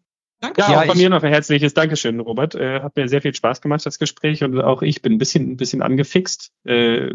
Danke. 0.42 0.62
Ja, 0.62 0.82
auch 0.82 0.86
von 0.86 0.98
mir 0.98 1.10
noch 1.10 1.24
ein 1.24 1.32
herzliches 1.32 1.74
Dankeschön, 1.74 2.20
Robert. 2.20 2.56
Äh, 2.56 2.82
hat 2.82 2.96
mir 2.96 3.08
sehr 3.08 3.22
viel 3.22 3.34
Spaß 3.34 3.62
gemacht, 3.62 3.86
das 3.86 4.00
Gespräch. 4.00 4.44
Und 4.44 4.60
auch 4.62 4.82
ich 4.82 5.02
bin 5.02 5.14
ein 5.14 5.18
bisschen, 5.18 5.52
ein 5.52 5.58
bisschen 5.58 5.82
angefixt. 5.82 6.52
Äh, 6.66 7.12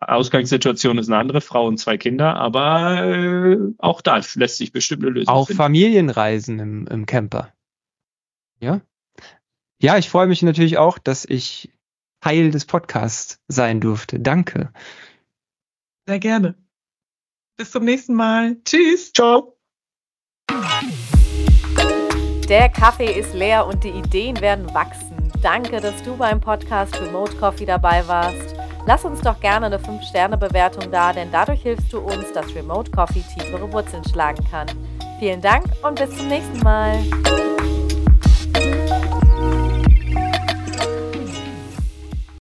Ausgangssituation 0.00 0.98
ist 0.98 1.08
eine 1.08 1.18
andere, 1.18 1.40
Frau 1.40 1.66
und 1.66 1.78
zwei 1.78 1.96
Kinder, 1.96 2.36
aber 2.36 3.04
äh, 3.04 3.58
auch 3.78 4.00
da 4.00 4.20
lässt 4.34 4.58
sich 4.58 4.72
bestimmt 4.72 5.02
eine 5.02 5.12
Lösung 5.12 5.32
Auch 5.32 5.46
finden. 5.46 5.58
Familienreisen 5.58 6.58
im, 6.58 6.86
im 6.86 7.06
Camper. 7.06 7.52
Ja. 8.60 8.80
Ja, 9.80 9.98
ich 9.98 10.08
freue 10.08 10.26
mich 10.26 10.42
natürlich 10.42 10.78
auch, 10.78 10.98
dass 10.98 11.24
ich 11.24 11.70
Teil 12.20 12.50
des 12.50 12.64
Podcasts 12.64 13.40
sein 13.48 13.80
durfte. 13.80 14.18
Danke. 14.18 14.72
Sehr 16.06 16.18
gerne. 16.18 16.54
Bis 17.56 17.70
zum 17.70 17.84
nächsten 17.84 18.14
Mal. 18.14 18.56
Tschüss. 18.64 19.12
Ciao. 19.12 19.56
Der 22.48 22.68
Kaffee 22.68 23.18
ist 23.18 23.34
leer 23.34 23.66
und 23.66 23.84
die 23.84 23.90
Ideen 23.90 24.40
werden 24.40 24.72
wachsen. 24.74 25.30
Danke, 25.42 25.80
dass 25.80 26.02
du 26.02 26.16
beim 26.16 26.40
Podcast 26.40 27.00
Remote 27.00 27.36
Coffee 27.36 27.66
dabei 27.66 28.06
warst. 28.08 28.54
Lass 28.86 29.04
uns 29.04 29.22
doch 29.22 29.40
gerne 29.40 29.66
eine 29.66 29.78
5-Sterne-Bewertung 29.78 30.90
da, 30.90 31.12
denn 31.12 31.32
dadurch 31.32 31.62
hilfst 31.62 31.90
du 31.92 32.00
uns, 32.00 32.32
dass 32.34 32.54
Remote 32.54 32.90
Coffee 32.90 33.24
tiefere 33.34 33.72
Wurzeln 33.72 34.04
schlagen 34.04 34.44
kann. 34.50 34.66
Vielen 35.18 35.40
Dank 35.40 35.64
und 35.82 35.98
bis 35.98 36.14
zum 36.16 36.28
nächsten 36.28 36.58
Mal. 36.58 36.98